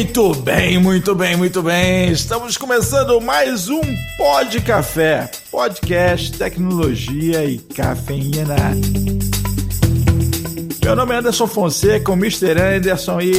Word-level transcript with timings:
Muito 0.00 0.32
bem, 0.32 0.78
muito 0.78 1.14
bem, 1.14 1.36
muito 1.36 1.62
bem. 1.62 2.10
Estamos 2.10 2.56
começando 2.56 3.20
mais 3.20 3.68
um 3.68 3.82
Pod 4.16 4.58
Café, 4.62 5.30
podcast, 5.52 6.38
tecnologia 6.38 7.44
e 7.44 7.58
cafeína. 7.58 8.56
Meu 10.82 10.96
nome 10.96 11.14
é 11.14 11.18
Anderson 11.18 11.46
Fonseca, 11.46 12.10
o 12.10 12.14
Mr. 12.14 12.58
Anderson 12.58 13.20
e 13.20 13.32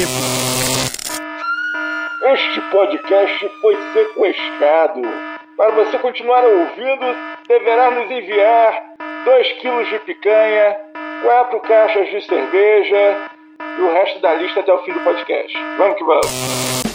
Este 2.31 2.61
podcast 2.69 3.51
foi 3.59 3.75
sequestrado. 3.93 5.01
Para 5.57 5.71
você 5.71 5.97
continuar 5.97 6.43
ouvindo, 6.43 7.05
deverá 7.47 7.89
nos 7.89 8.11
enviar 8.11 8.83
2 9.25 9.51
quilos 9.61 9.89
de 9.89 9.97
picanha, 10.05 10.77
4 11.23 11.59
caixas 11.61 12.07
de 12.11 12.21
cerveja 12.23 13.30
e 13.77 13.81
o 13.81 13.93
resto 13.93 14.19
da 14.21 14.33
lista 14.35 14.59
até 14.59 14.73
o 14.73 14.83
fim 14.83 14.93
do 14.93 14.99
podcast. 15.01 15.57
Vamos 15.77 15.97
que 15.97 16.03
vamos. 16.03 16.91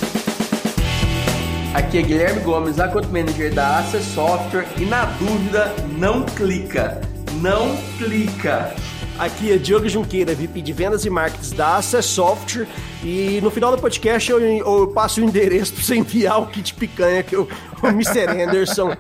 Aqui 1.74 1.98
é 1.98 2.02
Guilherme 2.02 2.40
Gomes, 2.40 2.80
Account 2.80 3.08
Manager 3.08 3.54
da 3.54 3.78
Acer 3.78 4.00
Software 4.00 4.66
e 4.78 4.84
na 4.86 5.04
dúvida, 5.04 5.72
não 5.98 6.24
clica. 6.24 7.00
Não 7.42 7.76
clica. 7.98 8.74
Aqui 9.18 9.52
é 9.52 9.56
Diogo 9.56 9.88
Junqueira, 9.88 10.34
VP 10.34 10.60
de 10.60 10.72
Vendas 10.72 11.04
e 11.04 11.10
Marketing 11.10 11.54
da 11.54 11.76
Acer 11.76 12.02
Software. 12.02 12.66
E 13.04 13.40
no 13.42 13.50
final 13.50 13.70
do 13.70 13.80
podcast 13.80 14.30
eu, 14.30 14.40
eu 14.40 14.88
passo 14.88 15.20
o 15.20 15.24
endereço 15.24 15.74
para 15.74 15.82
você 15.82 15.96
enviar 15.96 16.40
o 16.40 16.46
kit 16.46 16.74
picanha 16.74 17.22
que 17.22 17.36
o, 17.36 17.48
o 17.82 17.86
Mr. 17.88 18.42
Anderson 18.42 18.90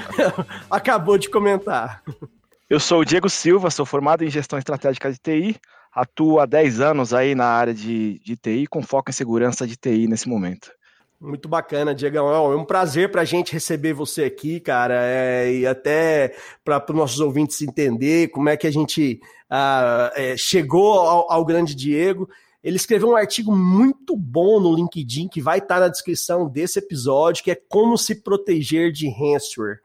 acabou 0.70 1.16
de 1.16 1.30
comentar. 1.30 2.02
Eu 2.68 2.78
sou 2.78 3.00
o 3.00 3.04
Diego 3.04 3.28
Silva, 3.28 3.70
sou 3.70 3.84
formado 3.84 4.24
em 4.24 4.30
gestão 4.30 4.58
estratégica 4.58 5.10
de 5.10 5.18
TI, 5.18 5.56
atuo 5.92 6.38
há 6.38 6.46
10 6.46 6.80
anos 6.80 7.12
aí 7.12 7.34
na 7.34 7.46
área 7.46 7.74
de, 7.74 8.20
de 8.20 8.36
TI, 8.36 8.66
com 8.66 8.82
foco 8.82 9.10
em 9.10 9.14
segurança 9.14 9.66
de 9.66 9.76
TI 9.76 10.06
nesse 10.06 10.28
momento. 10.28 10.70
Muito 11.20 11.50
bacana, 11.50 11.94
Diegão. 11.94 12.30
É 12.30 12.56
um 12.56 12.64
prazer 12.64 13.10
para 13.10 13.20
a 13.20 13.26
gente 13.26 13.52
receber 13.52 13.92
você 13.92 14.24
aqui, 14.24 14.58
cara, 14.58 14.94
é, 15.04 15.52
e 15.52 15.66
até 15.66 16.34
para 16.64 16.82
os 16.88 16.96
nossos 16.96 17.20
ouvintes 17.20 17.60
entender 17.60 18.28
como 18.28 18.48
é 18.48 18.56
que 18.56 18.66
a 18.66 18.70
gente 18.70 19.20
ah, 19.50 20.10
é, 20.14 20.34
chegou 20.38 20.94
ao, 20.94 21.30
ao, 21.30 21.44
grande 21.44 21.74
Diego. 21.74 22.26
Ele 22.64 22.76
escreveu 22.76 23.10
um 23.10 23.16
artigo 23.16 23.54
muito 23.54 24.16
bom 24.16 24.58
no 24.60 24.74
LinkedIn 24.74 25.28
que 25.28 25.42
vai 25.42 25.58
estar 25.58 25.74
tá 25.74 25.80
na 25.80 25.88
descrição 25.88 26.48
desse 26.48 26.78
episódio, 26.78 27.44
que 27.44 27.50
é 27.50 27.60
como 27.68 27.98
se 27.98 28.22
proteger 28.22 28.90
de 28.90 29.10
ransomware. 29.10 29.80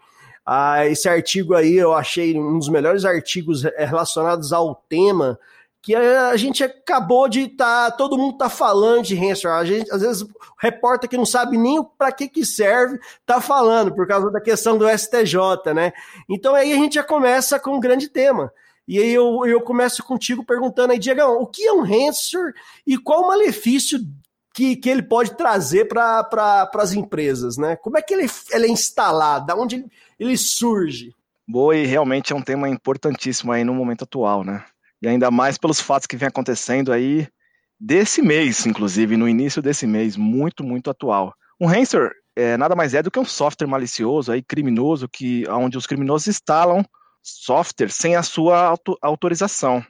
Ah, 0.45 0.86
esse 0.86 1.09
artigo 1.09 1.53
aí 1.53 1.75
eu 1.75 1.94
achei 1.94 2.38
um 2.40 2.58
dos 2.58 2.69
melhores 2.69 3.03
artigos 3.03 3.64
relacionados 3.64 4.53
ao 4.53 4.73
tema 4.88 5.38
que 5.86 5.95
a 5.95 6.36
gente 6.36 6.64
acabou 6.64 7.30
de 7.30 7.41
estar, 7.41 7.91
tá, 7.91 7.95
todo 7.95 8.17
mundo 8.17 8.39
tá 8.39 8.50
falando 8.50 9.03
de 9.03 9.14
ransomware. 9.14 9.59
A 9.59 9.66
gente, 9.66 9.91
às 9.91 10.02
vezes, 10.02 10.23
o 10.23 10.30
repórter 10.58 11.08
que 11.08 11.16
não 11.16 11.28
sabe 11.28 11.59
nem 11.59 11.80
para 11.95 12.11
que 12.11 12.28
que 12.28 12.44
serve, 12.44 13.00
tá 13.23 13.39
falando 13.39 13.94
por 13.94 14.08
causa 14.08 14.31
da 14.31 14.41
questão 14.41 14.80
do 14.80 14.89
STJ, 14.89 15.75
né? 15.75 15.94
Então 16.28 16.56
aí 16.56 16.73
a 16.73 16.75
gente 16.75 16.95
já 16.95 17.03
começa 17.03 17.59
com 17.59 17.75
um 17.75 17.80
grande 17.80 18.09
tema. 18.09 18.52
E 18.88 18.97
aí 18.97 19.13
eu, 19.13 19.45
eu 19.45 19.61
começo 19.61 20.03
contigo 20.03 20.44
perguntando 20.44 20.91
aí, 20.91 20.97
Diego, 20.97 21.22
o 21.22 21.45
que 21.45 21.67
é 21.67 21.72
um 21.72 21.83
ransomware 21.83 22.56
e 22.88 22.97
qual 22.97 23.22
o 23.22 23.28
malefício 23.28 24.00
que, 24.56 24.75
que 24.75 24.89
ele 24.89 25.03
pode 25.03 25.38
trazer 25.38 25.86
para 25.86 26.23
pra, 26.23 26.67
as 26.80 26.94
empresas, 26.94 27.58
né? 27.58 27.75
Como 27.75 27.95
é 27.95 28.02
que 28.02 28.11
ele, 28.11 28.28
ele 28.52 28.66
é 28.66 28.69
instalado? 28.72 29.45
Da 29.45 29.56
onde 29.56 29.75
ele, 29.75 29.86
ele 30.19 30.36
surge? 30.36 31.13
Boa, 31.47 31.75
e 31.75 31.86
realmente 31.86 32.33
é 32.33 32.36
um 32.36 32.41
tema 32.41 32.67
importantíssimo 32.67 33.52
aí 33.52 33.63
no 33.63 33.75
momento 33.75 34.03
atual, 34.03 34.44
né? 34.44 34.66
E 35.01 35.07
ainda 35.07 35.29
mais 35.29 35.57
pelos 35.57 35.79
fatos 35.79 36.07
que 36.07 36.17
vem 36.17 36.28
acontecendo 36.28 36.91
aí 36.91 37.28
desse 37.79 38.22
mês, 38.22 38.66
inclusive, 38.66 39.17
no 39.17 39.28
início 39.28 39.61
desse 39.61 39.85
mês, 39.85 40.16
muito, 40.16 40.63
muito 40.63 40.89
atual. 40.89 41.33
Um 41.59 41.67
ransomware 41.67 42.13
é, 42.35 42.57
nada 42.57 42.75
mais 42.75 42.94
é 42.94 43.01
do 43.01 43.09
que 43.09 43.19
um 43.19 43.25
software 43.25 43.67
malicioso, 43.67 44.31
aí, 44.31 44.44
criminoso, 44.44 45.07
que, 45.07 45.47
onde 45.50 45.78
os 45.78 45.88
criminosos 45.88 46.28
instalam 46.28 46.84
software 47.23 47.89
sem 47.89 48.16
a 48.16 48.22
sua 48.22 48.59
auto, 48.59 48.97
autorização. 49.01 49.84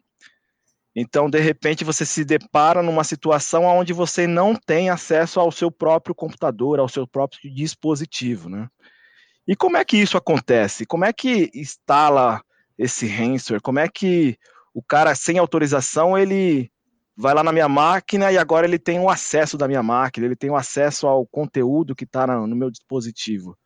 Então, 0.96 1.30
de 1.30 1.40
repente, 1.40 1.84
você 1.84 2.06
se 2.06 2.24
depara 2.24 2.82
numa 2.82 3.04
situação 3.04 3.66
onde 3.66 3.92
você 3.92 4.26
não 4.26 4.56
tem 4.56 4.90
acesso 4.90 5.40
ao 5.40 5.52
seu 5.52 5.70
próprio 5.70 6.16
computador, 6.16 6.80
ao 6.80 6.88
seu 6.88 7.06
próprio 7.06 7.54
dispositivo, 7.54 8.48
né? 8.48 8.70
E 9.46 9.56
como 9.56 9.76
é 9.76 9.84
que 9.84 9.98
isso 9.98 10.18
acontece? 10.18 10.86
Como 10.86 11.04
é 11.04 11.12
que 11.12 11.52
instala 11.54 12.42
esse 12.78 13.06
ransomware? 13.06 13.62
Como 13.62 13.80
é 13.80 13.90
que 13.90 14.38
o 14.76 14.84
cara 14.84 15.16
sem 15.16 15.38
autorização, 15.38 16.18
ele 16.18 16.70
vai 17.16 17.34
lá 17.34 17.42
na 17.42 17.54
minha 17.54 17.70
máquina 17.70 18.30
e 18.30 18.38
agora 18.38 18.68
ele 18.68 18.78
tem 18.78 19.00
o 19.00 19.10
acesso 19.10 19.58
da 19.58 19.70
minha 19.70 19.82
máquina, 19.82 20.26
ele 20.26 20.36
tem 20.36 20.50
o 20.50 20.56
acesso 20.58 21.08
ao 21.08 21.26
conteúdo 21.26 21.96
que 21.96 22.04
está 22.04 22.28
no 22.28 22.56
meu 22.56 22.70
dispositivo. 22.70 23.58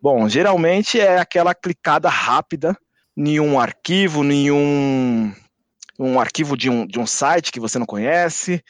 Bom, 0.00 0.28
geralmente 0.28 1.00
é 1.00 1.18
aquela 1.18 1.52
clicada 1.56 2.08
rápida 2.08 2.78
em 3.16 3.40
um 3.40 3.58
arquivo, 3.58 4.24
em 4.24 4.52
um, 4.52 5.34
um 5.98 6.20
arquivo 6.20 6.56
de 6.56 6.70
um, 6.70 6.86
de 6.86 7.00
um 7.00 7.06
site 7.06 7.50
que 7.50 7.58
você 7.58 7.76
não 7.80 7.86
conhece, 7.86 8.62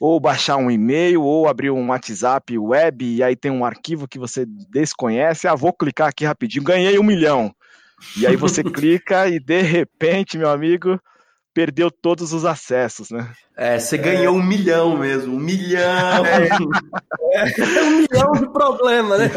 ou 0.00 0.18
baixar 0.18 0.56
um 0.56 0.70
e-mail, 0.70 1.22
ou 1.22 1.48
abrir 1.48 1.70
um 1.70 1.88
WhatsApp 1.88 2.56
web 2.58 3.04
e 3.04 3.22
aí 3.22 3.36
tem 3.36 3.50
um 3.50 3.62
arquivo 3.62 4.08
que 4.08 4.18
você 4.18 4.46
desconhece. 4.46 5.46
Ah, 5.46 5.54
vou 5.54 5.72
clicar 5.72 6.08
aqui 6.08 6.24
rapidinho, 6.24 6.64
ganhei 6.64 6.98
um 6.98 7.04
milhão. 7.04 7.54
E 8.16 8.26
aí 8.26 8.36
você 8.36 8.62
clica 8.62 9.28
e 9.28 9.38
de 9.38 9.62
repente, 9.62 10.38
meu 10.38 10.50
amigo, 10.50 11.00
perdeu 11.58 11.90
todos 11.90 12.32
os 12.32 12.44
acessos, 12.44 13.10
né? 13.10 13.32
É, 13.56 13.80
você 13.80 13.98
ganhou 13.98 14.36
um 14.36 14.42
milhão 14.42 14.96
mesmo, 14.96 15.34
um 15.34 15.40
milhão. 15.40 16.24
É, 16.24 17.82
um 17.82 17.90
milhão 17.98 18.32
de 18.32 18.48
problema, 18.52 19.18
né? 19.18 19.28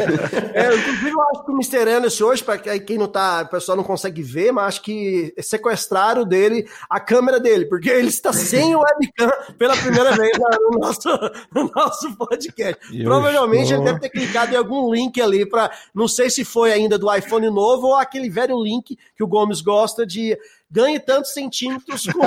É, 0.54 0.72
inclusive, 0.72 1.10
eu 1.10 1.20
acho 1.22 1.44
que 1.44 1.50
o 1.50 1.54
Mr. 1.54 1.90
Anderson 1.90 2.24
hoje, 2.26 2.44
para 2.44 2.58
quem 2.58 2.96
não 2.96 3.08
tá, 3.08 3.42
o 3.42 3.48
pessoal 3.48 3.76
não 3.76 3.82
consegue 3.82 4.22
ver, 4.22 4.52
mas 4.52 4.66
acho 4.66 4.82
que 4.82 5.34
sequestraram 5.40 6.24
dele 6.24 6.64
a 6.88 7.00
câmera 7.00 7.40
dele, 7.40 7.66
porque 7.66 7.90
ele 7.90 8.08
está 8.08 8.32
sem 8.32 8.76
o 8.76 8.80
webcam 8.80 9.30
pela 9.58 9.76
primeira 9.76 10.12
vez 10.12 10.30
no 10.38 10.78
nosso, 10.78 11.08
no 11.52 11.70
nosso 11.74 12.16
podcast. 12.16 12.78
Eu 12.96 13.04
Provavelmente 13.04 13.72
estou... 13.72 13.78
ele 13.78 13.84
deve 13.84 13.98
ter 13.98 14.10
clicado 14.10 14.54
em 14.54 14.56
algum 14.56 14.94
link 14.94 15.20
ali 15.20 15.44
para, 15.44 15.72
não 15.92 16.06
sei 16.06 16.30
se 16.30 16.44
foi 16.44 16.72
ainda 16.72 16.96
do 16.96 17.12
iPhone 17.12 17.50
novo 17.50 17.88
ou 17.88 17.96
aquele 17.96 18.30
velho 18.30 18.62
link 18.62 18.96
que 19.16 19.24
o 19.24 19.26
Gomes 19.26 19.60
gosta 19.60 20.06
de 20.06 20.38
ganhe 20.72 20.98
tantos 20.98 21.34
centímetros. 21.34 22.06
Com... 22.06 22.20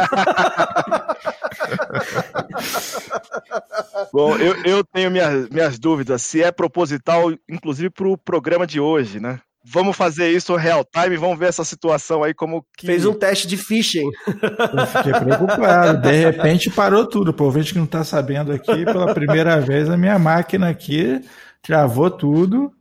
Bom, 4.13 4.37
eu, 4.37 4.63
eu 4.63 4.83
tenho 4.83 5.09
minhas, 5.09 5.49
minhas 5.49 5.79
dúvidas 5.79 6.21
se 6.21 6.43
é 6.43 6.51
proposital, 6.51 7.31
inclusive 7.49 7.89
para 7.89 8.07
o 8.07 8.17
programa 8.17 8.67
de 8.67 8.79
hoje, 8.79 9.19
né? 9.19 9.39
Vamos 9.67 9.97
fazer 9.97 10.29
isso 10.29 10.55
real 10.55 10.85
time, 10.85 11.17
vamos 11.17 11.39
ver 11.39 11.47
essa 11.47 11.63
situação 11.63 12.23
aí 12.23 12.35
como 12.35 12.63
que... 12.77 12.85
Fez 12.85 13.03
um 13.03 13.15
teste 13.15 13.47
de 13.47 13.57
phishing. 13.57 14.07
Eu 14.27 14.85
fiquei 14.85 15.11
preocupado, 15.11 16.03
de 16.03 16.11
repente 16.11 16.69
parou 16.69 17.03
tudo, 17.03 17.33
por 17.33 17.51
gente 17.51 17.73
que 17.73 17.79
não 17.79 17.85
está 17.85 18.03
sabendo 18.03 18.51
aqui, 18.51 18.85
pela 18.85 19.11
primeira 19.11 19.59
vez 19.65 19.89
a 19.89 19.97
minha 19.97 20.19
máquina 20.19 20.69
aqui 20.69 21.19
travou 21.63 22.11
tudo 22.11 22.71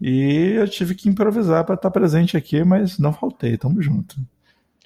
e 0.00 0.54
eu 0.56 0.66
tive 0.68 0.96
que 0.96 1.08
improvisar 1.08 1.62
para 1.64 1.76
estar 1.76 1.92
presente 1.92 2.36
aqui, 2.36 2.64
mas 2.64 2.98
não 2.98 3.12
faltei, 3.12 3.56
tamo 3.56 3.80
junto. 3.80 4.16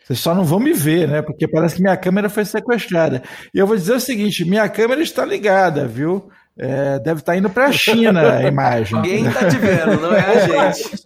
Vocês 0.08 0.20
só 0.20 0.34
não 0.34 0.42
vão 0.42 0.58
me 0.58 0.72
ver, 0.72 1.06
né? 1.06 1.20
Porque 1.20 1.46
parece 1.46 1.76
que 1.76 1.82
minha 1.82 1.96
câmera 1.96 2.30
foi 2.30 2.42
sequestrada. 2.42 3.22
E 3.52 3.58
eu 3.58 3.66
vou 3.66 3.76
dizer 3.76 3.92
o 3.92 4.00
seguinte: 4.00 4.42
minha 4.42 4.66
câmera 4.66 5.02
está 5.02 5.22
ligada, 5.22 5.86
viu? 5.86 6.30
É, 6.56 6.98
deve 6.98 7.20
estar 7.20 7.36
indo 7.36 7.50
para 7.50 7.66
a 7.66 7.72
China 7.72 8.38
a 8.38 8.42
imagem. 8.44 8.96
Alguém 8.96 9.26
está 9.26 9.46
te 9.46 9.58
vendo, 9.58 10.00
não 10.00 10.14
é 10.14 10.20
a 10.20 10.70
gente. 10.70 11.04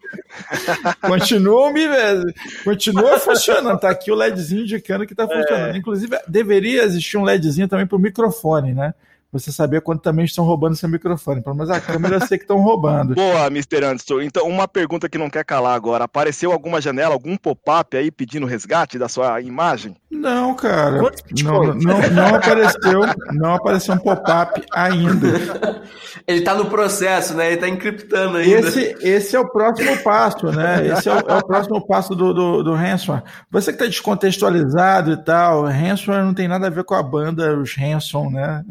Continua 1.01 1.73
me 1.73 1.89
vendo. 1.89 2.33
Continua 2.63 3.19
funcionando. 3.19 3.81
Tá 3.81 3.91
aqui 3.91 4.13
o 4.13 4.15
LEDzinho 4.15 4.63
indicando 4.63 5.05
que 5.05 5.15
está 5.15 5.27
funcionando. 5.27 5.75
É. 5.75 5.77
Inclusive, 5.79 6.17
deveria 6.29 6.85
existir 6.85 7.19
um 7.19 7.25
LEDzinho 7.25 7.67
também 7.67 7.87
para 7.87 7.97
o 7.97 8.01
microfone, 8.01 8.73
né? 8.73 8.95
Você 9.33 9.51
saber 9.51 9.81
quando 9.81 10.01
também 10.01 10.27
estão 10.27 10.45
roubando 10.45 10.77
seu 10.77 10.89
microfone. 10.89 11.41
Pelo 11.41 11.57
menos 11.57 11.71
a 11.71 11.81
câmera 11.81 12.17
eu 12.17 12.27
sei 12.27 12.37
que 12.37 12.45
estão 12.45 12.61
roubando. 12.61 13.15
Boa, 13.17 13.47
Mr. 13.47 13.83
Anderson. 13.83 14.21
Então, 14.21 14.47
uma 14.47 14.69
pergunta 14.69 15.09
que 15.09 15.17
não 15.17 15.31
quer 15.31 15.43
calar 15.43 15.75
agora. 15.75 16.05
Apareceu 16.05 16.53
alguma 16.53 16.83
janela, 16.83 17.15
algum 17.15 17.35
pop-up 17.37 17.97
aí 17.97 18.11
pedindo 18.11 18.45
resgate 18.45 18.99
da 18.99 19.09
sua 19.09 19.41
imagem? 19.41 19.97
Não, 20.11 20.55
cara. 20.55 21.01
Não, 21.43 21.75
não, 21.75 22.11
não 22.11 22.35
apareceu, 22.35 23.01
não 23.33 23.55
apareceu 23.55 23.95
um 23.95 23.99
pop-up 23.99 24.63
ainda. 24.71 25.29
Ele 26.29 26.41
está 26.41 26.55
no 26.55 26.67
processo, 26.67 27.35
né? 27.35 27.47
Ele 27.47 27.55
está 27.55 27.69
encriptando 27.69 28.37
ainda. 28.37 28.69
Esse, 28.69 28.97
esse 29.01 29.35
é 29.35 29.41
o 29.41 29.49
próximo 29.49 29.97
passo, 30.03 30.53
né? 30.53 30.87
Esse 30.89 31.09
é 31.09 31.15
o, 31.15 31.19
é 31.19 31.39
o 31.39 31.45
próximo 31.45 31.87
passo 31.87 32.15
do, 32.15 32.35
do, 32.35 32.63
do 32.63 32.75
ransomware. 32.75 33.25
Você 33.51 33.73
que 33.73 33.77
está 33.77 33.87
descontextualizado 33.87 35.13
e 35.13 35.17
tal, 35.17 35.65
ransomware 35.65 36.25
não 36.25 36.35
tem 36.35 36.47
nada 36.47 36.67
a 36.67 36.71
ver 36.71 36.85
com 36.85 36.95
a 36.95 37.03
banda, 37.03 37.57
os 37.59 37.75
Hanson, 37.79 38.29
né? 38.31 38.63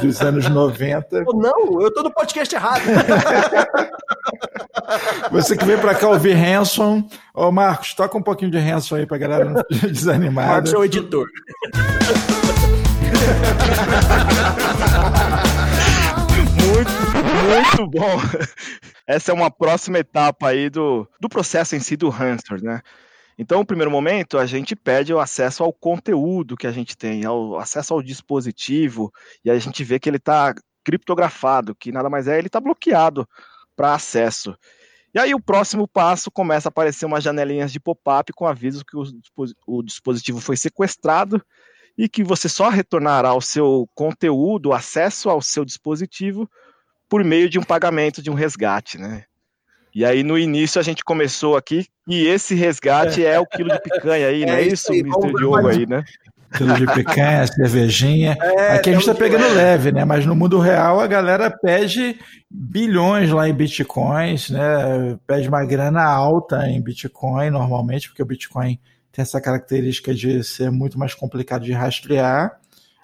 Dos 0.00 0.20
anos 0.20 0.48
90. 0.48 1.24
Não, 1.34 1.80
eu 1.80 1.92
tô 1.92 2.02
no 2.02 2.10
podcast 2.10 2.54
errado. 2.54 2.82
Você 5.30 5.56
que 5.56 5.64
veio 5.64 5.78
para 5.78 5.94
cá 5.94 6.08
ouvir 6.08 6.34
Hanson. 6.34 7.04
Ô, 7.34 7.50
Marcos, 7.50 7.94
toca 7.94 8.16
um 8.16 8.22
pouquinho 8.22 8.50
de 8.50 8.58
Hanson 8.58 8.96
aí 8.96 9.06
pra 9.06 9.18
galera 9.18 9.44
não 9.44 9.62
desanimada. 9.90 10.48
Marcos 10.48 10.72
é 10.72 10.78
o 10.78 10.84
editor. 10.84 11.26
Muito 17.48 17.86
bom. 17.86 18.20
Essa 19.06 19.32
é 19.32 19.34
uma 19.34 19.50
próxima 19.50 19.98
etapa 19.98 20.48
aí 20.48 20.70
do, 20.70 21.06
do 21.20 21.28
processo 21.28 21.76
em 21.76 21.80
si 21.80 21.96
do 21.96 22.08
hamster, 22.08 22.62
né? 22.62 22.80
Então, 23.38 23.58
no 23.60 23.66
primeiro 23.66 23.90
momento, 23.90 24.38
a 24.38 24.46
gente 24.46 24.76
pede 24.76 25.12
o 25.12 25.18
acesso 25.18 25.62
ao 25.64 25.72
conteúdo 25.72 26.56
que 26.56 26.66
a 26.66 26.72
gente 26.72 26.96
tem, 26.96 27.24
ao 27.24 27.58
acesso 27.58 27.94
ao 27.94 28.02
dispositivo, 28.02 29.12
e 29.44 29.50
a 29.50 29.58
gente 29.58 29.82
vê 29.82 29.98
que 29.98 30.08
ele 30.08 30.18
está 30.18 30.54
criptografado, 30.84 31.74
que 31.74 31.92
nada 31.92 32.10
mais 32.10 32.28
é, 32.28 32.38
ele 32.38 32.48
está 32.48 32.60
bloqueado 32.60 33.26
para 33.74 33.94
acesso. 33.94 34.56
E 35.14 35.18
aí 35.18 35.34
o 35.34 35.40
próximo 35.40 35.86
passo 35.86 36.30
começa 36.30 36.68
a 36.68 36.70
aparecer 36.70 37.04
umas 37.04 37.22
janelinhas 37.22 37.70
de 37.70 37.78
pop-up 37.78 38.32
com 38.32 38.46
aviso 38.46 38.84
que 38.84 38.96
o, 38.96 39.04
o, 39.66 39.82
dispositivo 39.82 40.40
foi 40.40 40.56
sequestrado 40.56 41.44
e 41.96 42.08
que 42.08 42.24
você 42.24 42.48
só 42.48 42.70
retornará 42.70 43.34
o 43.34 43.40
seu 43.40 43.86
conteúdo, 43.94 44.70
o 44.70 44.72
acesso 44.72 45.28
ao 45.28 45.42
seu 45.42 45.64
dispositivo, 45.64 46.50
por 47.08 47.22
meio 47.22 47.50
de 47.50 47.58
um 47.58 47.62
pagamento 47.62 48.22
de 48.22 48.30
um 48.30 48.34
resgate, 48.34 48.96
né? 48.96 49.26
E 49.94 50.04
aí 50.04 50.22
no 50.22 50.38
início 50.38 50.80
a 50.80 50.82
gente 50.82 51.04
começou 51.04 51.56
aqui 51.56 51.86
e 52.08 52.26
esse 52.26 52.54
resgate 52.54 53.24
é, 53.24 53.34
é 53.34 53.40
o 53.40 53.46
quilo 53.46 53.70
de 53.70 53.80
picanha 53.80 54.26
aí, 54.26 54.44
não 54.46 54.54
é, 54.54 54.62
é 54.62 54.66
isso, 54.66 54.92
aí, 54.92 55.00
Mr. 55.00 55.32
Diogo 55.34 55.68
aí, 55.68 55.86
né? 55.86 56.02
Quilo 56.56 56.74
de 56.74 56.86
picanha, 56.86 57.46
cervejinha. 57.48 58.36
É, 58.40 58.72
Aqui 58.72 58.90
a 58.90 58.92
gente 58.92 59.02
está 59.02 59.14
pegando 59.14 59.54
leve, 59.54 59.90
né? 59.92 60.04
Mas 60.04 60.26
no 60.26 60.34
mundo 60.34 60.58
real 60.58 61.00
a 61.00 61.06
galera 61.06 61.50
pede 61.50 62.18
bilhões 62.50 63.30
lá 63.30 63.48
em 63.48 63.54
bitcoins, 63.54 64.50
né? 64.50 65.18
Pede 65.26 65.48
uma 65.48 65.64
grana 65.64 66.02
alta 66.02 66.68
em 66.68 66.80
bitcoin 66.80 67.50
normalmente, 67.50 68.08
porque 68.08 68.22
o 68.22 68.26
bitcoin 68.26 68.78
tem 69.10 69.22
essa 69.22 69.40
característica 69.40 70.14
de 70.14 70.42
ser 70.42 70.70
muito 70.70 70.98
mais 70.98 71.14
complicado 71.14 71.64
de 71.64 71.72
rastrear. 71.72 72.58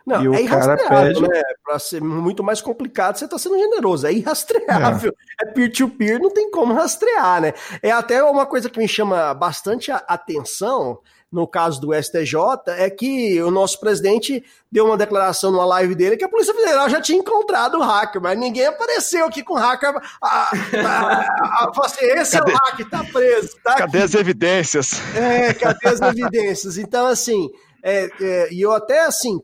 Não, 0.09 0.23
e 0.23 0.29
o 0.29 0.35
é 0.35 0.47
cara 0.47 0.77
pede. 0.77 1.21
Né? 1.21 1.43
Para 1.63 1.79
ser 1.79 2.03
muito 2.03 2.43
mais 2.43 2.61
complicado, 2.61 3.19
você 3.19 3.27
está 3.27 3.39
sendo 3.39 3.59
generoso. 3.59 4.07
É 4.07 4.13
irrastreável. 4.13 5.15
É 5.41 5.45
peer-to-peer, 5.45 6.19
-peer, 6.19 6.23
não 6.23 6.31
tem 6.31 6.51
como 6.51 6.73
rastrear, 6.73 7.43
né? 7.43 7.53
É 7.83 7.91
até 7.91 8.23
uma 8.23 8.47
coisa 8.47 8.71
que 8.71 8.79
me 8.79 8.89
chama 8.89 9.35
bastante 9.35 9.91
atenção 9.91 11.01
no 11.31 11.47
caso 11.47 11.79
do 11.81 11.93
STJ, 11.93 12.35
é 12.69 12.89
que 12.89 13.41
o 13.43 13.51
nosso 13.51 13.79
presidente 13.79 14.43
deu 14.73 14.87
uma 14.87 14.97
declaração 14.97 15.51
numa 15.51 15.67
live 15.67 15.95
dele 15.95 16.17
que 16.17 16.25
a 16.25 16.29
Polícia 16.29 16.55
Federal 16.55 16.89
já 16.89 17.03
tinha 17.03 17.19
encontrado 17.19 17.77
o 17.77 17.83
hacker, 17.83 18.21
mas 18.21 18.39
ninguém 18.39 18.67
apareceu 18.67 19.27
aqui 19.27 19.43
com 19.43 19.53
o 19.53 19.59
hacker. 19.59 19.95
A, 20.23 20.27
a, 20.27 21.65
a, 21.67 21.73
assim, 21.85 22.07
esse 22.07 22.39
cadê, 22.39 22.53
é 22.53 22.55
o 22.55 22.59
hacker, 22.59 22.91
tá 22.91 23.05
preso. 23.05 23.57
Tá 23.63 23.75
cadê 23.77 24.03
as 24.03 24.15
evidências? 24.15 25.03
É, 25.15 25.53
cadê 25.53 25.89
as 25.89 26.01
evidências? 26.01 26.79
Então, 26.79 27.07
assim, 27.07 27.51
é, 27.83 28.11
é, 28.21 28.49
e 28.51 28.63
eu 28.63 28.73
até 28.73 29.05
assim, 29.05 29.39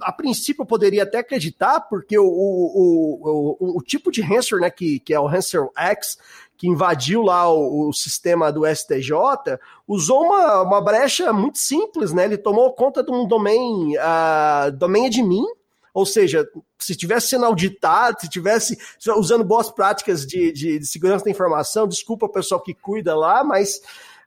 a, 0.00 0.12
princípio 0.12 0.62
eu 0.62 0.66
poderia 0.66 1.02
até 1.02 1.18
acreditar, 1.18 1.80
porque 1.80 2.18
o, 2.18 2.24
o, 2.24 3.56
o, 3.60 3.78
o, 3.78 3.82
tipo 3.82 4.10
de 4.10 4.20
ransomware, 4.20 4.62
né, 4.62 4.70
que, 4.70 5.00
que 5.00 5.14
é 5.14 5.20
o 5.20 5.26
ransomware 5.26 5.70
X, 5.76 6.18
que 6.56 6.68
invadiu 6.68 7.22
lá 7.22 7.52
o, 7.52 7.88
o, 7.88 7.92
sistema 7.92 8.52
do 8.52 8.66
STJ, 8.66 9.58
usou 9.86 10.22
uma, 10.22 10.62
uma 10.62 10.80
brecha 10.80 11.32
muito 11.32 11.58
simples, 11.58 12.12
né? 12.12 12.24
Ele 12.24 12.38
tomou 12.38 12.72
conta 12.72 13.02
de 13.02 13.10
um 13.10 13.26
domain, 13.26 13.96
uh, 13.96 14.70
domain 14.72 15.06
admin, 15.06 15.44
ou 15.92 16.06
seja, 16.06 16.48
se 16.78 16.94
tivesse 16.94 17.28
sendo 17.28 17.44
auditado, 17.44 18.20
se 18.20 18.28
tivesse 18.28 18.78
usando 19.16 19.44
boas 19.44 19.70
práticas 19.70 20.24
de, 20.26 20.52
de, 20.52 20.78
de 20.78 20.86
segurança 20.86 21.24
da 21.24 21.30
informação, 21.30 21.88
desculpa 21.88 22.26
o 22.26 22.32
pessoal 22.32 22.60
que 22.60 22.74
cuida 22.74 23.14
lá, 23.14 23.44
mas 23.44 23.80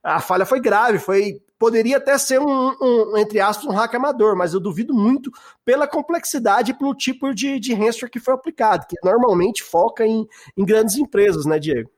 a 0.04 0.20
falha 0.20 0.46
foi 0.46 0.60
grave, 0.60 1.00
foi 1.00 1.42
poderia 1.58 1.98
até 1.98 2.18
ser 2.18 2.40
um, 2.40 2.76
um, 2.82 3.18
entre 3.18 3.40
aspas, 3.40 3.66
um 3.66 3.76
hack 3.76 3.94
amador, 3.96 4.36
mas 4.36 4.54
eu 4.54 4.60
duvido 4.60 4.94
muito 4.94 5.32
pela 5.64 5.88
complexidade 5.88 6.72
e 6.72 6.74
pelo 6.74 6.94
tipo 6.94 7.34
de, 7.34 7.60
de 7.60 7.74
ransomware 7.74 8.12
que 8.12 8.20
foi 8.20 8.34
aplicado, 8.34 8.86
que 8.88 8.96
normalmente 9.04 9.64
foca 9.64 10.06
em, 10.06 10.28
em 10.58 10.66
grandes 10.66 10.98
empresas, 10.98 11.46
né, 11.46 11.60
Diego? 11.60 11.90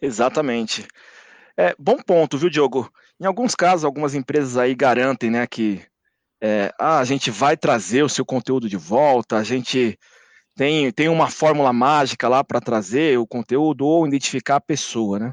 Exatamente. 0.00 0.86
É, 1.56 1.74
bom 1.78 1.96
ponto, 1.96 2.38
viu, 2.38 2.50
Diogo? 2.50 2.90
Em 3.18 3.26
alguns 3.26 3.54
casos, 3.54 3.84
algumas 3.84 4.14
empresas 4.14 4.56
aí 4.56 4.74
garantem, 4.74 5.30
né, 5.30 5.46
que 5.46 5.82
é, 6.40 6.72
ah, 6.78 6.98
a 6.98 7.04
gente 7.04 7.30
vai 7.30 7.56
trazer 7.56 8.02
o 8.02 8.08
seu 8.08 8.24
conteúdo 8.24 8.68
de 8.68 8.76
volta, 8.76 9.36
a 9.36 9.44
gente 9.44 9.98
tem, 10.56 10.90
tem 10.90 11.08
uma 11.08 11.28
fórmula 11.30 11.72
mágica 11.72 12.28
lá 12.28 12.42
para 12.42 12.60
trazer 12.60 13.18
o 13.18 13.26
conteúdo 13.26 13.86
ou 13.86 14.06
identificar 14.06 14.56
a 14.56 14.60
pessoa, 14.60 15.18
né? 15.18 15.32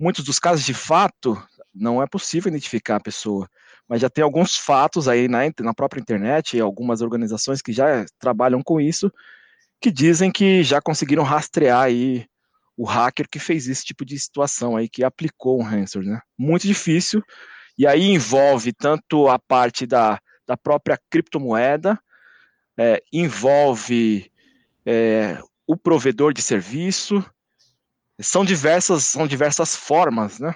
Muitos 0.00 0.24
dos 0.24 0.38
casos, 0.38 0.64
de 0.64 0.74
fato, 0.74 1.36
não 1.78 2.02
é 2.02 2.06
possível 2.06 2.48
identificar 2.48 2.96
a 2.96 3.00
pessoa, 3.00 3.48
mas 3.88 4.00
já 4.00 4.10
tem 4.10 4.22
alguns 4.22 4.56
fatos 4.56 5.08
aí 5.08 5.28
na, 5.28 5.40
na 5.60 5.74
própria 5.74 6.00
internet 6.00 6.56
e 6.56 6.60
algumas 6.60 7.00
organizações 7.00 7.62
que 7.62 7.72
já 7.72 8.04
trabalham 8.18 8.62
com 8.62 8.80
isso, 8.80 9.12
que 9.80 9.90
dizem 9.90 10.30
que 10.30 10.62
já 10.62 10.80
conseguiram 10.80 11.22
rastrear 11.22 11.82
aí 11.82 12.26
o 12.76 12.84
hacker 12.84 13.28
que 13.28 13.38
fez 13.38 13.66
esse 13.66 13.84
tipo 13.84 14.04
de 14.04 14.18
situação 14.18 14.76
aí, 14.76 14.88
que 14.88 15.02
aplicou 15.02 15.58
um 15.58 15.64
ransomware, 15.64 16.10
né? 16.10 16.20
Muito 16.36 16.66
difícil, 16.66 17.22
e 17.76 17.86
aí 17.86 18.04
envolve 18.04 18.72
tanto 18.72 19.28
a 19.28 19.38
parte 19.38 19.86
da, 19.86 20.20
da 20.46 20.56
própria 20.56 20.98
criptomoeda, 21.10 21.98
é, 22.78 23.02
envolve 23.12 24.30
é, 24.86 25.40
o 25.66 25.76
provedor 25.76 26.32
de 26.32 26.40
serviço, 26.40 27.24
são 28.20 28.44
diversas, 28.44 29.04
são 29.04 29.26
diversas 29.26 29.76
formas, 29.76 30.38
né? 30.38 30.54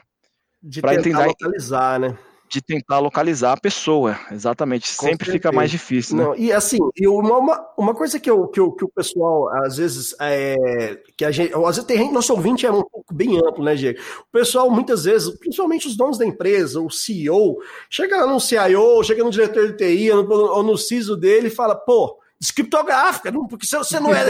De 0.63 0.81
tentar 0.81 0.95
entender, 0.95 1.27
localizar, 1.27 1.99
né? 1.99 2.19
de 2.53 2.61
tentar 2.61 2.99
localizar 2.99 3.53
a 3.53 3.57
pessoa, 3.57 4.19
exatamente. 4.31 4.95
Com 4.95 5.07
Sempre 5.07 5.25
certeza. 5.25 5.33
fica 5.33 5.53
mais 5.53 5.71
difícil, 5.71 6.17
né? 6.17 6.25
Não, 6.25 6.37
e 6.37 6.53
assim, 6.53 6.77
e 6.95 7.09
uma, 7.09 7.67
uma 7.79 7.95
coisa 7.95 8.21
que, 8.21 8.29
eu, 8.29 8.47
que, 8.47 8.61
eu, 8.61 8.71
que 8.71 8.85
o 8.85 8.89
pessoal, 8.91 9.49
às 9.65 9.79
vezes, 9.79 10.15
é, 10.21 10.99
que 11.17 11.25
a 11.25 11.31
gente, 11.31 11.55
às 11.55 11.77
vezes 11.77 11.85
tem 11.85 12.13
nosso 12.13 12.35
ouvinte 12.35 12.67
é 12.67 12.71
um 12.71 12.83
pouco 12.83 13.15
bem 13.15 13.39
amplo, 13.39 13.65
né, 13.65 13.75
Diego? 13.75 13.99
O 14.29 14.31
pessoal, 14.31 14.71
muitas 14.71 15.05
vezes, 15.05 15.31
principalmente 15.39 15.87
os 15.87 15.97
donos 15.97 16.19
da 16.19 16.27
empresa, 16.27 16.79
o 16.79 16.91
CEO, 16.91 17.57
chega 17.89 18.19
lá 18.19 18.27
no 18.31 18.39
CIO, 18.39 19.03
chega 19.03 19.25
no 19.25 19.31
diretor 19.31 19.73
de 19.73 19.79
TI, 19.79 20.11
ou 20.11 20.23
no, 20.23 20.35
ou 20.35 20.63
no 20.63 20.77
CISO 20.77 21.17
dele 21.17 21.47
e 21.47 21.51
fala, 21.51 21.75
pô, 21.75 22.19
descriptográfica, 22.43 23.31
não, 23.31 23.47
porque 23.47 23.65
se 23.65 23.79
você 23.79 24.01
não 24.01 24.13
é. 24.13 24.23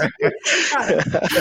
aqui. 0.00 0.30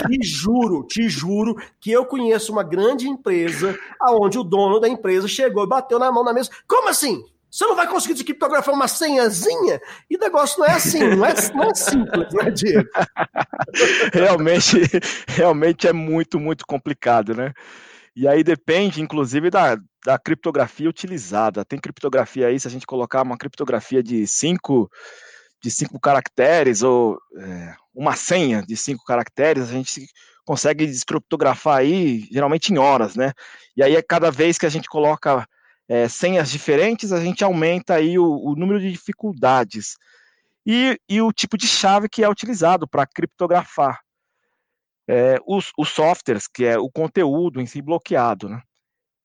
te 0.10 0.22
juro, 0.22 0.84
te 0.84 1.08
juro 1.08 1.56
que 1.80 1.90
eu 1.90 2.06
conheço 2.06 2.52
uma 2.52 2.62
grande 2.62 3.08
empresa 3.08 3.80
aonde 4.02 4.38
o 4.38 4.44
dono 4.44 4.82
da 4.82 4.90
empresa 4.90 5.30
chegou 5.30 5.64
e 5.64 5.68
bateu 5.68 5.98
na 5.98 6.12
mão 6.12 6.26
na 6.26 6.34
mesa. 6.34 6.50
Como 6.68 6.90
assim? 6.90 7.24
Você 7.50 7.66
não 7.66 7.76
vai 7.76 7.88
conseguir 7.88 8.16
descriptografar 8.16 8.76
uma 8.76 8.88
senhazinha? 8.88 9.80
E 10.10 10.18
o 10.18 10.20
negócio 10.20 10.60
não 10.60 10.66
é 10.68 10.72
assim, 10.72 11.16
não 11.16 11.26
é, 11.26 11.34
não 11.54 11.64
é 11.64 11.74
simples, 11.74 12.34
né, 12.34 12.52
Diego? 12.52 12.90
realmente, 14.12 14.82
realmente 15.28 15.88
é 15.88 15.94
muito, 15.94 16.38
muito 16.38 16.66
complicado, 16.68 17.34
né? 17.34 17.54
E 18.16 18.28
aí 18.28 18.44
depende, 18.44 19.02
inclusive, 19.02 19.50
da, 19.50 19.78
da 20.06 20.18
criptografia 20.20 20.90
utilizada. 20.90 21.64
Tem 21.64 21.80
criptografia 21.80 22.48
aí, 22.48 22.60
se 22.60 22.68
a 22.68 22.72
gente 22.72 22.86
colocar 22.86 23.22
uma 23.22 23.38
criptografia 23.38 24.04
de 24.04 24.28
cinco, 24.28 24.90
de 25.62 25.72
cinco 25.72 26.00
caracteres 26.00 26.82
ou 26.84 27.18
é, 27.38 27.76
uma 27.94 28.16
senha 28.16 28.62
de 28.62 28.76
cinco 28.76 29.04
caracteres, 29.06 29.70
a 29.70 29.72
gente 29.72 30.08
consegue 30.46 30.86
descriptografar 30.86 31.78
aí 31.78 32.28
geralmente 32.32 32.74
em 32.74 32.78
horas, 32.78 33.16
né? 33.16 33.32
E 33.76 33.84
aí, 33.84 34.02
cada 34.04 34.30
vez 34.30 34.58
que 34.58 34.66
a 34.66 34.70
gente 34.70 34.90
coloca 34.90 35.48
é, 35.88 36.08
senhas 36.10 36.52
diferentes, 36.52 37.12
a 37.12 37.20
gente 37.20 37.44
aumenta 37.44 37.96
aí 37.96 38.20
o, 38.20 38.26
o 38.26 38.56
número 38.56 38.80
de 38.80 38.92
dificuldades. 38.92 39.96
E, 40.66 40.98
e, 41.10 41.22
o 41.22 41.32
tipo 41.32 41.58
de 41.58 41.68
chave 41.68 42.08
que 42.08 42.24
é 42.24 42.30
utilizado 42.30 42.88
para 42.88 43.06
criptografar 43.06 44.00
é, 45.08 45.38
os, 45.46 45.72
os 45.78 45.90
softwares, 45.90 46.48
que 46.48 46.64
é 46.66 46.78
o 46.78 46.90
conteúdo 46.90 47.60
em 47.60 47.66
si 47.66 47.82
bloqueado, 47.82 48.48
né? 48.48 48.62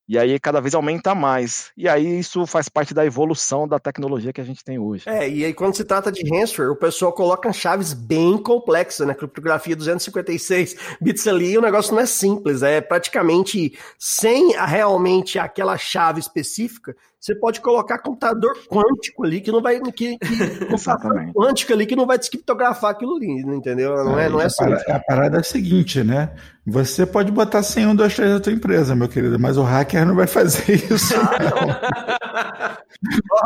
E 0.08 0.18
aí 0.18 0.38
cada 0.40 0.60
vez 0.60 0.74
aumenta 0.74 1.14
mais. 1.14 1.70
E 1.76 1.86
aí 1.86 2.18
isso 2.18 2.46
faz 2.46 2.68
parte 2.68 2.94
da 2.94 3.04
evolução 3.04 3.68
da 3.68 3.78
tecnologia 3.78 4.32
que 4.32 4.40
a 4.40 4.44
gente 4.44 4.64
tem 4.64 4.78
hoje. 4.78 5.04
É, 5.06 5.28
e 5.28 5.44
aí 5.44 5.52
quando 5.52 5.76
se 5.76 5.84
trata 5.84 6.10
de 6.10 6.22
ransomware, 6.28 6.72
o 6.72 6.76
pessoal 6.76 7.12
coloca 7.12 7.52
chaves 7.52 7.92
bem 7.92 8.38
complexas, 8.38 9.06
né? 9.06 9.14
Criptografia 9.14 9.76
256 9.76 10.76
bits 11.00 11.26
ali, 11.26 11.58
o 11.58 11.60
negócio 11.60 11.94
não 11.94 12.00
é 12.00 12.06
simples, 12.06 12.62
é 12.62 12.80
praticamente 12.80 13.78
sem 13.98 14.52
realmente 14.52 15.38
aquela 15.38 15.76
chave 15.76 16.20
específica, 16.20 16.96
você 17.20 17.34
pode 17.34 17.60
colocar 17.60 17.98
computador 17.98 18.56
quântico 18.68 19.24
ali 19.24 19.40
que 19.40 19.50
não 19.50 19.60
vai 19.60 19.80
que, 19.80 20.16
que 20.18 20.18
quântico 21.34 21.72
ali 21.72 21.84
que 21.84 21.96
não 21.96 22.06
vai 22.06 22.16
descriptografar 22.16 22.92
aquilo 22.92 23.16
ali, 23.16 23.40
entendeu? 23.40 23.92
Não 24.04 24.18
é, 24.18 24.26
é 24.26 24.28
não 24.28 24.40
é 24.40 24.44
assim. 24.44 24.64
A 24.88 25.00
parada 25.00 25.38
é 25.38 25.40
a 25.40 25.44
seguinte, 25.44 26.04
né? 26.04 26.30
Você 26.64 27.04
pode 27.04 27.32
botar 27.32 27.62
100, 27.62 27.88
1, 27.88 27.96
2, 27.96 28.14
3 28.14 28.30
da 28.34 28.40
tua 28.40 28.52
empresa, 28.52 28.94
meu 28.94 29.08
querido, 29.08 29.38
mas 29.38 29.56
o 29.56 29.62
hacker 29.62 30.06
não 30.06 30.14
vai 30.14 30.26
fazer 30.28 30.70
isso. 30.92 31.14
Ah, 31.16 32.78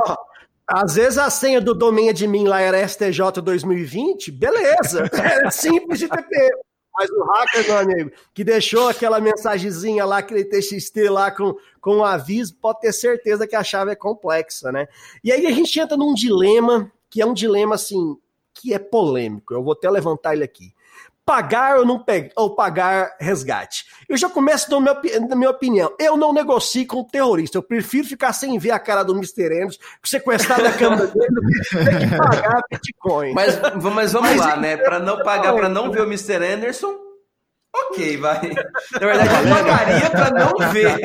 oh, 0.08 0.16
às 0.68 0.94
vezes 0.94 1.16
a 1.16 1.30
senha 1.30 1.60
do 1.60 1.72
domínio 1.72 2.12
de 2.12 2.26
mim 2.26 2.46
lá 2.46 2.60
era 2.60 2.86
STJ 2.86 3.40
2020, 3.42 4.30
beleza, 4.32 5.08
é 5.14 5.50
simples 5.50 5.98
de 5.98 6.08
TP. 6.08 6.50
Mas 6.94 7.08
o 7.10 7.24
hacker, 7.24 7.64
meu 7.66 7.78
amigo, 7.78 8.12
que 8.34 8.44
deixou 8.44 8.88
aquela 8.88 9.18
mensagenzinha 9.18 10.04
lá, 10.04 10.18
aquele 10.18 10.44
TXT 10.44 11.08
lá 11.08 11.30
com, 11.30 11.54
com 11.82 11.96
um 11.96 12.04
aviso, 12.04 12.54
pode 12.54 12.80
ter 12.80 12.92
certeza 12.92 13.46
que 13.46 13.56
a 13.56 13.62
chave 13.62 13.90
é 13.90 13.96
complexa, 13.96 14.72
né? 14.72 14.88
E 15.22 15.30
aí 15.30 15.46
a 15.46 15.50
gente 15.50 15.78
entra 15.78 15.96
num 15.96 16.14
dilema, 16.14 16.90
que 17.10 17.20
é 17.20 17.26
um 17.26 17.34
dilema, 17.34 17.74
assim, 17.74 18.16
que 18.54 18.72
é 18.72 18.78
polêmico. 18.78 19.52
Eu 19.52 19.62
vou 19.62 19.72
até 19.74 19.90
levantar 19.90 20.32
ele 20.32 20.44
aqui 20.44 20.72
pagar 21.24 21.78
ou 21.78 21.86
não 21.86 21.98
pegar, 21.98 22.30
ou 22.36 22.54
pagar 22.54 23.16
resgate. 23.20 23.86
Eu 24.08 24.16
já 24.16 24.28
começo 24.28 24.68
dando 24.68 24.82
minha, 24.82 25.36
minha 25.36 25.50
opinião. 25.50 25.94
Eu 25.98 26.16
não 26.16 26.32
negocio 26.32 26.86
com 26.86 27.04
terrorista. 27.04 27.58
Eu 27.58 27.62
prefiro 27.62 28.06
ficar 28.06 28.32
sem 28.32 28.58
ver 28.58 28.72
a 28.72 28.78
cara 28.78 29.02
do 29.02 29.14
Mr. 29.14 29.46
Anderson, 29.62 29.78
sequestrar 30.04 30.60
da 30.60 30.72
câmera 30.72 31.06
dele, 31.06 31.28
do 31.28 31.40
que 31.42 32.16
pagar 32.16 32.62
Bitcoin. 32.70 33.32
Mas, 33.34 33.60
mas 33.60 34.12
vamos 34.12 34.30
mas, 34.30 34.40
lá, 34.40 34.56
né? 34.56 34.76
Para 34.76 34.98
não 34.98 35.22
pagar, 35.22 35.54
para 35.54 35.68
não 35.68 35.90
ver 35.90 36.02
o 36.02 36.06
Mr. 36.06 36.44
Anderson, 36.44 36.94
ok, 37.74 38.16
vai. 38.18 38.40
Na 38.92 38.98
verdade, 38.98 39.48
eu 39.48 39.56
pagaria 39.56 40.10
para 40.10 40.30
não 40.30 40.72
ver. 40.72 41.00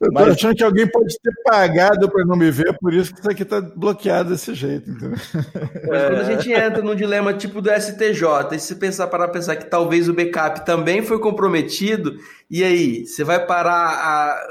Eu 0.00 0.12
tô 0.12 0.20
Mas... 0.20 0.28
achando 0.28 0.54
que 0.54 0.62
alguém 0.62 0.86
pode 0.86 1.18
ter 1.20 1.32
pagado 1.42 2.10
para 2.10 2.24
não 2.24 2.36
me 2.36 2.50
ver, 2.50 2.76
por 2.78 2.92
isso 2.92 3.14
que 3.14 3.20
isso 3.20 3.30
aqui 3.30 3.44
tá 3.44 3.60
bloqueado 3.60 4.30
desse 4.30 4.54
jeito. 4.54 4.90
Entendeu? 4.90 5.10
Mas 5.12 6.02
quando 6.06 6.20
a 6.20 6.24
gente 6.24 6.52
entra 6.52 6.82
num 6.82 6.94
dilema 6.94 7.32
tipo 7.32 7.62
do 7.62 7.70
STJ, 7.70 8.54
e 8.54 8.58
se 8.58 8.76
pensar 8.76 9.06
para 9.06 9.28
pensar 9.28 9.56
que 9.56 9.64
talvez 9.64 10.08
o 10.08 10.14
backup 10.14 10.64
também 10.66 11.02
foi 11.02 11.18
comprometido, 11.18 12.16
e 12.50 12.62
aí, 12.62 13.06
você 13.06 13.24
vai 13.24 13.44
parar 13.44 13.88
a, 13.88 14.48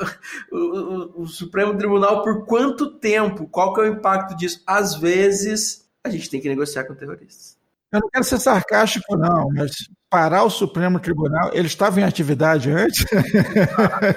o, 0.51 0.57
o, 0.57 1.21
o 1.21 1.27
Supremo 1.27 1.77
Tribunal 1.77 2.23
por 2.23 2.45
quanto 2.45 2.91
tempo? 2.97 3.47
Qual 3.47 3.73
que 3.73 3.81
é 3.81 3.83
o 3.83 3.87
impacto 3.87 4.35
disso? 4.35 4.63
Às 4.65 4.95
vezes, 4.95 5.87
a 6.03 6.09
gente 6.09 6.29
tem 6.29 6.41
que 6.41 6.49
negociar 6.49 6.85
com 6.85 6.95
terroristas. 6.95 7.55
Eu 7.91 8.01
não 8.01 8.09
quero 8.09 8.25
ser 8.25 8.39
sarcástico, 8.39 9.15
não, 9.15 9.47
mas 9.53 9.71
parar 10.15 10.43
o 10.43 10.49
Supremo 10.49 10.97
Tribunal, 10.97 11.51
ele 11.53 11.67
estava 11.67 11.99
em 11.99 12.05
atividade 12.05 12.71
antes? 12.71 13.05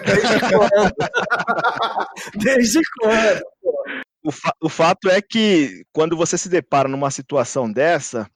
Desde 0.06 0.38
quando? 0.48 0.94
Desde 2.36 2.80
quando? 3.00 3.42
O, 4.22 4.30
fa 4.30 4.52
o 4.62 4.68
fato 4.68 5.10
é 5.10 5.20
que 5.20 5.82
quando 5.92 6.16
você 6.16 6.38
se 6.38 6.48
depara 6.48 6.88
numa 6.88 7.10
situação 7.10 7.72
dessa, 7.72 8.30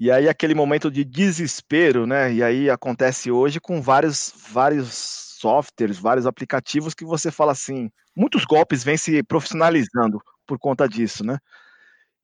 e 0.00 0.10
aí 0.10 0.28
aquele 0.28 0.56
momento 0.56 0.90
de 0.90 1.04
desespero, 1.04 2.04
né? 2.04 2.32
E 2.32 2.42
aí 2.42 2.68
acontece 2.68 3.30
hoje 3.30 3.60
com 3.60 3.80
vários, 3.80 4.34
vários 4.50 5.36
softwares, 5.38 6.00
vários 6.00 6.26
aplicativos 6.26 6.94
que 6.94 7.04
você 7.04 7.30
fala 7.30 7.52
assim, 7.52 7.92
muitos 8.16 8.44
golpes 8.44 8.82
vêm 8.82 8.96
se 8.96 9.22
profissionalizando 9.22 10.20
por 10.44 10.58
conta 10.58 10.88
disso, 10.88 11.24
né? 11.24 11.38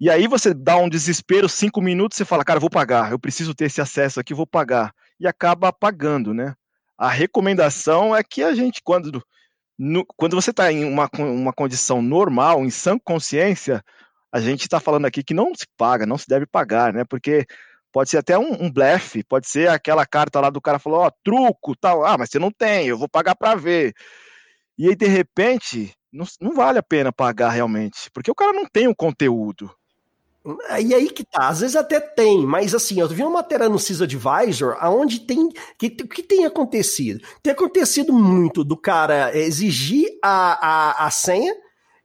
E 0.00 0.08
aí 0.08 0.28
você 0.28 0.54
dá 0.54 0.76
um 0.76 0.88
desespero, 0.88 1.48
cinco 1.48 1.80
minutos, 1.80 2.16
você 2.16 2.24
fala, 2.24 2.44
cara, 2.44 2.60
vou 2.60 2.70
pagar, 2.70 3.10
eu 3.10 3.18
preciso 3.18 3.54
ter 3.54 3.64
esse 3.64 3.80
acesso 3.80 4.20
aqui, 4.20 4.32
vou 4.32 4.46
pagar. 4.46 4.92
E 5.18 5.26
acaba 5.26 5.72
pagando, 5.72 6.32
né? 6.32 6.54
A 6.96 7.08
recomendação 7.08 8.14
é 8.14 8.22
que 8.22 8.42
a 8.42 8.54
gente, 8.54 8.80
quando, 8.84 9.22
no, 9.78 10.04
quando 10.16 10.36
você 10.36 10.50
está 10.50 10.72
em 10.72 10.84
uma, 10.84 11.08
uma 11.18 11.52
condição 11.52 12.00
normal, 12.00 12.64
em 12.64 12.70
sã 12.70 12.98
consciência, 12.98 13.82
a 14.32 14.40
gente 14.40 14.62
está 14.62 14.78
falando 14.80 15.06
aqui 15.06 15.22
que 15.24 15.34
não 15.34 15.54
se 15.54 15.66
paga, 15.76 16.06
não 16.06 16.18
se 16.18 16.26
deve 16.28 16.46
pagar, 16.46 16.92
né? 16.92 17.04
Porque 17.04 17.46
pode 17.92 18.10
ser 18.10 18.18
até 18.18 18.38
um, 18.38 18.64
um 18.64 18.70
blefe, 18.70 19.24
pode 19.24 19.48
ser 19.48 19.68
aquela 19.68 20.06
carta 20.06 20.40
lá 20.40 20.50
do 20.50 20.60
cara 20.60 20.78
falou, 20.78 21.00
ó, 21.00 21.08
oh, 21.08 21.12
truco, 21.24 21.76
tal, 21.76 22.04
ah, 22.04 22.16
mas 22.18 22.30
você 22.30 22.38
não 22.38 22.50
tem, 22.52 22.88
eu 22.88 22.98
vou 22.98 23.08
pagar 23.08 23.34
para 23.34 23.54
ver. 23.56 23.94
E 24.78 24.88
aí, 24.88 24.96
de 24.96 25.06
repente, 25.06 25.92
não, 26.12 26.26
não 26.40 26.54
vale 26.54 26.78
a 26.78 26.82
pena 26.82 27.12
pagar 27.12 27.50
realmente, 27.50 28.10
porque 28.12 28.30
o 28.30 28.34
cara 28.34 28.52
não 28.52 28.66
tem 28.66 28.88
o 28.88 28.94
conteúdo. 28.94 29.70
E 30.80 30.94
aí 30.94 31.10
que 31.10 31.24
tá, 31.24 31.48
às 31.48 31.60
vezes 31.60 31.76
até 31.76 32.00
tem, 32.00 32.46
mas 32.46 32.74
assim, 32.74 33.00
eu 33.00 33.08
vi 33.08 33.22
uma 33.22 33.30
matéria 33.30 33.68
no 33.68 33.78
CISAdvisor 33.78 34.76
aonde 34.80 35.20
tem. 35.20 35.50
que, 35.78 35.90
que 35.90 36.22
tem 36.22 36.46
acontecido? 36.46 37.20
Tem 37.42 37.52
acontecido 37.52 38.12
muito 38.12 38.64
do 38.64 38.76
cara 38.76 39.36
exigir 39.36 40.06
a, 40.22 40.66
a, 40.66 41.06
a 41.06 41.10
senha, 41.10 41.54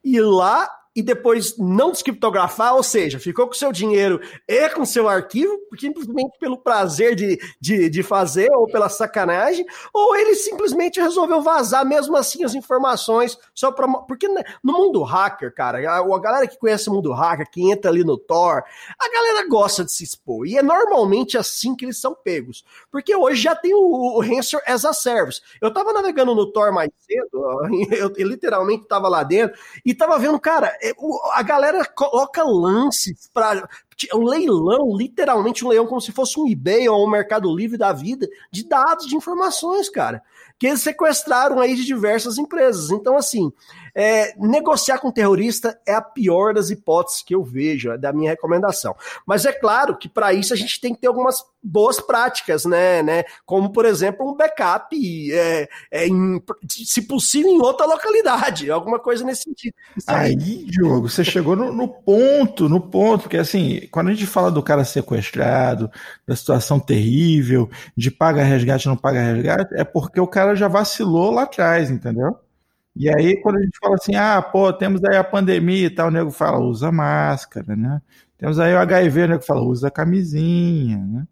ir 0.03 0.21
lá 0.21 0.69
e 0.95 1.01
depois 1.01 1.57
não 1.57 1.91
descriptografar, 1.91 2.75
ou 2.75 2.83
seja, 2.83 3.19
ficou 3.19 3.47
com 3.47 3.53
seu 3.53 3.71
dinheiro 3.71 4.21
e 4.47 4.69
com 4.69 4.85
seu 4.85 5.09
arquivo, 5.09 5.59
simplesmente 5.79 6.38
pelo 6.39 6.57
prazer 6.57 7.15
de, 7.15 7.39
de, 7.59 7.89
de 7.89 8.03
fazer 8.03 8.50
ou 8.51 8.67
pela 8.67 8.89
sacanagem, 8.89 9.65
ou 9.93 10.15
ele 10.15 10.35
simplesmente 10.35 11.01
resolveu 11.01 11.41
vazar 11.41 11.85
mesmo 11.85 12.15
assim 12.15 12.43
as 12.43 12.53
informações 12.53 13.38
só 13.53 13.71
para 13.71 13.88
porque 14.07 14.27
né, 14.27 14.43
no 14.63 14.73
mundo 14.73 15.01
hacker, 15.03 15.53
cara, 15.53 15.79
a, 15.89 15.97
a, 16.00 16.19
galera 16.19 16.47
que 16.47 16.57
conhece 16.57 16.89
o 16.89 16.93
mundo 16.93 17.12
hacker, 17.12 17.50
que 17.50 17.71
entra 17.71 17.89
ali 17.89 18.03
no 18.03 18.17
Tor, 18.17 18.63
a 19.00 19.12
galera 19.12 19.47
gosta 19.47 19.83
de 19.83 19.91
se 19.91 20.03
expor 20.03 20.45
e 20.45 20.57
é 20.57 20.63
normalmente 20.63 21.38
assim 21.38 21.75
que 21.75 21.85
eles 21.85 22.00
são 22.00 22.15
pegos, 22.15 22.63
porque 22.91 23.15
hoje 23.15 23.41
já 23.41 23.55
tem 23.55 23.73
o, 23.73 24.17
o 24.17 24.21
Ransom 24.21 24.59
as 24.65 24.85
a 24.85 24.93
Service. 24.93 25.41
Eu 25.62 25.73
tava 25.73 25.93
navegando 25.93 26.35
no 26.35 26.51
Tor 26.51 26.71
mais 26.71 26.89
cedo, 27.00 27.59
eu, 27.91 28.13
eu 28.15 28.27
literalmente 28.27 28.85
tava 28.85 29.07
lá 29.07 29.23
dentro 29.23 29.57
e 29.85 29.93
tava 29.93 30.19
vendo, 30.19 30.39
cara, 30.39 30.77
a 31.34 31.44
galera 31.44 31.86
coloca 31.86 32.44
lances 32.44 33.30
para 33.34 33.68
um 34.13 34.24
leilão, 34.24 34.98
literalmente 34.98 35.63
um 35.63 35.70
leilão 35.70 35.88
como 35.88 36.02
se 36.02 36.12
fosse 36.12 36.40
um 36.40 36.48
eBay 36.48 36.90
ou 36.90 37.06
um 37.06 37.10
Mercado 37.10 37.54
Livre 37.56 37.78
da 37.78 37.94
vida, 37.94 38.28
de 38.52 38.68
dados, 38.68 39.08
de 39.08 39.16
informações, 39.16 39.90
cara 39.90 40.22
que 40.63 40.68
eles 40.68 40.82
sequestraram 40.82 41.60
aí 41.60 41.75
de 41.75 41.84
diversas 41.84 42.38
empresas. 42.38 42.90
Então, 42.90 43.18
assim, 43.18 43.52
é, 43.95 44.33
negociar 44.38 44.97
com 44.97 45.12
terrorista 45.12 45.77
é 45.85 45.93
a 45.93 46.01
pior 46.01 46.53
das 46.53 46.69
hipóteses 46.69 47.21
que 47.21 47.35
eu 47.35 47.43
vejo, 47.43 47.91
é 47.91 47.97
da 47.97 48.12
minha 48.12 48.31
recomendação. 48.31 48.95
Mas 49.25 49.45
é 49.45 49.51
claro 49.51 49.97
que 49.97 50.09
para 50.09 50.33
isso 50.33 50.53
a 50.53 50.57
gente 50.57 50.79
tem 50.81 50.93
que 50.93 51.01
ter 51.01 51.07
algumas 51.07 51.43
boas 51.62 52.00
práticas, 52.00 52.65
né? 52.65 53.01
né? 53.01 53.23
Como, 53.45 53.71
por 53.71 53.85
exemplo, 53.85 54.29
um 54.29 54.35
backup, 54.35 54.95
é, 55.31 55.69
é 55.91 56.07
em, 56.07 56.41
se 56.67 57.03
possível, 57.03 57.51
em 57.51 57.62
outra 57.62 57.85
localidade, 57.85 58.69
alguma 58.69 59.00
coisa 59.00 59.23
nesse 59.23 59.43
sentido. 59.43 59.73
Aí, 60.07 60.35
Diogo, 60.35 61.09
você 61.09 61.23
chegou 61.23 61.55
no, 61.55 61.71
no 61.71 61.88
ponto, 61.88 62.67
no 62.67 62.81
ponto, 62.81 63.23
porque 63.23 63.38
assim, 63.38 63.88
quando 63.91 64.09
a 64.09 64.13
gente 64.13 64.25
fala 64.25 64.51
do 64.51 64.63
cara 64.63 64.83
sequestrado, 64.83 65.89
da 66.27 66.35
situação 66.35 66.79
terrível, 66.79 67.69
de 67.95 68.12
paga 68.12 68.43
resgate 68.43 68.88
não 68.88 68.97
paga 68.97 69.21
resgate, 69.21 69.73
é 69.75 69.83
porque 69.83 70.19
o 70.19 70.27
cara 70.27 70.55
já 70.55 70.67
vacilou 70.67 71.31
lá 71.31 71.43
atrás, 71.43 71.89
entendeu? 71.89 72.38
E 72.95 73.09
aí, 73.09 73.41
quando 73.41 73.57
a 73.57 73.62
gente 73.63 73.77
fala 73.79 73.95
assim, 73.95 74.15
ah, 74.15 74.41
pô, 74.41 74.71
temos 74.71 75.03
aí 75.03 75.17
a 75.17 75.23
pandemia 75.23 75.88
e 75.88 75.89
tal, 75.89 76.07
o 76.09 76.12
nego 76.12 76.29
fala, 76.31 76.59
usa 76.59 76.91
máscara, 76.91 77.75
né? 77.75 78.00
Temos 78.38 78.59
aí 78.59 78.73
o 78.73 78.77
HIV, 78.79 79.23
o 79.23 79.27
nego 79.29 79.43
fala, 79.43 79.62
usa 79.63 79.89
camisinha, 79.89 80.97
né? 81.00 81.27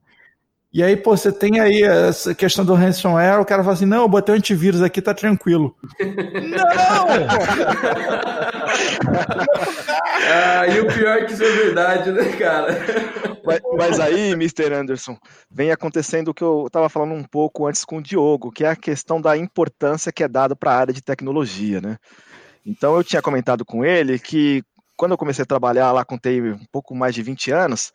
E 0.73 0.81
aí, 0.81 0.95
pô, 0.95 1.17
você 1.17 1.33
tem 1.33 1.59
aí 1.59 1.83
essa 1.83 2.33
questão 2.33 2.63
do 2.63 2.73
ransomware, 2.73 3.41
o 3.41 3.45
cara 3.45 3.61
fala 3.61 3.73
assim, 3.73 3.85
não, 3.85 4.03
eu 4.03 4.07
botei 4.07 4.33
um 4.33 4.37
antivírus 4.37 4.81
aqui, 4.81 5.01
tá 5.01 5.13
tranquilo. 5.13 5.75
não! 5.99 7.07
ah, 10.31 10.67
e 10.67 10.79
o 10.79 10.87
pior 10.87 11.17
é 11.17 11.25
que 11.25 11.33
isso 11.33 11.43
é 11.43 11.51
verdade, 11.51 12.13
né, 12.13 12.23
cara? 12.37 12.69
Mas, 13.43 13.59
mas, 13.77 13.99
aí, 13.99 14.31
Mr. 14.31 14.73
Anderson, 14.73 15.17
vem 15.49 15.71
acontecendo 15.71 16.29
o 16.29 16.33
que 16.33 16.43
eu 16.43 16.67
estava 16.67 16.87
falando 16.87 17.15
um 17.15 17.23
pouco 17.23 17.67
antes 17.67 17.83
com 17.83 17.97
o 17.97 18.01
Diogo, 18.01 18.49
que 18.49 18.63
é 18.63 18.69
a 18.69 18.75
questão 18.75 19.19
da 19.19 19.35
importância 19.35 20.11
que 20.11 20.23
é 20.23 20.27
dada 20.27 20.55
para 20.55 20.71
a 20.71 20.77
área 20.77 20.93
de 20.93 21.01
tecnologia, 21.01 21.81
né? 21.81 21.97
Então, 22.65 22.95
eu 22.95 23.03
tinha 23.03 23.21
comentado 23.21 23.65
com 23.65 23.83
ele 23.83 24.17
que 24.17 24.63
quando 24.95 25.11
eu 25.11 25.17
comecei 25.17 25.43
a 25.43 25.47
trabalhar 25.47 25.91
lá 25.91 26.05
com 26.05 26.17
TI 26.17 26.41
um 26.41 26.65
pouco 26.71 26.95
mais 26.95 27.13
de 27.13 27.23
20 27.23 27.51
anos, 27.51 27.91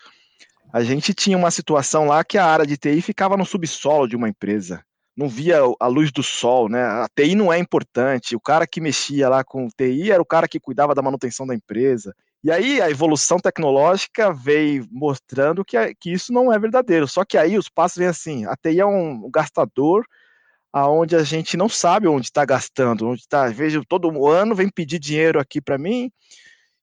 a 0.76 0.83
gente 0.83 1.14
tinha 1.14 1.38
uma 1.38 1.50
situação 1.50 2.04
lá 2.04 2.23
que 2.23 2.37
a 2.37 2.45
área 2.45 2.66
de 2.66 2.76
TI 2.76 3.00
ficava 3.00 3.35
no 3.35 3.47
subsolo 3.47 4.06
de 4.06 4.14
uma 4.14 4.28
empresa. 4.28 4.85
Não 5.16 5.26
via 5.26 5.61
a 5.80 5.87
luz 5.87 6.12
do 6.12 6.23
sol, 6.23 6.68
né? 6.68 6.83
A 6.83 7.09
TI 7.16 7.35
não 7.35 7.50
é 7.50 7.59
importante. 7.59 8.37
O 8.37 8.40
cara 8.40 8.66
que 8.66 8.78
mexia 8.78 9.26
lá 9.26 9.42
com 9.42 9.68
TI 9.68 10.12
era 10.12 10.21
o 10.21 10.26
cara 10.26 10.47
que 10.47 10.61
cuidava 10.61 10.95
da 10.95 11.00
manutenção 11.00 11.47
da 11.47 11.54
empresa. 11.54 12.14
E 12.45 12.50
aí 12.50 12.78
a 12.78 12.90
evolução 12.90 13.38
tecnológica 13.38 14.35
veio 14.35 14.87
mostrando 14.90 15.64
que, 15.64 15.78
que 15.95 16.12
isso 16.12 16.30
não 16.30 16.52
é 16.52 16.59
verdadeiro. 16.59 17.09
Só 17.09 17.25
que 17.25 17.38
aí 17.38 17.56
os 17.56 17.71
passos 17.71 17.97
vêm 17.97 18.09
assim: 18.09 18.45
a 18.45 18.54
TI 18.54 18.80
é 18.80 18.85
um 18.85 19.30
gastador 19.30 20.04
aonde 20.71 21.16
a 21.16 21.23
gente 21.23 21.56
não 21.56 21.71
sabe 21.71 22.06
onde 22.06 22.26
está 22.26 22.45
gastando, 22.45 23.09
onde 23.09 23.23
está. 23.23 23.49
Vejo 23.49 23.83
todo 23.83 24.26
ano 24.26 24.54
vem 24.54 24.68
pedir 24.68 24.99
dinheiro 24.99 25.40
aqui 25.40 25.59
para 25.59 25.78
mim 25.78 26.11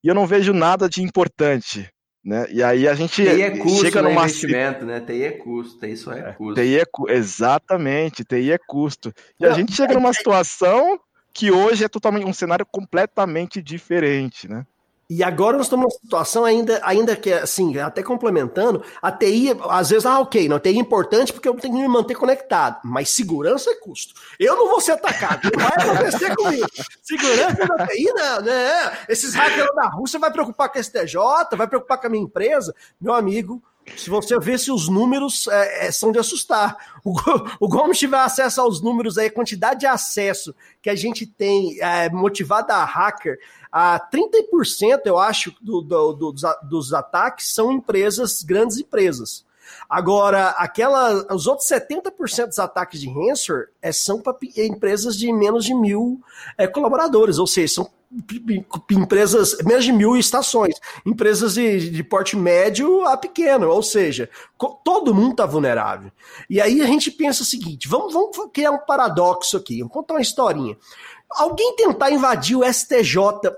e 0.04 0.08
eu 0.08 0.16
não 0.16 0.26
vejo 0.26 0.52
nada 0.52 0.90
de 0.90 1.04
importante. 1.04 1.93
Né? 2.24 2.48
E 2.50 2.64
aí 2.64 2.88
a 2.88 2.94
gente 2.94 3.22
TI 3.22 3.42
é 3.42 3.58
custo, 3.58 3.82
chega 3.82 4.02
numa 4.02 4.24
investimento, 4.24 4.86
né? 4.86 5.02
TI 5.02 5.24
é 5.24 5.32
custo, 5.32 5.80
TI 5.80 5.98
só 5.98 6.14
é, 6.14 6.30
é 6.30 6.32
custo. 6.32 6.62
TI 6.62 6.78
é, 6.78 7.14
exatamente, 7.14 8.24
TI 8.24 8.52
é 8.52 8.58
custo. 8.58 9.14
E 9.38 9.44
Não, 9.44 9.52
a 9.52 9.54
gente 9.54 9.74
chega 9.74 9.94
numa 9.94 10.12
é 10.12 10.14
situação 10.14 11.00
que 11.34 11.52
hoje 11.52 11.84
é 11.84 11.90
totalmente 11.90 12.26
um 12.26 12.34
cenário 12.34 12.66
completamente 12.66 13.62
diferente, 13.62 14.48
né? 14.48 14.66
E 15.10 15.24
agora 15.24 15.58
nós 15.58 15.66
estamos 15.66 15.84
numa 15.84 15.92
situação 15.92 16.46
ainda, 16.46 16.80
ainda 16.84 17.16
que, 17.16 17.32
assim, 17.32 17.78
até 17.78 18.02
complementando, 18.02 18.84
a 19.02 19.12
TI, 19.12 19.50
às 19.70 19.90
vezes, 19.90 20.06
ah, 20.06 20.20
ok, 20.20 20.48
não, 20.48 20.60
TI 20.60 20.70
é 20.70 20.74
importante 20.74 21.34
porque 21.34 21.48
eu 21.48 21.54
tenho 21.56 21.76
que 21.76 21.82
me 21.82 21.88
manter 21.88 22.16
conectado, 22.16 22.80
mas 22.84 23.10
segurança 23.10 23.70
é 23.70 23.76
custo. 23.76 24.14
Eu 24.40 24.56
não 24.56 24.70
vou 24.70 24.80
ser 24.80 24.94
atacado, 24.94 25.50
não 25.54 25.64
vai 25.64 25.72
acontecer 25.78 26.34
comigo. 26.36 26.68
Segurança 27.02 27.66
da 27.68 27.88
TI, 27.88 28.06
não, 28.14 28.42
né? 28.42 28.98
Esses 29.10 29.34
hackers 29.34 29.76
da 29.76 29.88
Rússia 29.90 30.20
vai 30.20 30.32
preocupar 30.32 30.70
com 30.70 30.80
a 30.80 30.84
STJ, 30.84 31.16
vai 31.58 31.68
preocupar 31.68 32.00
com 32.00 32.08
a 32.08 32.10
minha 32.10 32.24
empresa. 32.24 32.74
Meu 33.00 33.14
amigo, 33.14 33.62
Se 33.98 34.10
você 34.10 34.40
vê 34.40 34.58
se 34.58 34.72
os 34.72 34.88
números 34.88 35.48
é, 35.48 35.88
é, 35.88 35.92
são 35.92 36.12
de 36.12 36.20
assustar. 36.20 36.76
O, 37.04 37.14
o 37.60 37.68
Gomes 37.68 38.00
tiver 38.00 38.18
acesso 38.18 38.62
aos 38.62 38.82
números 38.82 39.18
aí, 39.18 39.28
a 39.28 39.32
quantidade 39.32 39.82
de 39.82 39.86
acesso 39.86 40.56
que 40.82 40.90
a 40.90 40.96
gente 40.96 41.26
tem 41.26 41.78
é, 41.82 42.10
motivada 42.10 42.76
a 42.76 42.86
hacker, 42.86 43.38
a 43.72 44.00
30%, 44.00 45.02
eu 45.06 45.18
acho, 45.18 45.54
do, 45.62 45.82
do, 45.82 46.14
do, 46.14 46.36
dos 46.64 46.94
ataques 46.94 47.54
são 47.54 47.72
empresas, 47.72 48.42
grandes 48.42 48.78
empresas. 48.78 49.46
Agora, 49.90 50.50
aquela, 50.50 51.34
os 51.34 51.48
outros 51.48 51.68
70% 51.68 52.48
dos 52.48 52.60
ataques 52.60 53.00
de 53.00 53.08
ransomware 53.08 53.70
é, 53.82 53.92
são 53.92 54.22
para 54.22 54.38
empresas 54.58 55.18
de 55.18 55.32
menos 55.32 55.66
de 55.66 55.74
mil 55.74 56.22
é, 56.58 56.68
colaboradores, 56.68 57.38
ou 57.38 57.48
seja, 57.48 57.76
são 57.76 57.92
empresas, 58.92 59.58
menos 59.64 59.84
de 59.84 59.92
mil 59.92 60.16
estações, 60.16 60.76
empresas 61.06 61.56
de, 61.56 61.90
de 61.90 62.04
porte 62.04 62.36
médio 62.36 63.06
a 63.06 63.18
pequeno, 63.18 63.70
ou 63.70 63.82
seja, 63.82 64.30
todo 64.84 65.14
mundo 65.14 65.32
está 65.32 65.46
vulnerável. 65.46 66.12
E 66.50 66.62
aí 66.62 66.82
a 66.82 66.86
gente 66.86 67.12
pensa 67.12 67.44
o 67.44 67.46
seguinte: 67.46 67.88
vamos, 67.88 68.14
vamos 68.14 68.38
criar 68.54 68.72
um 68.72 68.86
paradoxo 68.86 69.58
aqui, 69.58 69.80
vamos 69.80 69.94
contar 69.94 70.16
uma 70.16 70.22
historinha. 70.22 70.78
Alguém 71.36 71.76
tentar 71.76 72.12
invadir 72.12 72.56
o 72.56 72.64
STJ, 72.64 73.18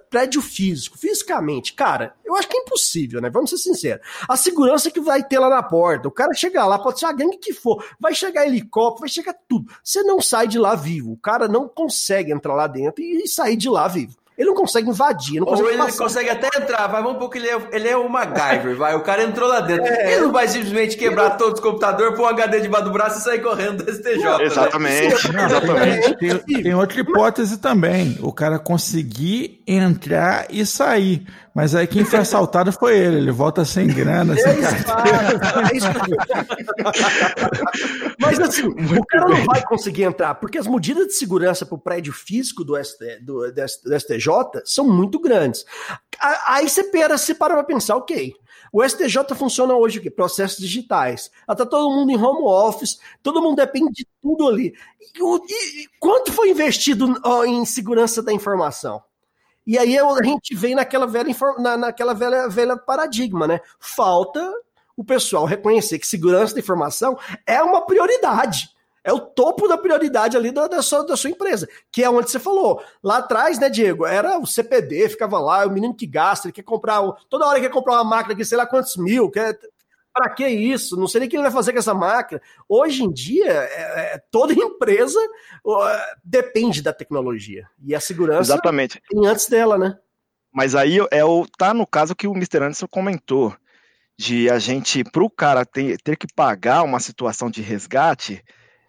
prédio 0.09 0.41
físico, 0.41 0.97
fisicamente, 0.97 1.73
cara, 1.73 2.15
eu 2.23 2.33
acho 2.35 2.47
que 2.47 2.57
é 2.57 2.61
impossível, 2.61 3.19
né? 3.19 3.29
Vamos 3.29 3.49
ser 3.49 3.57
sinceros. 3.57 4.05
A 4.29 4.37
segurança 4.37 4.89
que 4.89 5.01
vai 5.01 5.21
ter 5.21 5.39
lá 5.39 5.49
na 5.49 5.61
porta, 5.61 6.07
o 6.07 6.11
cara 6.11 6.33
chegar 6.33 6.65
lá, 6.67 6.79
pode 6.79 6.99
ser 6.99 7.07
a 7.07 7.11
gangue 7.11 7.37
que 7.37 7.51
for, 7.51 7.85
vai 7.99 8.13
chegar 8.13 8.47
helicóptero, 8.47 9.01
vai 9.01 9.09
chegar 9.09 9.35
tudo. 9.47 9.69
Você 9.83 10.03
não 10.03 10.21
sai 10.21 10.47
de 10.47 10.57
lá 10.57 10.73
vivo. 10.73 11.11
O 11.11 11.17
cara 11.17 11.49
não 11.49 11.67
consegue 11.67 12.31
entrar 12.31 12.55
lá 12.55 12.65
dentro 12.65 13.03
e 13.03 13.27
sair 13.27 13.57
de 13.57 13.69
lá 13.69 13.89
vivo. 13.89 14.15
Ele 14.37 14.49
não 14.49 14.55
consegue 14.55 14.89
invadir, 14.89 15.39
não 15.39 15.47
consegue 15.47 15.67
Ou 15.67 15.73
ele 15.73 15.83
passar. 15.83 16.03
consegue 16.03 16.29
até 16.29 16.47
entrar, 16.47 16.87
vai, 16.87 17.01
vamos 17.01 17.15
um 17.15 17.19
pouco, 17.19 17.37
ele 17.37 17.47
é, 17.47 17.57
ele 17.71 17.87
é 17.87 17.95
o 17.95 18.09
MacGyver, 18.09 18.75
vai, 18.75 18.93
o 18.93 19.01
cara 19.01 19.23
entrou 19.23 19.47
lá 19.47 19.61
dentro. 19.61 19.85
É. 19.85 20.13
Ele 20.13 20.23
não 20.23 20.31
vai 20.33 20.47
simplesmente 20.47 20.97
quebrar 20.97 21.27
ele... 21.27 21.37
todos 21.37 21.59
os 21.59 21.59
computadores, 21.61 22.17
pôr 22.17 22.23
um 22.23 22.27
HD 22.27 22.59
debaixo 22.59 22.85
do 22.85 22.91
braço 22.91 23.19
e 23.19 23.21
sair 23.21 23.39
correndo 23.39 23.83
do 23.83 23.91
STJ. 23.91 24.17
Né? 24.17 24.43
Exatamente, 24.43 25.31
né? 25.31 25.45
exatamente. 25.45 26.17
Tem, 26.17 26.63
tem 26.63 26.73
outra 26.73 26.99
hipótese 26.99 27.57
também, 27.59 28.17
o 28.21 28.33
cara 28.33 28.59
conseguir 28.59 29.61
entrar 29.65 30.47
e 30.49 30.65
sair. 30.65 31.25
Mas 31.55 31.73
aí 31.73 31.87
quem 31.87 32.03
foi 32.03 32.19
assaltado 32.19 32.69
foi 32.73 32.99
ele. 32.99 33.15
Ele 33.15 33.31
volta 33.31 33.63
sem 33.63 33.87
grana, 33.87 34.33
é 34.33 34.37
sem 34.37 34.61
carteira. 34.61 35.71
É 35.71 35.77
isso 35.77 35.87
Mas 38.19 38.37
assim, 38.41 38.63
Muito 38.63 38.99
o 38.99 39.05
cara 39.05 39.27
bem. 39.27 39.37
não 39.37 39.45
vai 39.45 39.63
conseguir 39.63 40.03
entrar, 40.03 40.35
porque 40.35 40.57
as 40.57 40.67
medidas 40.67 41.07
de 41.07 41.13
segurança 41.13 41.65
para 41.65 41.75
o 41.75 41.79
prédio 41.79 42.11
físico 42.11 42.65
do, 42.65 42.75
ST, 42.83 43.21
do, 43.21 43.49
do, 43.53 43.99
STJ 43.99 44.63
são 44.65 44.85
muito 44.85 45.17
grandes. 45.17 45.63
Aí 46.45 46.67
você 46.67 46.83
para, 46.83 47.17
você 47.17 47.33
para 47.33 47.53
para 47.53 47.63
pensar, 47.63 47.95
ok. 47.95 48.35
O 48.73 48.83
STJ 48.83 49.33
funciona 49.35 49.73
hoje 49.75 49.99
o 49.99 50.01
quê? 50.01 50.11
Processos 50.11 50.57
digitais. 50.57 51.31
Está 51.49 51.65
todo 51.65 51.89
mundo 51.89 52.11
em 52.11 52.17
home 52.17 52.43
office, 52.43 52.99
todo 53.23 53.41
mundo 53.41 53.55
depende 53.55 53.93
de 53.93 54.05
tudo 54.21 54.49
ali. 54.49 54.73
E, 54.99 55.83
e, 55.83 55.87
quanto 56.01 56.33
foi 56.33 56.49
investido 56.49 57.17
ó, 57.23 57.45
em 57.45 57.63
segurança 57.63 58.21
da 58.21 58.33
informação? 58.33 59.01
E 59.65 59.77
aí 59.77 59.97
a 59.97 60.23
gente 60.23 60.55
vem 60.55 60.75
naquela 60.75 61.07
velha, 61.07 61.35
na, 61.57 61.77
naquela 61.77 62.13
velha, 62.13 62.47
velha 62.47 62.77
paradigma, 62.77 63.47
né? 63.47 63.59
Falta 63.79 64.53
o 64.95 65.03
pessoal 65.03 65.45
reconhecer 65.45 65.99
que 65.99 66.07
segurança 66.07 66.53
da 66.53 66.59
informação 66.59 67.17
é 67.45 67.61
uma 67.61 67.85
prioridade. 67.85 68.69
É 69.03 69.13
o 69.13 69.19
topo 69.19 69.67
da 69.67 69.77
prioridade 69.77 70.35
ali 70.35 70.51
da, 70.51 70.67
da, 70.67 70.81
sua, 70.81 71.05
da 71.05 71.15
sua 71.15 71.29
empresa, 71.29 71.69
que 71.91 72.03
é 72.03 72.09
onde 72.09 72.31
você 72.31 72.39
falou. 72.39 72.81
Lá 73.03 73.17
atrás, 73.17 73.59
né, 73.59 73.69
Diego? 73.69 74.03
Era 74.03 74.39
o 74.39 74.47
CPD, 74.47 75.09
ficava 75.09 75.39
lá, 75.39 75.65
o 75.65 75.69
menino 75.69 75.93
que 75.93 76.07
gasta, 76.07 76.47
ele 76.47 76.53
quer 76.53 76.63
comprar, 76.63 77.03
toda 77.29 77.45
hora 77.45 77.59
quer 77.59 77.69
comprar 77.69 77.93
uma 77.93 78.03
máquina 78.03 78.35
que 78.35 78.43
sei 78.43 78.57
lá 78.57 78.65
quantos 78.65 78.97
mil, 78.97 79.29
quer 79.29 79.59
para 80.15 80.29
que 80.29 80.47
isso? 80.47 80.95
Não 80.95 81.09
sei 81.09 81.19
nem 81.19 81.27
o 81.27 81.29
que 81.29 81.35
ele 81.35 81.43
vai 81.43 81.51
fazer 81.51 81.73
com 81.73 81.79
essa 81.79 81.93
máquina. 81.93 82.41
Hoje 82.69 83.03
em 83.03 83.11
dia, 83.11 83.51
é, 83.51 84.13
é, 84.13 84.23
toda 84.31 84.53
empresa 84.55 85.19
depende 86.23 86.81
da 86.81 86.93
tecnologia. 86.93 87.67
E 87.83 87.93
a 87.93 87.99
segurança 87.99 88.53
Exatamente. 88.53 89.01
tem 89.09 89.27
antes 89.27 89.47
dela, 89.47 89.77
né? 89.77 89.97
Mas 90.53 90.73
aí 90.73 90.99
é 91.11 91.25
o, 91.25 91.45
tá 91.57 91.73
no 91.73 91.85
caso 91.85 92.15
que 92.15 92.27
o 92.27 92.31
Mr. 92.31 92.59
Anderson 92.59 92.87
comentou, 92.87 93.53
de 94.17 94.49
a 94.49 94.57
gente, 94.57 95.03
para 95.03 95.21
o 95.21 95.29
cara 95.29 95.65
ter, 95.65 95.97
ter 96.01 96.15
que 96.15 96.27
pagar 96.33 96.83
uma 96.83 97.01
situação 97.01 97.49
de 97.49 97.61
resgate, 97.61 98.41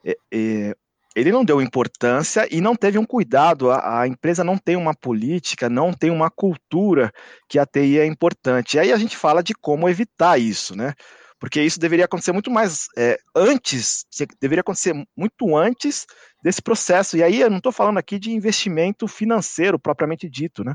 é, 0.05 0.17
é, 0.33 0.77
ele 1.17 1.33
não 1.33 1.43
deu 1.43 1.63
importância 1.63 2.47
e 2.51 2.61
não 2.61 2.77
teve 2.77 2.99
um 2.99 3.07
cuidado. 3.07 3.71
A, 3.71 4.03
a, 4.03 4.07
empresa 4.07 4.45
não 4.45 4.59
tem 4.59 4.77
uma 4.77 4.95
política, 4.95 5.67
não 5.67 5.91
tem 5.91 6.11
uma 6.11 6.31
cultura 6.31 7.11
que 7.49 7.59
a 7.59 7.65
TI 7.65 7.99
é 7.99 8.05
importante. 8.05 8.75
E 8.75 8.81
aí 8.81 8.93
a 8.93 8.99
gente 8.99 9.17
fala 9.17 9.43
de 9.43 9.55
como 9.55 9.89
evitar 9.89 10.39
isso, 10.39 10.77
né? 10.77 10.93
Porque 11.41 11.63
isso 11.63 11.81
deveria 11.81 12.05
acontecer 12.05 12.33
muito 12.33 12.51
mais 12.51 12.87
é, 12.99 13.19
antes, 13.35 14.05
deveria 14.39 14.61
acontecer 14.61 14.93
muito 15.17 15.57
antes 15.57 16.07
desse 16.43 16.61
processo. 16.61 17.17
E 17.17 17.23
aí 17.23 17.41
eu 17.41 17.49
não 17.49 17.59
estou 17.59 17.73
falando 17.73 17.97
aqui 17.97 18.19
de 18.19 18.31
investimento 18.33 19.09
financeiro 19.09 19.79
propriamente 19.79 20.29
dito, 20.29 20.63
né? 20.63 20.75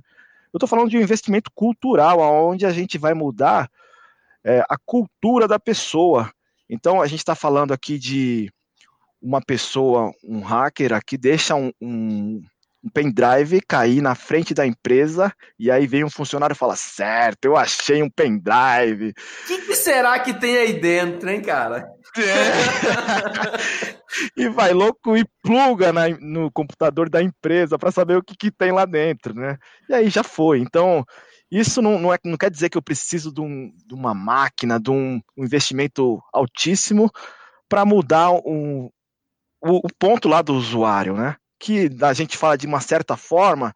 Eu 0.51 0.57
estou 0.57 0.67
falando 0.67 0.89
de 0.89 0.97
um 0.97 1.01
investimento 1.01 1.51
cultural, 1.53 2.19
onde 2.19 2.65
a 2.65 2.71
gente 2.71 2.97
vai 2.97 3.13
mudar 3.13 3.69
é, 4.43 4.63
a 4.67 4.75
cultura 4.85 5.47
da 5.47 5.59
pessoa. 5.59 6.31
Então 6.67 6.99
a 6.99 7.05
gente 7.05 7.19
está 7.19 7.35
falando 7.35 7.71
aqui 7.73 7.99
de 7.99 8.51
uma 9.21 9.41
pessoa, 9.41 10.11
um 10.23 10.41
hacker 10.41 10.93
aqui, 10.93 11.17
deixa 11.17 11.55
um, 11.55 11.71
um, 11.79 12.41
um 12.83 12.89
pendrive 12.89 13.61
cair 13.61 14.01
na 14.01 14.15
frente 14.15 14.53
da 14.53 14.65
empresa 14.65 15.31
e 15.59 15.69
aí 15.69 15.85
vem 15.85 16.03
um 16.03 16.09
funcionário 16.09 16.53
e 16.53 16.57
fala: 16.57 16.75
Certo, 16.75 17.45
eu 17.45 17.55
achei 17.55 18.01
um 18.01 18.09
pendrive. 18.09 19.09
O 19.09 19.47
que, 19.47 19.57
que, 19.59 19.75
será 19.75 20.19
que 20.19 20.33
tem 20.33 20.57
aí 20.57 20.79
dentro, 20.79 21.29
hein, 21.29 21.41
cara? 21.41 21.87
É. 22.17 22.31
e 24.35 24.49
vai 24.49 24.73
louco 24.73 25.15
e 25.15 25.23
pluga 25.43 25.93
na, 25.93 26.09
no 26.09 26.51
computador 26.51 27.09
da 27.09 27.21
empresa 27.21 27.77
para 27.77 27.91
saber 27.91 28.17
o 28.17 28.23
que, 28.23 28.35
que 28.35 28.51
tem 28.51 28.71
lá 28.71 28.85
dentro, 28.85 29.33
né? 29.35 29.57
E 29.87 29.93
aí 29.93 30.09
já 30.09 30.23
foi. 30.23 30.59
Então, 30.59 31.05
isso 31.51 31.81
não, 31.81 31.99
não, 31.99 32.13
é, 32.13 32.17
não 32.23 32.37
quer 32.37 32.49
dizer 32.49 32.69
que 32.69 32.77
eu 32.77 32.81
preciso 32.81 33.31
de, 33.31 33.41
um, 33.41 33.71
de 33.85 33.93
uma 33.93 34.13
máquina, 34.13 34.79
de 34.79 34.89
um, 34.89 35.21
um 35.37 35.43
investimento 35.43 36.19
altíssimo 36.33 37.11
para 37.67 37.85
mudar 37.85 38.31
um, 38.31 38.89
o, 39.61 39.77
o 39.77 39.93
ponto 39.97 40.27
lá 40.27 40.41
do 40.41 40.53
usuário, 40.53 41.15
né? 41.15 41.35
Que 41.59 41.89
a 42.01 42.13
gente 42.13 42.37
fala 42.37 42.57
de 42.57 42.65
uma 42.65 42.81
certa 42.81 43.15
forma 43.15 43.73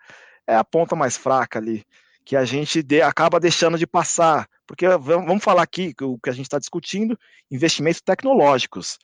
é 0.48 0.56
a 0.56 0.64
ponta 0.64 0.96
mais 0.96 1.18
fraca 1.18 1.60
ali, 1.60 1.84
que 2.24 2.36
a 2.36 2.46
gente 2.46 2.82
de, 2.82 3.02
acaba 3.02 3.40
deixando 3.40 3.78
de 3.78 3.88
passar. 3.88 4.48
Porque 4.68 4.88
vamos 4.98 5.44
falar 5.44 5.62
aqui 5.62 5.94
o 6.02 6.18
que 6.18 6.30
a 6.30 6.34
gente 6.34 6.46
está 6.46 6.58
discutindo: 6.58 7.18
investimentos 7.52 8.02
tecnológicos, 8.02 8.98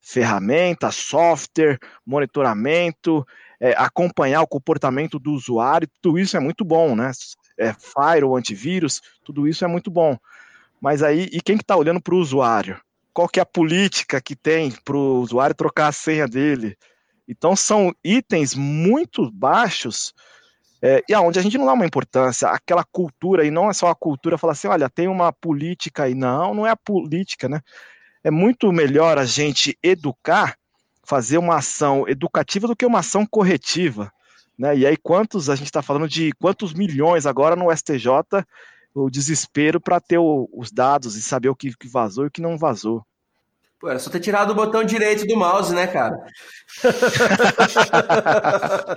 ferramentas, 0.00 0.96
software, 0.96 1.78
monitoramento, 2.04 3.26
é, 3.60 3.72
acompanhar 3.76 4.42
o 4.42 4.48
comportamento 4.48 5.18
do 5.18 5.32
usuário, 5.32 5.88
tudo 6.02 6.18
isso 6.18 6.36
é 6.36 6.40
muito 6.40 6.64
bom, 6.64 6.94
né? 6.96 7.10
É, 7.58 7.72
firewall, 7.72 8.36
antivírus, 8.36 9.00
tudo 9.24 9.48
isso 9.48 9.64
é 9.64 9.68
muito 9.68 9.90
bom. 9.90 10.18
Mas 10.80 11.02
aí, 11.02 11.28
e 11.32 11.40
quem 11.40 11.56
que 11.56 11.62
está 11.62 11.76
olhando 11.76 12.00
para 12.00 12.14
o 12.14 12.18
usuário? 12.18 12.78
Qual 13.16 13.30
que 13.30 13.40
é 13.40 13.42
a 13.42 13.46
política 13.46 14.20
que 14.20 14.36
tem 14.36 14.70
para 14.84 14.94
o 14.94 15.22
usuário 15.22 15.56
trocar 15.56 15.88
a 15.88 15.92
senha 15.92 16.28
dele. 16.28 16.76
Então 17.26 17.56
são 17.56 17.90
itens 18.04 18.54
muito 18.54 19.32
baixos 19.32 20.12
é, 20.82 21.02
e 21.08 21.14
aonde 21.14 21.38
a 21.38 21.42
gente 21.42 21.56
não 21.56 21.64
dá 21.64 21.72
uma 21.72 21.86
importância, 21.86 22.46
aquela 22.50 22.84
cultura, 22.84 23.42
e 23.46 23.50
não 23.50 23.70
é 23.70 23.72
só 23.72 23.88
a 23.88 23.94
cultura 23.94 24.36
falar 24.36 24.52
assim, 24.52 24.68
olha, 24.68 24.90
tem 24.90 25.08
uma 25.08 25.32
política 25.32 26.02
aí. 26.02 26.14
Não, 26.14 26.54
não 26.54 26.66
é 26.66 26.70
a 26.70 26.76
política, 26.76 27.48
né? 27.48 27.62
É 28.22 28.30
muito 28.30 28.70
melhor 28.70 29.16
a 29.16 29.24
gente 29.24 29.78
educar, 29.82 30.54
fazer 31.02 31.38
uma 31.38 31.56
ação 31.56 32.06
educativa 32.06 32.66
do 32.66 32.76
que 32.76 32.84
uma 32.84 32.98
ação 32.98 33.24
corretiva. 33.24 34.12
Né? 34.58 34.76
E 34.76 34.86
aí, 34.86 34.96
quantos, 34.98 35.48
a 35.48 35.56
gente 35.56 35.68
está 35.68 35.80
falando 35.80 36.06
de 36.06 36.32
quantos 36.32 36.74
milhões 36.74 37.24
agora 37.24 37.56
no 37.56 37.74
STJ 37.74 38.44
o 39.04 39.10
desespero 39.10 39.80
para 39.80 40.00
ter 40.00 40.18
o, 40.18 40.48
os 40.52 40.72
dados 40.72 41.16
e 41.16 41.22
saber 41.22 41.48
o 41.48 41.56
que, 41.56 41.76
que 41.76 41.86
vazou 41.86 42.24
e 42.24 42.28
o 42.28 42.30
que 42.30 42.40
não 42.40 42.56
vazou. 42.56 43.04
Pô, 43.78 43.90
era 43.90 43.98
só 43.98 44.08
ter 44.08 44.20
tirado 44.20 44.52
o 44.52 44.54
botão 44.54 44.82
direito 44.82 45.26
do 45.26 45.36
mouse, 45.36 45.74
né, 45.74 45.86
cara? 45.86 46.16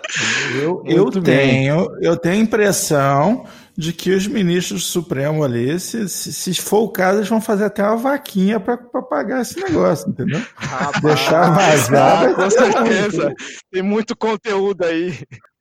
eu, 0.56 0.82
eu 0.86 1.12
tenho, 1.22 1.90
eu 2.02 2.16
tenho 2.16 2.36
a 2.36 2.38
impressão 2.38 3.46
de 3.78 3.92
que 3.92 4.12
os 4.12 4.26
ministros 4.26 4.82
do 4.82 4.88
Supremo 4.88 5.44
ali, 5.44 5.78
se, 5.80 6.08
se, 6.08 6.32
se, 6.32 6.56
for 6.56 6.84
o 6.84 6.90
caso, 6.90 7.20
eles 7.20 7.30
vão 7.30 7.42
fazer 7.42 7.66
até 7.66 7.84
uma 7.84 7.98
vaquinha 7.98 8.58
para 8.58 8.78
pagar 8.78 9.42
esse 9.42 9.60
negócio, 9.60 10.10
entendeu? 10.10 10.42
Rapaz, 10.56 11.02
Deixar 11.02 11.50
vazado. 11.50 12.36
com 12.36 12.50
certeza. 12.50 13.34
Tem 13.70 13.82
muito 13.82 14.16
conteúdo 14.16 14.86
aí. 14.86 15.14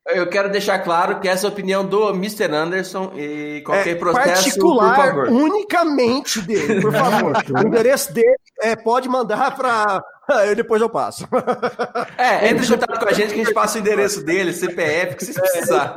Eu 0.09 0.27
quero 0.29 0.51
deixar 0.51 0.79
claro 0.79 1.21
que 1.21 1.29
essa 1.29 1.47
é 1.47 1.51
a 1.51 1.53
opinião 1.53 1.85
do 1.85 2.11
Mr. 2.11 2.53
Anderson 2.53 3.13
e 3.15 3.63
qualquer 3.65 3.91
é 3.91 3.95
processo, 3.95 4.45
particular, 4.45 4.95
por 4.95 5.05
favor. 5.05 5.29
unicamente 5.29 6.41
dele, 6.41 6.81
por 6.81 6.93
favor. 6.93 7.33
o 7.55 7.67
endereço 7.67 8.13
dele 8.13 8.37
é, 8.63 8.75
pode 8.75 9.09
mandar 9.09 9.55
para 9.55 10.03
eu 10.47 10.55
depois 10.55 10.81
eu 10.81 10.89
passo. 10.89 11.27
É, 12.17 12.49
entre 12.49 12.67
em 12.67 12.69
contato 12.69 12.99
com 12.99 13.09
a 13.09 13.13
gente 13.13 13.29
que 13.29 13.41
a 13.41 13.45
gente 13.45 13.55
passa 13.55 13.79
o 13.79 13.81
endereço 13.81 14.25
dele, 14.25 14.53
CPF, 14.53 15.17
que 15.17 15.25
vocês 15.25 15.39
precisar. 15.39 15.95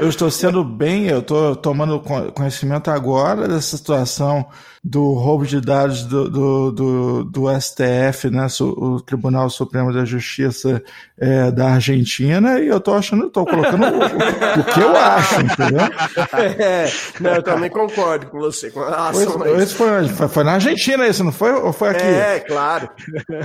Eu 0.00 0.08
estou 0.08 0.30
sendo 0.30 0.64
bem, 0.64 1.08
eu 1.08 1.18
estou 1.18 1.56
tomando 1.56 2.00
conhecimento 2.32 2.90
agora 2.90 3.48
dessa 3.48 3.76
situação 3.76 4.46
do 4.84 5.12
roubo 5.12 5.46
de 5.46 5.60
dados 5.60 6.02
do, 6.04 6.28
do, 6.28 6.72
do, 6.72 7.24
do 7.24 7.60
STF, 7.60 8.28
né, 8.30 8.48
o 8.60 9.00
Tribunal 9.00 9.48
Supremo 9.48 9.92
da 9.92 10.04
Justiça 10.04 10.82
é, 11.16 11.52
da 11.52 11.74
Argentina, 11.74 12.58
e 12.58 12.66
eu 12.66 12.78
estou 12.78 12.94
achando, 12.94 13.28
estou 13.28 13.46
colocando 13.46 13.84
o, 13.84 14.60
o, 14.60 14.64
que 14.64 14.80
eu 14.80 14.96
acho, 14.96 15.40
entendeu? 15.40 15.86
É, 16.58 16.90
não, 17.20 17.34
eu 17.36 17.42
também 17.44 17.70
concordo 17.70 18.26
com 18.26 18.40
você. 18.40 18.72
Com 18.72 18.80
foi, 19.12 19.66
foi, 19.66 20.08
foi, 20.08 20.28
foi, 20.28 20.44
na 20.44 20.54
Argentina 20.54 21.06
isso, 21.06 21.22
não 21.22 21.32
foi? 21.32 21.52
Ou 21.52 21.72
foi 21.72 21.90
aqui? 21.90 22.02
É, 22.02 22.40
claro. 22.40 22.88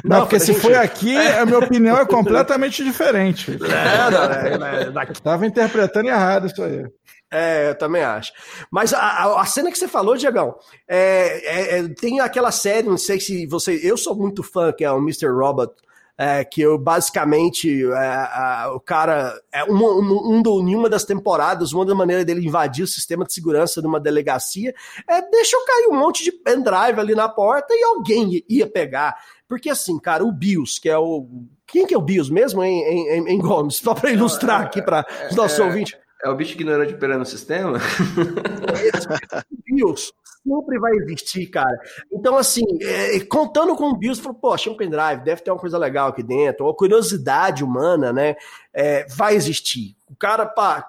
Não, 0.04 0.18
não 0.18 0.20
porque 0.22 0.40
se 0.40 0.56
foi 0.56 0.74
aqui, 0.74 1.16
a 1.16 1.46
minha 1.46 1.60
opinião 1.60 1.98
é 1.98 2.06
completamente 2.06 2.84
diferente. 2.84 3.56
É, 3.78 4.58
não, 4.58 4.66
é, 4.66 4.84
é, 4.84 5.14
Tava 5.22 5.46
interpretando 5.46 6.08
errado 6.08 6.48
isso 6.48 6.64
aí. 6.64 6.86
É, 7.32 7.70
eu 7.70 7.78
também 7.78 8.04
acho. 8.04 8.32
Mas 8.72 8.94
a, 8.94 9.42
a 9.42 9.46
cena 9.46 9.70
que 9.70 9.78
você 9.78 9.88
falou, 9.88 10.16
Diegão, 10.16 10.56
é, 10.88 11.42
é, 11.44 11.80
é, 11.80 11.88
tem 11.90 12.20
aquela 12.22 12.52
série, 12.52 12.88
não 12.88 12.98
sei 12.98 13.20
se 13.20 13.46
você. 13.48 13.80
Eu 13.84 13.98
sou 13.98 14.16
muito 14.16 14.42
fã, 14.42 14.72
que 14.72 14.84
é 14.84 14.92
o 14.92 15.00
Mr. 15.00 15.28
Robot, 15.28 15.74
é, 16.18 16.44
que 16.44 16.62
eu 16.62 16.80
basicamente 16.80 17.84
é, 17.84 18.68
o 18.74 18.80
cara 18.80 19.40
é 19.52 19.64
uma, 19.66 19.90
um, 19.90 20.42
um, 20.42 20.68
em 20.68 20.74
uma 20.74 20.90
das 20.90 21.04
temporadas, 21.04 21.74
uma 21.74 21.86
da 21.86 21.94
maneira 21.94 22.26
dele 22.26 22.46
invadir 22.46 22.84
o 22.84 22.88
sistema 22.88 23.24
de 23.24 23.34
segurança 23.34 23.82
de 23.82 23.88
uma 23.88 24.00
delegacia 24.00 24.74
é 25.08 25.22
deixa 25.22 25.56
eu 25.56 25.66
cair 25.66 25.88
um 25.90 26.00
monte 26.00 26.24
de 26.24 26.32
pendrive 26.32 27.00
ali 27.00 27.14
na 27.14 27.30
porta 27.30 27.74
e 27.74 27.84
alguém 27.84 28.44
ia 28.50 28.66
pegar. 28.66 29.16
Porque 29.48 29.70
assim, 29.70 30.00
cara, 30.00 30.26
o 30.26 30.32
BIOS, 30.32 30.80
que 30.80 30.90
é 30.90 30.98
o. 30.98 31.28
Quem 31.68 31.86
que 31.86 31.94
é 31.94 31.98
o 31.98 32.02
BIOS 32.02 32.30
mesmo, 32.30 32.64
em, 32.64 32.82
em, 32.82 33.30
em 33.30 33.40
Gomes? 33.40 33.76
Só 33.76 33.94
para 33.94 34.10
ilustrar 34.10 34.62
aqui 34.62 34.82
para 34.82 35.06
os 35.30 35.36
nossos 35.36 35.60
é, 35.60 35.64
ouvintes. 35.64 36.07
É 36.24 36.30
o 36.30 36.36
bicho 36.36 36.54
ignorante 36.54 36.94
operando 36.94 37.24
o 37.24 37.26
sistema? 37.26 37.78
BIOS 39.66 40.14
sempre 40.48 40.80
vai 40.80 40.94
existir, 40.94 41.48
cara. 41.48 41.78
Então, 42.12 42.38
assim, 42.38 42.64
é, 42.82 43.20
contando 43.22 43.76
com 43.76 43.90
o 43.90 43.98
BIOS, 43.98 44.20
falou, 44.20 44.40
pô, 44.40 44.54
achei 44.54 44.72
um 44.72 44.78
pendrive, 44.78 45.24
deve 45.24 45.42
ter 45.42 45.52
uma 45.52 45.60
coisa 45.60 45.78
legal 45.78 46.10
aqui 46.10 46.24
dentro, 46.24 46.66
ou 46.66 46.74
curiosidade 46.74 47.64
humana, 47.64 48.14
né? 48.14 48.36
É, 48.74 49.06
vai 49.10 49.36
existir. 49.36 49.96
O 50.10 50.16
cara, 50.16 50.46
pá, 50.46 50.88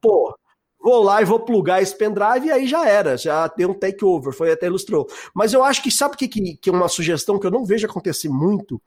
pô, 0.00 0.34
vou 0.80 1.02
lá 1.02 1.20
e 1.20 1.24
vou 1.24 1.40
plugar 1.40 1.82
esse 1.82 1.96
pendrive 1.96 2.46
e 2.46 2.50
aí 2.50 2.66
já 2.66 2.88
era, 2.88 3.16
já 3.16 3.48
tem 3.48 3.66
um 3.66 3.74
takeover, 3.74 4.32
foi 4.32 4.52
até 4.52 4.66
ilustrou. 4.66 5.06
Mas 5.34 5.52
eu 5.52 5.62
acho 5.62 5.82
que 5.82 5.90
sabe 5.90 6.14
o 6.14 6.18
que, 6.18 6.28
que, 6.28 6.56
que 6.56 6.70
é 6.70 6.72
uma 6.72 6.88
sugestão 6.88 7.38
que 7.38 7.46
eu 7.46 7.50
não 7.50 7.64
vejo 7.64 7.86
acontecer 7.86 8.28
muito? 8.28 8.80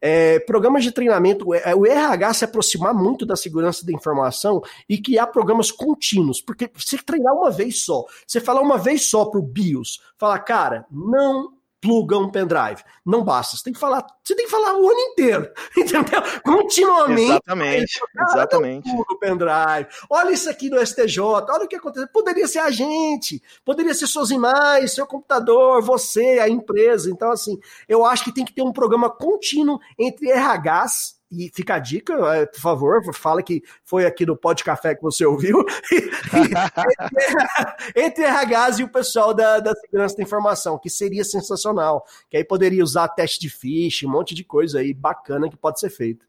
É, 0.00 0.38
programas 0.40 0.82
de 0.82 0.92
treinamento, 0.92 1.54
é, 1.54 1.74
o 1.74 1.84
RH 1.86 2.34
se 2.34 2.44
aproximar 2.44 2.94
muito 2.94 3.26
da 3.26 3.36
segurança 3.36 3.84
da 3.84 3.92
informação 3.92 4.62
e 4.88 4.96
criar 4.96 5.26
programas 5.26 5.70
contínuos, 5.70 6.40
porque 6.40 6.70
você 6.74 6.96
treinar 6.98 7.34
uma 7.34 7.50
vez 7.50 7.84
só, 7.84 8.04
você 8.26 8.40
falar 8.40 8.62
uma 8.62 8.78
vez 8.78 9.06
só 9.06 9.26
para 9.26 9.38
o 9.38 9.42
BIOS, 9.42 10.00
falar, 10.16 10.38
cara, 10.40 10.86
não 10.90 11.59
pluga 11.80 12.18
um 12.18 12.30
pendrive. 12.30 12.82
Não 13.04 13.24
basta. 13.24 13.56
Você 13.56 13.64
tem 13.64 13.72
que 13.72 13.78
falar, 13.78 14.04
você 14.22 14.34
tem 14.34 14.44
que 14.44 14.50
falar 14.50 14.76
o 14.76 14.88
ano 14.88 15.00
inteiro, 15.00 15.50
entendeu? 15.76 16.22
Continuamente. 16.44 17.30
Exatamente. 17.30 18.00
exatamente. 18.28 18.90
O 18.90 19.18
pendrive. 19.18 19.88
Olha 20.08 20.30
isso 20.30 20.50
aqui 20.50 20.68
no 20.68 20.84
STJ, 20.84 21.20
olha 21.20 21.64
o 21.64 21.68
que 21.68 21.76
aconteceu. 21.76 22.08
Poderia 22.08 22.46
ser 22.46 22.58
a 22.58 22.70
gente, 22.70 23.42
poderia 23.64 23.94
ser 23.94 24.06
suas 24.06 24.30
imagens, 24.30 24.92
seu 24.92 25.06
computador, 25.06 25.82
você, 25.82 26.38
a 26.40 26.48
empresa. 26.48 27.10
Então, 27.10 27.30
assim, 27.30 27.58
eu 27.88 28.04
acho 28.04 28.24
que 28.24 28.34
tem 28.34 28.44
que 28.44 28.52
ter 28.52 28.62
um 28.62 28.72
programa 28.72 29.10
contínuo 29.10 29.78
entre 29.98 30.32
RHs 30.32 31.19
e 31.30 31.48
fica 31.54 31.76
a 31.76 31.78
dica, 31.78 32.12
é, 32.34 32.44
por 32.44 32.60
favor, 32.60 33.14
fala 33.14 33.42
que 33.42 33.62
foi 33.84 34.04
aqui 34.04 34.26
no 34.26 34.36
Pod 34.36 34.64
Café 34.64 34.96
que 34.96 35.02
você 35.02 35.24
ouviu. 35.24 35.64
entre, 37.94 38.24
RHs 38.24 38.80
e 38.80 38.82
o 38.82 38.88
pessoal 38.88 39.32
da, 39.32 39.60
da 39.60 39.72
segurança 39.74 40.16
da 40.16 40.24
informação, 40.24 40.78
que 40.78 40.90
seria 40.90 41.22
sensacional. 41.22 42.04
Que 42.28 42.38
aí 42.38 42.44
poderia 42.44 42.82
usar 42.82 43.06
teste 43.08 43.38
de 43.38 43.48
phishing, 43.48 44.06
um 44.06 44.10
monte 44.10 44.34
de 44.34 44.42
coisa 44.42 44.80
aí 44.80 44.92
bacana 44.92 45.48
que 45.48 45.56
pode 45.56 45.78
ser 45.78 45.90
feito. 45.90 46.26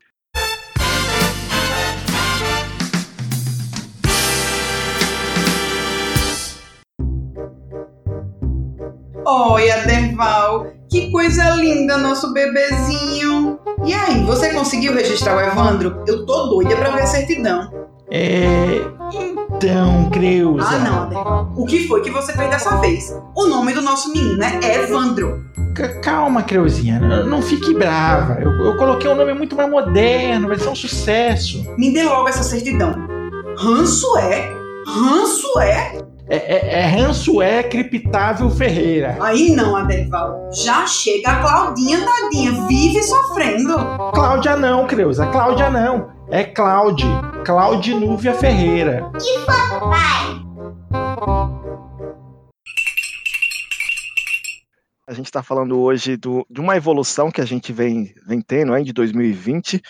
Oi, 9.26 9.72
Aderval, 9.72 10.81
que 10.92 11.10
coisa 11.10 11.52
linda 11.52 11.98
nosso 11.98 12.34
bebezinho. 12.34 13.58
E 13.86 13.94
aí, 13.94 14.24
você 14.26 14.54
conseguiu 14.54 14.94
registrar 14.94 15.38
o 15.38 15.40
Evandro? 15.40 16.04
Eu 16.06 16.26
tô 16.26 16.48
doida 16.48 16.76
pra 16.76 16.92
ver 16.92 17.04
a 17.04 17.08
certidão. 17.08 17.72
É. 18.12 18.82
Então, 19.56 20.10
Creuza. 20.10 20.68
Ah, 20.68 20.80
não, 20.80 21.04
Aderval. 21.04 21.54
O 21.56 21.66
que 21.66 21.88
foi 21.88 22.02
que 22.02 22.12
você 22.12 22.34
fez 22.34 22.50
dessa 22.50 22.76
vez? 22.82 23.18
O 23.34 23.48
nome 23.48 23.74
do 23.74 23.82
nosso 23.82 24.12
menino 24.12 24.44
é 24.44 24.84
Evandro. 24.84 25.50
C 25.78 25.88
calma, 26.02 26.44
Creuzinha. 26.44 27.00
Não 27.00 27.42
fique 27.42 27.74
brava. 27.74 28.38
Eu, 28.42 28.52
eu 28.52 28.76
coloquei 28.76 29.10
um 29.10 29.16
nome 29.16 29.34
muito 29.34 29.56
mais 29.56 29.70
moderno, 29.70 30.50
vai 30.50 30.60
ser 30.60 30.68
um 30.68 30.76
sucesso. 30.76 31.64
Me 31.78 31.94
dê 31.94 32.04
logo 32.04 32.28
essa 32.28 32.44
certidão. 32.44 32.94
Ranço 33.58 34.18
é? 34.18 34.54
Ranço 34.86 35.60
é? 35.62 36.11
É, 36.34 36.38
é, 36.38 36.80
é 36.80 36.86
Rançoé 36.86 37.62
Criptável 37.62 38.50
Ferreira. 38.50 39.18
Aí 39.20 39.54
não, 39.54 39.76
Adeval. 39.76 40.50
Já 40.54 40.88
chega 40.88 41.30
a 41.30 41.42
Claudinha, 41.42 42.06
tadinha, 42.06 42.54
vive 42.70 43.04
sofrendo. 43.04 43.76
Cláudia 44.14 44.56
não, 44.56 44.88
Creuza. 44.88 45.28
Cláudia 45.28 45.70
não. 45.70 46.10
É 46.30 46.46
Cláudia. 46.46 47.06
Cláudia 47.46 48.00
Núvia 48.00 48.34
Ferreira. 48.34 49.12
E 49.22 49.46
papai? 49.46 50.42
A 55.06 55.14
gente 55.14 55.26
está 55.26 55.44
falando 55.44 55.82
hoje 55.82 56.16
do, 56.16 56.48
de 56.50 56.62
uma 56.62 56.78
evolução 56.78 57.30
que 57.30 57.42
a 57.42 57.46
gente 57.46 57.74
vem, 57.74 58.14
vem 58.26 58.40
tendo 58.40 58.74
aí 58.74 58.86
de 58.86 58.94
2020. 58.94 59.82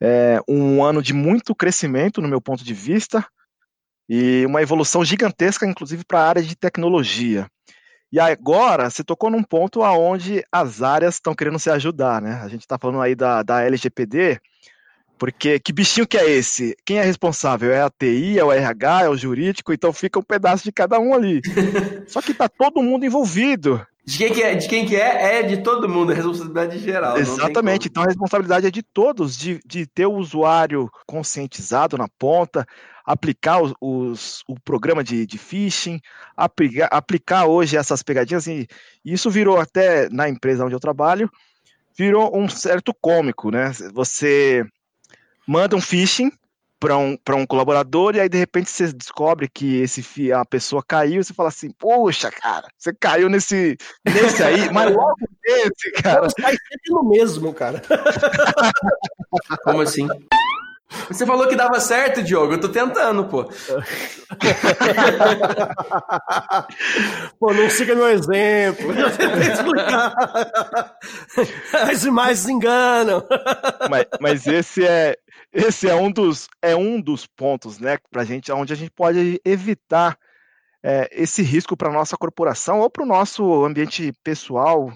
É 0.00 0.40
um 0.48 0.84
ano 0.84 1.02
de 1.02 1.12
muito 1.12 1.56
crescimento, 1.56 2.22
no 2.22 2.28
meu 2.28 2.40
ponto 2.40 2.62
de 2.62 2.72
vista 2.72 3.26
e 4.12 4.44
uma 4.44 4.60
evolução 4.60 5.04
gigantesca, 5.04 5.64
inclusive 5.64 6.04
para 6.04 6.18
a 6.18 6.28
área 6.28 6.42
de 6.42 6.56
tecnologia. 6.56 7.46
E 8.12 8.18
agora 8.18 8.90
você 8.90 9.04
tocou 9.04 9.30
num 9.30 9.42
ponto 9.42 9.84
aonde 9.84 10.42
as 10.50 10.82
áreas 10.82 11.14
estão 11.14 11.32
querendo 11.32 11.60
se 11.60 11.70
ajudar, 11.70 12.20
né? 12.20 12.40
A 12.42 12.48
gente 12.48 12.62
está 12.62 12.76
falando 12.76 13.00
aí 13.00 13.14
da, 13.14 13.44
da 13.44 13.62
LGPD, 13.62 14.40
porque 15.16 15.60
que 15.60 15.72
bichinho 15.72 16.08
que 16.08 16.18
é 16.18 16.28
esse? 16.28 16.76
Quem 16.84 16.98
é 16.98 17.04
responsável? 17.04 17.70
É 17.72 17.82
a 17.82 17.88
TI, 17.88 18.36
é 18.36 18.42
o 18.42 18.50
RH, 18.50 19.04
é 19.04 19.08
o 19.08 19.16
jurídico? 19.16 19.72
Então 19.72 19.92
fica 19.92 20.18
um 20.18 20.24
pedaço 20.24 20.64
de 20.64 20.72
cada 20.72 20.98
um 20.98 21.14
ali. 21.14 21.40
Só 22.08 22.20
que 22.20 22.32
está 22.32 22.48
todo 22.48 22.82
mundo 22.82 23.06
envolvido. 23.06 23.86
De 24.04 24.16
quem, 24.16 24.32
que 24.32 24.42
é, 24.42 24.54
de 24.54 24.68
quem 24.68 24.86
que 24.86 24.96
é? 24.96 25.38
É 25.38 25.42
de 25.42 25.58
todo 25.62 25.88
mundo, 25.88 26.12
é 26.12 26.14
responsabilidade 26.14 26.78
geral. 26.78 27.18
Exatamente, 27.18 27.88
então 27.88 28.02
a 28.02 28.06
responsabilidade 28.06 28.66
é 28.66 28.70
de 28.70 28.82
todos, 28.82 29.36
de, 29.36 29.60
de 29.64 29.86
ter 29.86 30.06
o 30.06 30.14
usuário 30.14 30.90
conscientizado 31.06 31.98
na 31.98 32.08
ponta, 32.18 32.66
aplicar 33.04 33.62
os, 33.62 33.74
os, 33.80 34.42
o 34.48 34.58
programa 34.58 35.04
de, 35.04 35.26
de 35.26 35.36
phishing, 35.36 36.00
aplicar, 36.36 36.88
aplicar 36.90 37.46
hoje 37.46 37.76
essas 37.76 38.02
pegadinhas, 38.02 38.46
e, 38.46 38.66
e 39.04 39.12
isso 39.12 39.30
virou 39.30 39.58
até 39.58 40.08
na 40.08 40.28
empresa 40.28 40.64
onde 40.64 40.74
eu 40.74 40.80
trabalho, 40.80 41.30
virou 41.96 42.36
um 42.36 42.48
certo 42.48 42.94
cômico, 43.00 43.50
né? 43.50 43.72
Você 43.92 44.64
manda 45.46 45.76
um 45.76 45.80
phishing 45.80 46.32
para 46.80 46.96
um, 46.96 47.16
um 47.34 47.46
colaborador 47.46 48.16
e 48.16 48.20
aí 48.20 48.28
de 48.28 48.38
repente 48.38 48.70
você 48.70 48.90
descobre 48.90 49.48
que 49.48 49.82
esse 49.82 50.32
a 50.32 50.44
pessoa 50.46 50.82
caiu, 50.82 51.22
você 51.22 51.34
fala 51.34 51.50
assim, 51.50 51.70
poxa, 51.70 52.30
cara, 52.30 52.66
você 52.76 52.92
caiu 52.98 53.28
nesse, 53.28 53.76
nesse 54.04 54.42
aí, 54.42 54.72
mas 54.72 54.90
logo 54.96 55.14
nesse, 55.46 55.92
cara. 56.02 56.26
Cai 56.34 56.52
sempre 56.52 56.90
no 56.90 57.04
mesmo, 57.04 57.52
cara. 57.52 57.82
Como 59.62 59.82
assim? 59.82 60.08
Você 61.08 61.24
falou 61.24 61.46
que 61.46 61.54
dava 61.54 61.78
certo, 61.78 62.20
Diogo. 62.22 62.54
Eu 62.54 62.60
tô 62.60 62.68
tentando, 62.68 63.24
pô. 63.24 63.44
pô, 67.38 67.52
não 67.54 67.70
siga 67.70 67.94
meu 67.94 68.08
exemplo. 68.08 68.92
Eu 68.92 69.08
tentei 69.16 69.52
explicar. 69.52 70.12
As 71.88 72.04
imagens 72.04 72.48
enganam. 72.48 73.24
Mas, 73.88 74.06
mas 74.20 74.46
esse 74.48 74.84
é 74.84 75.16
esse 75.52 75.88
é 75.88 75.94
um 75.94 76.10
dos 76.10 76.48
é 76.62 76.76
um 76.76 77.00
dos 77.00 77.26
pontos, 77.26 77.78
né, 77.78 77.98
pra 78.10 78.24
gente, 78.24 78.50
onde 78.52 78.72
a 78.72 78.76
gente 78.76 78.90
pode 78.90 79.40
evitar 79.44 80.16
é, 80.82 81.08
esse 81.12 81.42
risco 81.42 81.76
para 81.76 81.92
nossa 81.92 82.16
corporação 82.16 82.80
ou 82.80 82.90
para 82.90 83.02
o 83.02 83.06
nosso 83.06 83.64
ambiente 83.64 84.12
pessoal, 84.22 84.92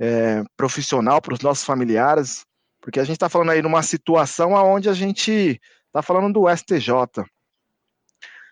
é, 0.00 0.42
profissional, 0.56 1.20
para 1.20 1.34
os 1.34 1.40
nossos 1.40 1.64
familiares. 1.64 2.44
Porque 2.80 2.98
a 2.98 3.04
gente 3.04 3.16
está 3.16 3.28
falando 3.28 3.50
aí 3.50 3.62
numa 3.62 3.82
situação 3.82 4.52
onde 4.52 4.88
a 4.88 4.94
gente 4.94 5.60
está 5.86 6.02
falando 6.02 6.32
do 6.32 6.48
STJ, 6.48 7.24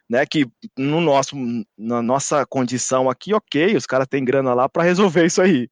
né? 0.08 0.24
Que 0.26 0.46
no 0.76 1.00
nosso, 1.00 1.34
na 1.76 2.00
nossa 2.00 2.46
condição 2.46 3.10
aqui, 3.10 3.34
ok, 3.34 3.76
os 3.76 3.86
caras 3.86 4.06
têm 4.08 4.24
grana 4.24 4.54
lá 4.54 4.68
para 4.68 4.84
resolver 4.84 5.26
isso 5.26 5.42
aí. 5.42 5.68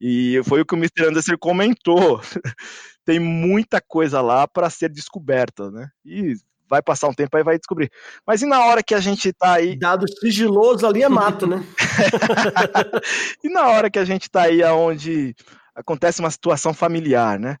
E 0.00 0.40
foi 0.44 0.62
o 0.62 0.66
que 0.66 0.74
o 0.74 0.78
Mr. 0.78 1.08
Anderson 1.08 1.36
comentou. 1.38 2.20
Tem 3.04 3.18
muita 3.18 3.80
coisa 3.80 4.20
lá 4.20 4.46
para 4.46 4.70
ser 4.70 4.90
descoberta, 4.90 5.70
né? 5.70 5.88
E 6.04 6.34
vai 6.68 6.80
passar 6.80 7.08
um 7.08 7.14
tempo 7.14 7.36
aí 7.36 7.42
vai 7.42 7.58
descobrir. 7.58 7.90
Mas 8.24 8.42
e 8.42 8.46
na 8.46 8.64
hora 8.64 8.82
que 8.82 8.94
a 8.94 9.00
gente 9.00 9.32
tá 9.32 9.54
aí. 9.54 9.76
Dado 9.76 10.06
sigiloso 10.08 10.86
ali 10.86 11.02
é 11.02 11.08
mato, 11.08 11.46
né? 11.46 11.64
e 13.42 13.48
na 13.48 13.66
hora 13.68 13.90
que 13.90 13.98
a 13.98 14.04
gente 14.04 14.30
tá 14.30 14.42
aí 14.42 14.62
aonde 14.62 15.34
acontece 15.74 16.20
uma 16.20 16.30
situação 16.30 16.72
familiar, 16.72 17.38
né? 17.40 17.56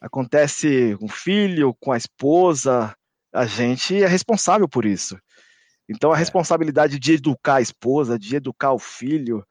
Acontece 0.00 0.96
com 0.98 1.06
o 1.06 1.10
filho, 1.10 1.74
com 1.80 1.92
a 1.92 1.96
esposa, 1.96 2.94
a 3.32 3.46
gente 3.46 4.02
é 4.02 4.06
responsável 4.06 4.68
por 4.68 4.84
isso. 4.84 5.16
Então 5.88 6.12
a 6.12 6.16
é. 6.16 6.18
responsabilidade 6.18 6.98
de 6.98 7.14
educar 7.14 7.56
a 7.56 7.60
esposa, 7.60 8.18
de 8.18 8.34
educar 8.34 8.72
o 8.72 8.78
filho. 8.78 9.46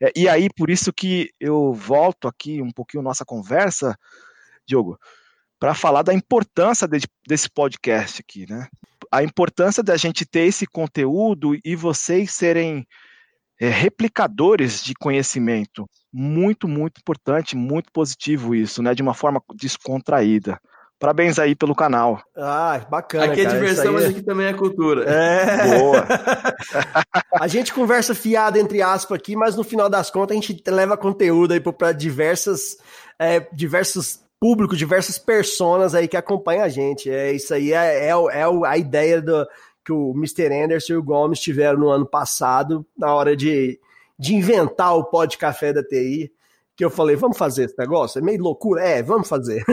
É, 0.00 0.12
e 0.16 0.28
aí, 0.28 0.48
por 0.56 0.70
isso 0.70 0.92
que 0.92 1.30
eu 1.40 1.72
volto 1.72 2.28
aqui 2.28 2.62
um 2.62 2.70
pouquinho 2.70 3.02
nossa 3.02 3.24
conversa, 3.24 3.96
Diogo, 4.66 4.98
para 5.58 5.74
falar 5.74 6.02
da 6.02 6.12
importância 6.12 6.88
de, 6.88 7.06
desse 7.26 7.48
podcast 7.48 8.20
aqui, 8.20 8.50
né? 8.50 8.66
A 9.10 9.22
importância 9.22 9.82
da 9.82 9.96
gente 9.96 10.24
ter 10.24 10.46
esse 10.46 10.66
conteúdo 10.66 11.56
e 11.64 11.76
vocês 11.76 12.32
serem 12.32 12.86
é, 13.60 13.68
replicadores 13.68 14.82
de 14.82 14.94
conhecimento. 14.94 15.88
Muito, 16.12 16.66
muito 16.66 16.98
importante, 17.00 17.56
muito 17.56 17.92
positivo 17.92 18.54
isso, 18.54 18.82
né? 18.82 18.94
De 18.94 19.02
uma 19.02 19.14
forma 19.14 19.40
descontraída. 19.54 20.58
Parabéns 20.98 21.36
aí 21.38 21.54
pelo 21.54 21.74
canal. 21.74 22.22
Ah, 22.36 22.80
bacana. 22.88 23.24
Aqui 23.24 23.40
é 23.40 23.44
cara, 23.44 23.58
diversão, 23.58 23.92
mas 23.92 24.04
aqui 24.04 24.22
também 24.22 24.46
é 24.46 24.52
cultura. 24.52 25.04
É. 25.08 25.78
Boa. 25.78 26.06
a 27.40 27.48
gente 27.48 27.72
conversa 27.72 28.14
fiada 28.14 28.58
entre 28.58 28.80
aspas 28.82 29.16
aqui, 29.16 29.34
mas 29.34 29.56
no 29.56 29.64
final 29.64 29.88
das 29.88 30.10
contas 30.10 30.36
a 30.36 30.40
gente 30.40 30.62
leva 30.68 30.96
conteúdo 30.96 31.54
aí 31.54 31.60
para 31.60 31.92
diversas, 31.92 32.76
é, 33.18 33.40
diversos 33.52 34.20
público, 34.42 34.76
diversas 34.76 35.18
personas 35.18 35.94
aí 35.94 36.08
que 36.08 36.16
acompanham 36.16 36.64
a 36.64 36.68
gente. 36.68 37.08
É 37.08 37.30
isso 37.30 37.54
aí, 37.54 37.72
é, 37.72 38.06
é, 38.06 38.10
é 38.10 38.44
a 38.66 38.76
ideia 38.76 39.22
do, 39.22 39.46
que 39.84 39.92
o 39.92 40.10
Mr. 40.16 40.52
Anderson 40.52 40.94
e 40.94 40.96
o 40.96 41.02
Gomes 41.02 41.38
tiveram 41.38 41.78
no 41.78 41.88
ano 41.88 42.04
passado, 42.04 42.84
na 42.98 43.14
hora 43.14 43.36
de, 43.36 43.78
de 44.18 44.34
inventar 44.34 44.96
o 44.96 45.04
pó 45.04 45.26
de 45.26 45.38
café 45.38 45.72
da 45.72 45.80
TI, 45.80 46.32
que 46.74 46.84
eu 46.84 46.90
falei, 46.90 47.14
vamos 47.14 47.38
fazer 47.38 47.66
esse 47.66 47.78
negócio? 47.78 48.18
É 48.18 48.22
meio 48.22 48.42
loucura? 48.42 48.82
É, 48.82 49.00
vamos 49.00 49.28
fazer. 49.28 49.64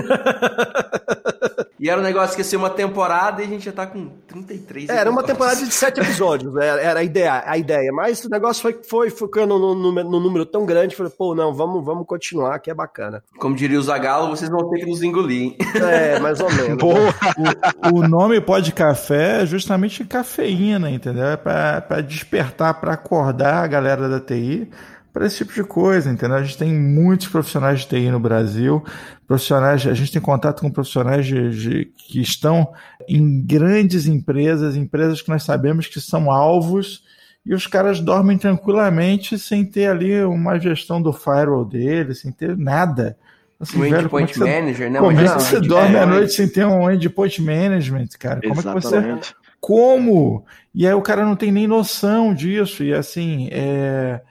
E 1.80 1.90
era 1.90 2.00
um 2.00 2.04
negócio 2.04 2.36
que 2.36 2.42
ia 2.42 2.46
ser 2.46 2.58
uma 2.58 2.70
temporada 2.70 3.42
e 3.42 3.46
a 3.46 3.48
gente 3.48 3.64
já 3.64 3.72
tá 3.72 3.88
com 3.88 4.10
33 4.28 4.90
é, 4.90 4.98
Era 4.98 5.10
uma 5.10 5.24
temporada 5.24 5.64
de 5.64 5.72
sete 5.72 6.02
episódios, 6.02 6.54
era, 6.58 6.76
né? 6.76 6.84
era 6.84 7.00
a, 7.00 7.04
ideia, 7.04 7.44
a 7.46 7.58
ideia. 7.58 7.92
Mas 7.94 8.24
o 8.26 8.30
negócio 8.30 8.62
foi, 8.62 8.82
foi 8.84 9.10
ficando 9.10 9.58
no, 9.58 9.74
no, 9.74 9.92
no 9.92 10.20
número 10.20 10.46
tão 10.46 10.66
grande, 10.66 10.96
falei, 10.96 11.12
pô, 11.18 11.34
não, 11.34 11.54
vamos, 11.54 11.86
vamos 11.86 12.06
continuar, 12.06 12.60
que 12.60 12.70
é 12.70 12.74
bacana. 12.74 13.24
Como 13.40 13.56
diria 13.56 13.80
o 13.80 13.82
Zagalo, 13.82 14.30
vocês 14.30 14.50
vão 14.50 14.70
ter 14.70 14.80
que 14.80 14.86
nos 14.86 15.02
engolir, 15.02 15.42
hein? 15.44 15.58
É, 15.76 16.20
mais 16.20 16.42
ou 16.42 16.52
menos. 16.52 16.84
o, 16.84 17.96
o, 17.96 18.08
nome 18.08 18.42
pode 18.42 18.74
café 18.74 19.44
é 19.44 19.46
justamente 19.46 20.04
cafeína, 20.04 20.90
entendeu? 20.90 21.28
É 21.28 21.38
para 21.38 22.02
despertar, 22.02 22.74
para 22.80 22.94
acordar 22.94 23.64
a 23.64 23.68
galera 23.68 24.10
da 24.10 24.20
TI 24.20 24.70
para 25.12 25.26
esse 25.26 25.38
tipo 25.38 25.54
de 25.54 25.64
coisa, 25.64 26.12
entendeu? 26.12 26.38
A 26.38 26.44
gente 26.44 26.58
tem 26.58 26.74
muitos 26.74 27.28
profissionais 27.28 27.82
de 27.82 27.88
TI 27.88 28.10
no 28.12 28.20
Brasil, 28.20 28.84
profissionais, 29.28 29.86
a 29.86 29.94
gente 29.94 30.12
tem 30.12 30.22
contato 30.22 30.62
com 30.62 30.72
profissionais 30.72 31.26
de, 31.26 31.50
de, 31.50 31.86
que 31.98 32.22
estão 32.22 32.72
em 33.08 33.46
grandes 33.46 34.06
empresas, 34.08 34.76
empresas 34.76 35.22
que 35.22 35.30
nós 35.30 35.44
sabemos 35.44 35.88
que 35.88 36.00
são 36.00 36.32
alvos, 36.32 37.04
e 37.46 37.54
os 37.54 37.66
caras 37.66 38.00
dormem 38.00 38.38
tranquilamente 38.38 39.40
sem 39.40 39.66
ter 39.66 39.88
ali 39.88 40.24
uma 40.24 40.60
gestão 40.60 41.02
do 41.02 41.12
firewall 41.12 41.66
dele, 41.66 42.14
sem 42.14 42.32
ter 42.32 42.56
nada. 42.58 43.18
Assim, 43.60 43.78
o 43.78 43.82
velho, 43.82 44.02
endpoint 44.02 44.32
é 44.32 44.34
você, 44.34 44.62
manager, 44.62 44.92
né? 44.92 45.00
Como 45.00 45.20
é 45.20 45.24
que 45.24 45.30
você 45.30 45.60
dorme 45.60 45.98
à 45.98 46.06
noite 46.06 46.34
sem 46.34 46.48
ter 46.48 46.66
um 46.66 46.90
endpoint 46.90 47.42
management, 47.42 48.08
cara? 48.18 48.42
Como 48.42 48.60
Exatamente. 48.60 48.96
é 48.96 49.18
que 49.18 49.26
você. 49.26 49.34
Como? 49.60 50.46
E 50.74 50.88
aí 50.88 50.94
o 50.94 51.02
cara 51.02 51.26
não 51.26 51.36
tem 51.36 51.52
nem 51.52 51.68
noção 51.68 52.34
disso. 52.34 52.84
E 52.84 52.94
assim, 52.94 53.50
é 53.52 54.22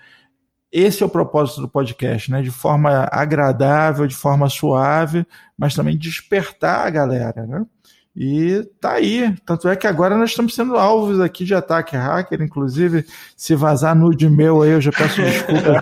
esse 0.70 1.02
é 1.02 1.06
o 1.06 1.10
propósito 1.10 1.60
do 1.60 1.68
podcast, 1.68 2.30
né? 2.30 2.42
De 2.42 2.50
forma 2.50 3.08
agradável, 3.10 4.06
de 4.06 4.14
forma 4.14 4.48
suave, 4.48 5.26
mas 5.56 5.74
também 5.74 5.96
despertar 5.96 6.86
a 6.86 6.90
galera, 6.90 7.46
né? 7.46 7.64
E 8.20 8.64
tá 8.80 8.94
aí. 8.94 9.32
Tanto 9.46 9.68
é 9.68 9.76
que 9.76 9.86
agora 9.86 10.16
nós 10.16 10.30
estamos 10.30 10.52
sendo 10.52 10.76
alvos 10.76 11.20
aqui 11.20 11.44
de 11.44 11.54
ataque 11.54 11.96
hacker. 11.96 12.42
Inclusive, 12.42 13.06
se 13.36 13.54
vazar 13.54 13.94
nude 13.94 14.28
meu 14.28 14.60
aí, 14.60 14.70
eu 14.70 14.80
já 14.80 14.90
peço 14.90 15.22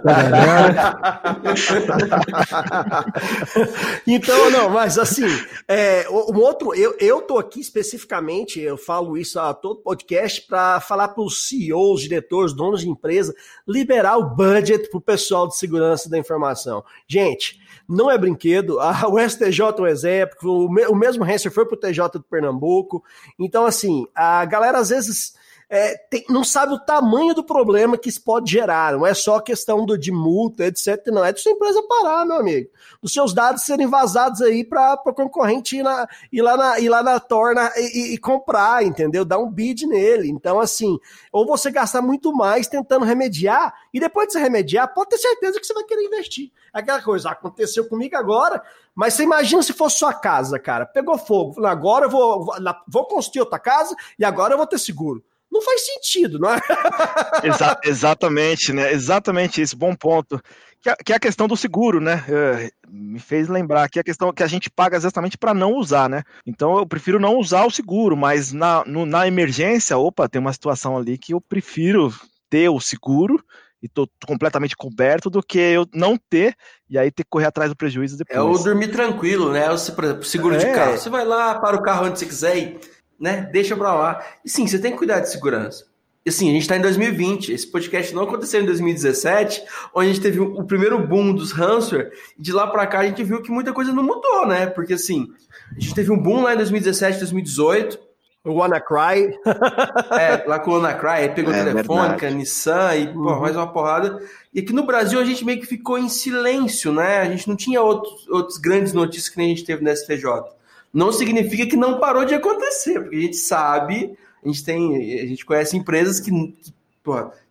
galera. 0.04 1.00
então, 4.06 4.50
não, 4.50 4.68
mas 4.68 4.98
assim, 4.98 5.24
é, 5.66 6.06
um 6.10 6.38
outro, 6.40 6.74
eu, 6.74 6.94
eu 7.00 7.22
tô 7.22 7.38
aqui 7.38 7.58
especificamente, 7.58 8.60
eu 8.60 8.76
falo 8.76 9.16
isso 9.16 9.40
a 9.40 9.54
todo 9.54 9.80
podcast, 9.80 10.42
para 10.42 10.78
falar 10.78 11.08
para 11.08 11.24
os 11.24 11.48
CEOs, 11.48 12.02
diretores, 12.02 12.52
donos 12.52 12.82
de 12.82 12.90
empresa, 12.90 13.34
liberar 13.66 14.18
o 14.18 14.36
budget 14.36 14.90
para 14.90 14.98
o 14.98 15.00
pessoal 15.00 15.48
de 15.48 15.56
segurança 15.56 16.10
da 16.10 16.18
informação. 16.18 16.84
Gente, 17.08 17.58
não 17.88 18.10
é 18.10 18.18
brinquedo. 18.18 18.78
A, 18.80 19.08
o 19.08 19.18
STJ 19.18 19.60
é 19.60 19.80
um 19.80 19.86
exemplo, 19.86 20.66
o, 20.66 20.72
me, 20.72 20.86
o 20.86 20.94
mesmo 20.94 21.24
Hanser 21.24 21.52
foi 21.52 21.66
pro 21.66 21.76
TJ 21.76 22.08
do 22.14 22.22
Pernambuco. 22.22 23.02
Então, 23.38 23.64
assim, 23.64 24.06
a 24.14 24.44
galera 24.44 24.78
às 24.78 24.88
vezes 24.88 25.35
é, 25.68 25.96
tem, 25.96 26.24
não 26.28 26.44
sabe 26.44 26.74
o 26.74 26.78
tamanho 26.78 27.34
do 27.34 27.42
problema 27.42 27.98
que 27.98 28.08
isso 28.08 28.22
pode 28.22 28.50
gerar. 28.50 28.92
Não 28.92 29.04
é 29.04 29.12
só 29.14 29.40
questão 29.40 29.84
do, 29.84 29.98
de 29.98 30.12
multa, 30.12 30.64
etc. 30.64 31.04
Não, 31.08 31.24
é 31.24 31.32
de 31.32 31.40
sua 31.40 31.52
empresa 31.52 31.82
parar, 31.88 32.24
meu 32.24 32.36
amigo. 32.36 32.70
Os 33.02 33.12
seus 33.12 33.34
dados 33.34 33.62
serem 33.62 33.88
vazados 33.88 34.40
aí 34.40 34.62
para 34.62 35.02
o 35.04 35.12
concorrente 35.12 35.76
ir, 35.76 35.82
na, 35.82 36.06
ir, 36.32 36.40
lá 36.40 36.56
na, 36.56 36.78
ir 36.78 36.88
lá 36.88 37.02
na 37.02 37.18
torna 37.18 37.72
e, 37.76 38.14
e, 38.14 38.18
comprar, 38.18 38.84
entendeu? 38.84 39.24
Dar 39.24 39.38
um 39.38 39.50
bid 39.50 39.86
nele. 39.88 40.30
Então, 40.30 40.60
assim, 40.60 41.00
ou 41.32 41.44
você 41.44 41.68
gastar 41.68 42.00
muito 42.00 42.32
mais 42.32 42.68
tentando 42.68 43.04
remediar, 43.04 43.74
e 43.92 43.98
depois 43.98 44.28
de 44.28 44.34
você 44.34 44.38
remediar, 44.38 44.94
pode 44.94 45.10
ter 45.10 45.18
certeza 45.18 45.58
que 45.58 45.66
você 45.66 45.74
vai 45.74 45.84
querer 45.84 46.04
investir. 46.04 46.52
Aquela 46.72 47.02
coisa, 47.02 47.30
aconteceu 47.30 47.88
comigo 47.88 48.16
agora, 48.16 48.62
mas 48.94 49.14
você 49.14 49.24
imagina 49.24 49.62
se 49.62 49.72
fosse 49.72 49.98
sua 49.98 50.14
casa, 50.14 50.60
cara. 50.60 50.86
Pegou 50.86 51.18
fogo. 51.18 51.66
Agora 51.66 52.06
eu 52.06 52.10
vou, 52.10 52.46
vou 52.86 53.04
construir 53.06 53.40
outra 53.40 53.58
casa 53.58 53.96
e 54.16 54.24
agora 54.24 54.54
eu 54.54 54.58
vou 54.58 54.66
ter 54.66 54.78
seguro 54.78 55.24
não 55.50 55.62
faz 55.62 55.86
sentido, 55.86 56.38
não 56.38 56.50
é? 56.50 56.60
Exa 57.44 57.78
exatamente, 57.84 58.72
né? 58.72 58.92
Exatamente 58.92 59.62
isso, 59.62 59.76
bom 59.76 59.94
ponto. 59.94 60.40
Que 60.80 60.90
é, 60.90 60.96
que 60.96 61.12
é 61.12 61.16
a 61.16 61.20
questão 61.20 61.48
do 61.48 61.56
seguro, 61.56 62.00
né? 62.00 62.24
É, 62.28 62.70
me 62.88 63.18
fez 63.18 63.48
lembrar 63.48 63.88
que 63.88 63.98
a 63.98 64.04
questão 64.04 64.32
que 64.32 64.42
a 64.42 64.46
gente 64.46 64.70
paga 64.70 64.96
exatamente 64.96 65.38
para 65.38 65.54
não 65.54 65.74
usar, 65.74 66.08
né? 66.08 66.22
Então 66.46 66.76
eu 66.78 66.86
prefiro 66.86 67.18
não 67.18 67.36
usar 67.36 67.64
o 67.64 67.70
seguro, 67.70 68.16
mas 68.16 68.52
na, 68.52 68.84
no, 68.84 69.06
na 69.06 69.26
emergência, 69.26 69.96
opa, 69.96 70.28
tem 70.28 70.40
uma 70.40 70.52
situação 70.52 70.96
ali 70.96 71.18
que 71.18 71.32
eu 71.32 71.40
prefiro 71.40 72.12
ter 72.48 72.68
o 72.68 72.80
seguro 72.80 73.42
e 73.82 73.88
tô 73.88 74.08
completamente 74.26 74.76
coberto 74.76 75.28
do 75.28 75.42
que 75.42 75.58
eu 75.58 75.86
não 75.92 76.16
ter 76.16 76.54
e 76.88 76.98
aí 76.98 77.10
ter 77.10 77.24
que 77.24 77.30
correr 77.30 77.46
atrás 77.46 77.70
do 77.70 77.76
prejuízo 77.76 78.16
depois. 78.16 78.38
É 78.38 78.40
o 78.40 78.58
dormir 78.58 78.88
tranquilo, 78.88 79.52
né? 79.52 79.70
O 79.70 79.78
seguro 79.78 80.54
é. 80.54 80.58
de 80.58 80.72
carro. 80.72 80.98
Você 80.98 81.10
vai 81.10 81.24
lá, 81.24 81.58
para 81.58 81.76
o 81.76 81.82
carro 81.82 82.06
onde 82.06 82.18
você 82.18 82.26
quiser 82.26 82.56
e 82.56 82.80
né? 83.18 83.48
Deixa 83.52 83.76
pra 83.76 83.94
lá. 83.94 84.24
E 84.44 84.50
sim, 84.50 84.66
você 84.66 84.78
tem 84.78 84.92
que 84.92 84.98
cuidar 84.98 85.20
de 85.20 85.30
segurança. 85.30 85.84
E 86.26 86.32
sim, 86.32 86.50
a 86.50 86.52
gente 86.52 86.62
está 86.62 86.76
em 86.76 86.80
2020. 86.80 87.52
Esse 87.52 87.68
podcast 87.68 88.12
não 88.12 88.24
aconteceu 88.24 88.60
em 88.60 88.66
2017, 88.66 89.62
onde 89.94 90.10
a 90.10 90.12
gente 90.12 90.20
teve 90.20 90.40
o 90.40 90.64
primeiro 90.64 90.98
boom 90.98 91.32
dos 91.32 91.52
ransomware. 91.52 92.10
E 92.36 92.42
de 92.42 92.52
lá 92.52 92.66
para 92.66 92.84
cá 92.84 92.98
a 92.98 93.06
gente 93.06 93.22
viu 93.22 93.40
que 93.40 93.50
muita 93.50 93.72
coisa 93.72 93.92
não 93.92 94.02
mudou, 94.02 94.44
né? 94.44 94.66
Porque 94.66 94.94
assim, 94.94 95.28
a 95.70 95.78
gente 95.78 95.94
teve 95.94 96.10
um 96.10 96.20
boom 96.20 96.42
lá 96.42 96.54
em 96.54 96.56
2017, 96.56 97.20
2018. 97.20 98.06
O 98.44 98.54
WannaCry. 98.54 99.38
é, 100.18 100.44
lá 100.48 100.58
com 100.58 100.72
o 100.72 100.74
WannaCry, 100.74 101.08
aí 101.08 101.28
pegou 101.28 101.54
é, 101.54 101.64
Telefônica, 101.64 102.16
verdade. 102.16 102.34
Nissan 102.34 102.94
e 102.96 103.06
uhum. 103.08 103.40
mais 103.40 103.54
uma 103.54 103.72
porrada. 103.72 104.20
E 104.52 104.60
aqui 104.60 104.72
no 104.72 104.84
Brasil 104.84 105.20
a 105.20 105.24
gente 105.24 105.44
meio 105.44 105.60
que 105.60 105.66
ficou 105.66 105.96
em 105.96 106.08
silêncio, 106.08 106.92
né? 106.92 107.18
A 107.18 107.26
gente 107.26 107.48
não 107.48 107.54
tinha 107.54 107.80
outros, 107.80 108.26
outros 108.28 108.58
grandes 108.58 108.92
notícias 108.92 109.28
que 109.28 109.38
nem 109.38 109.46
a 109.46 109.48
gente 109.50 109.64
teve 109.64 109.84
no 109.84 109.96
STJ 109.96 110.55
não 110.96 111.12
significa 111.12 111.66
que 111.66 111.76
não 111.76 112.00
parou 112.00 112.24
de 112.24 112.34
acontecer, 112.34 112.98
porque 113.00 113.16
a 113.16 113.20
gente 113.20 113.36
sabe, 113.36 114.16
a 114.42 114.48
gente 114.48 114.64
tem, 114.64 115.20
a 115.20 115.26
gente 115.26 115.44
conhece 115.44 115.76
empresas 115.76 116.18
que, 116.18 116.30
que 116.30 116.72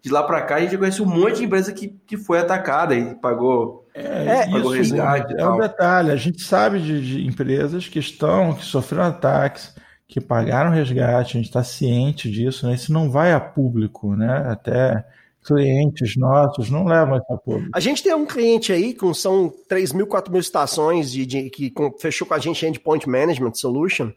de 0.02 0.10
lá 0.10 0.24
para 0.24 0.42
cá 0.42 0.56
a 0.56 0.62
gente 0.62 0.76
conhece 0.76 1.00
um 1.00 1.06
monte 1.06 1.38
de 1.38 1.46
empresa 1.46 1.72
que, 1.72 1.96
que 2.08 2.18
foi 2.18 2.40
atacada 2.40 2.96
e 2.96 3.14
pagou, 3.14 3.88
é, 3.94 4.48
pagou 4.50 4.76
isso, 4.76 4.96
resgate. 4.96 5.36
É 5.38 5.48
um 5.48 5.60
detalhe, 5.60 6.10
a 6.10 6.16
gente 6.16 6.42
sabe 6.42 6.82
de, 6.82 7.06
de, 7.06 7.28
empresas 7.28 7.88
que 7.88 8.00
estão, 8.00 8.56
que 8.56 8.66
sofreram 8.66 9.04
ataques, 9.04 9.76
que 10.08 10.20
pagaram 10.20 10.72
resgate, 10.72 11.38
a 11.38 11.40
gente 11.40 11.50
está 11.50 11.64
ciente 11.64 12.32
disso, 12.32 12.66
né? 12.66 12.74
Isso 12.74 12.92
não 12.92 13.12
vai 13.12 13.32
a 13.32 13.40
público, 13.40 14.16
né? 14.16 14.44
Até 14.48 15.06
clientes 15.46 16.18
nossos 16.18 16.70
não 16.70 16.86
levam 16.86 17.18
essa 17.18 17.38
público. 17.38 17.72
A 17.74 17.80
gente 17.80 18.04
tem 18.04 18.14
um 18.14 18.26
cliente 18.26 18.72
aí 18.74 18.94
com 18.94 19.14
são 19.14 19.54
3 19.68 19.94
mil, 19.94 20.08
4 20.08 20.32
mil 20.32 20.42
estações 20.42 21.12
de, 21.12 21.26
de 21.26 21.50
que 21.50 21.70
com, 21.70 21.92
fechou 22.00 22.28
com 22.28 22.34
a 22.34 22.40
gente 22.40 22.66
Endpoint 22.66 23.08
Management 23.08 23.54
Solution, 23.54 24.12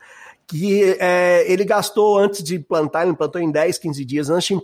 que 0.47 0.97
é, 0.99 1.45
ele 1.51 1.65
gastou 1.65 2.19
antes 2.19 2.43
de 2.43 2.57
implantar, 2.57 3.03
ele 3.03 3.13
implantou 3.13 3.41
em 3.41 3.51
10, 3.51 3.79
15 3.79 4.05
dias, 4.05 4.31
antes 4.31 4.49
de 4.49 4.55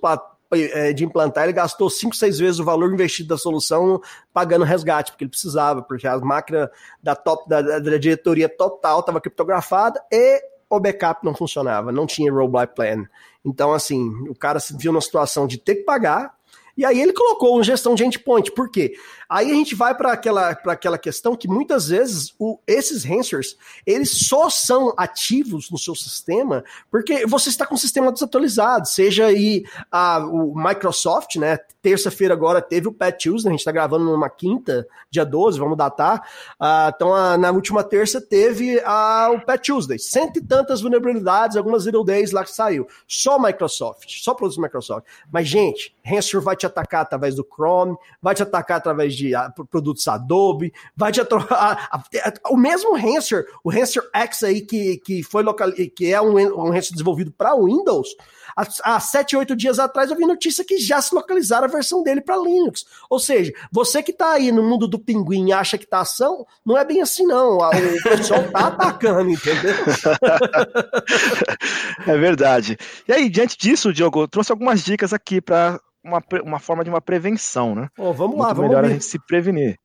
eh, 0.52 0.92
de 0.92 1.04
implantar, 1.04 1.44
ele 1.44 1.52
gastou 1.52 1.90
5, 1.90 2.14
6 2.14 2.38
vezes 2.38 2.60
o 2.60 2.64
valor 2.64 2.92
investido 2.92 3.30
da 3.30 3.36
solução 3.36 4.00
pagando 4.32 4.64
resgate, 4.64 5.10
porque 5.10 5.24
ele 5.24 5.30
precisava, 5.30 5.82
porque 5.82 6.06
as 6.06 6.20
máquinas 6.20 6.68
da, 7.02 7.16
top, 7.16 7.48
da, 7.48 7.60
da 7.60 7.98
diretoria 7.98 8.48
total 8.48 9.00
estava 9.00 9.20
criptografada 9.20 10.00
e 10.12 10.40
o 10.70 10.78
backup 10.78 11.24
não 11.24 11.34
funcionava, 11.34 11.90
não 11.90 12.06
tinha 12.06 12.32
rollback 12.32 12.74
plan. 12.74 13.04
Então, 13.44 13.72
assim, 13.72 14.10
o 14.28 14.34
cara 14.34 14.60
se 14.60 14.76
viu 14.76 14.92
na 14.92 15.00
situação 15.00 15.46
de 15.46 15.58
ter 15.58 15.76
que 15.76 15.82
pagar, 15.82 16.33
e 16.76 16.84
aí 16.84 17.00
ele 17.00 17.12
colocou 17.12 17.54
uma 17.54 17.64
gestão 17.64 17.94
de 17.94 18.04
endpoint. 18.04 18.52
Por 18.52 18.70
quê? 18.70 18.94
Aí 19.28 19.50
a 19.50 19.54
gente 19.54 19.74
vai 19.74 19.94
para 19.94 20.12
aquela, 20.12 20.50
aquela 20.50 20.98
questão 20.98 21.34
que 21.36 21.48
muitas 21.48 21.88
vezes 21.88 22.34
o, 22.38 22.58
esses 22.66 23.04
answers, 23.04 23.56
eles 23.86 24.26
só 24.26 24.50
são 24.50 24.92
ativos 24.96 25.70
no 25.70 25.78
seu 25.78 25.94
sistema 25.94 26.64
porque 26.90 27.26
você 27.26 27.48
está 27.48 27.66
com 27.66 27.74
o 27.74 27.78
sistema 27.78 28.12
desatualizado, 28.12 28.86
seja 28.86 29.26
aí 29.26 29.64
a, 29.90 30.18
o 30.18 30.54
Microsoft, 30.54 31.36
né? 31.36 31.58
Terça-feira 31.80 32.32
agora 32.32 32.62
teve 32.62 32.88
o 32.88 32.92
Patch 32.92 33.24
Tuesday, 33.24 33.50
a 33.50 33.52
gente 33.52 33.60
está 33.60 33.70
gravando 33.70 34.06
numa 34.06 34.30
quinta, 34.30 34.86
dia 35.10 35.24
12, 35.24 35.58
vamos 35.58 35.76
datar. 35.76 36.26
Uh, 36.58 36.90
então, 36.94 37.14
a, 37.14 37.36
na 37.36 37.50
última 37.50 37.84
terça 37.84 38.22
teve 38.22 38.80
a, 38.86 39.30
o 39.30 39.44
Patch 39.44 39.66
Tuesday. 39.66 39.98
Cento 39.98 40.38
e 40.38 40.42
tantas 40.42 40.80
vulnerabilidades, 40.80 41.58
algumas 41.58 41.82
zero 41.82 42.02
days 42.02 42.32
lá 42.32 42.42
que 42.42 42.52
saiu. 42.52 42.86
Só 43.06 43.38
Microsoft, 43.38 44.08
só 44.22 44.32
produtos 44.32 44.62
Microsoft. 44.62 45.06
Mas, 45.30 45.46
gente, 45.46 45.94
ransomware 46.02 46.44
vai 46.44 46.56
te 46.56 46.63
atacar 46.66 47.02
através 47.02 47.34
do 47.34 47.44
Chrome, 47.44 47.96
vai 48.20 48.34
te 48.34 48.42
atacar 48.42 48.78
através 48.78 49.14
de 49.14 49.34
a, 49.34 49.50
produtos 49.70 50.06
Adobe, 50.08 50.72
vai 50.96 51.12
te 51.12 51.20
atacar. 51.20 52.04
o 52.50 52.56
mesmo 52.56 52.94
ransomware, 52.94 53.46
o 53.62 53.70
ransomware 53.70 54.10
X 54.14 54.42
aí 54.42 54.60
que, 54.60 54.98
que 54.98 55.22
foi 55.22 55.42
local, 55.42 55.70
que 55.72 56.12
é 56.12 56.20
um, 56.20 56.36
um 56.36 56.70
ransomware 56.70 56.92
desenvolvido 56.92 57.32
para 57.32 57.54
Windows, 57.54 58.08
há, 58.56 58.96
há 58.96 59.00
7, 59.00 59.36
8 59.36 59.56
dias 59.56 59.78
atrás 59.78 60.10
eu 60.10 60.16
vi 60.16 60.26
notícia 60.26 60.64
que 60.64 60.78
já 60.78 61.00
se 61.00 61.14
localizaram 61.14 61.66
a 61.66 61.70
versão 61.70 62.02
dele 62.02 62.20
para 62.20 62.36
Linux. 62.36 62.84
Ou 63.08 63.18
seja, 63.18 63.52
você 63.70 64.02
que 64.02 64.10
está 64.10 64.32
aí 64.32 64.52
no 64.52 64.62
mundo 64.62 64.86
do 64.86 64.98
pinguim 64.98 65.48
e 65.48 65.52
acha 65.52 65.78
que 65.78 65.86
tá 65.86 66.00
ação, 66.00 66.46
não 66.64 66.76
é 66.76 66.84
bem 66.84 67.02
assim 67.02 67.26
não. 67.26 67.58
O 67.58 68.02
pessoal 68.02 68.44
tá 68.50 68.68
atacando, 68.68 69.30
entendeu? 69.30 69.74
é 72.06 72.16
verdade. 72.16 72.76
E 73.06 73.12
aí, 73.12 73.28
diante 73.28 73.56
disso, 73.58 73.92
Diogo, 73.92 74.22
eu 74.22 74.28
trouxe 74.28 74.52
algumas 74.52 74.82
dicas 74.82 75.12
aqui 75.12 75.40
para 75.40 75.80
uma, 76.04 76.22
uma 76.42 76.58
forma 76.58 76.84
de 76.84 76.90
uma 76.90 77.00
prevenção, 77.00 77.74
né? 77.74 77.88
Oh, 77.98 78.12
vamos 78.12 78.36
lá, 78.36 78.46
Muito 78.46 78.56
vamos 78.56 78.68
melhor 78.68 78.82
ouvir. 78.82 78.92
a 78.92 78.94
gente 78.94 79.04
se 79.04 79.18
prevenir. 79.26 79.78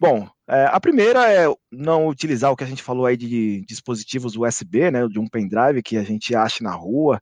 Bom, 0.00 0.28
é, 0.48 0.66
a 0.66 0.78
primeira 0.78 1.30
é 1.30 1.52
não 1.72 2.06
utilizar 2.06 2.52
o 2.52 2.56
que 2.56 2.62
a 2.62 2.66
gente 2.66 2.82
falou 2.82 3.04
aí 3.04 3.16
de 3.16 3.64
dispositivos 3.66 4.36
USB, 4.36 4.90
né, 4.92 5.06
de 5.08 5.18
um 5.18 5.26
pendrive 5.26 5.82
que 5.82 5.96
a 5.96 6.04
gente 6.04 6.36
acha 6.36 6.62
na 6.62 6.70
rua, 6.70 7.20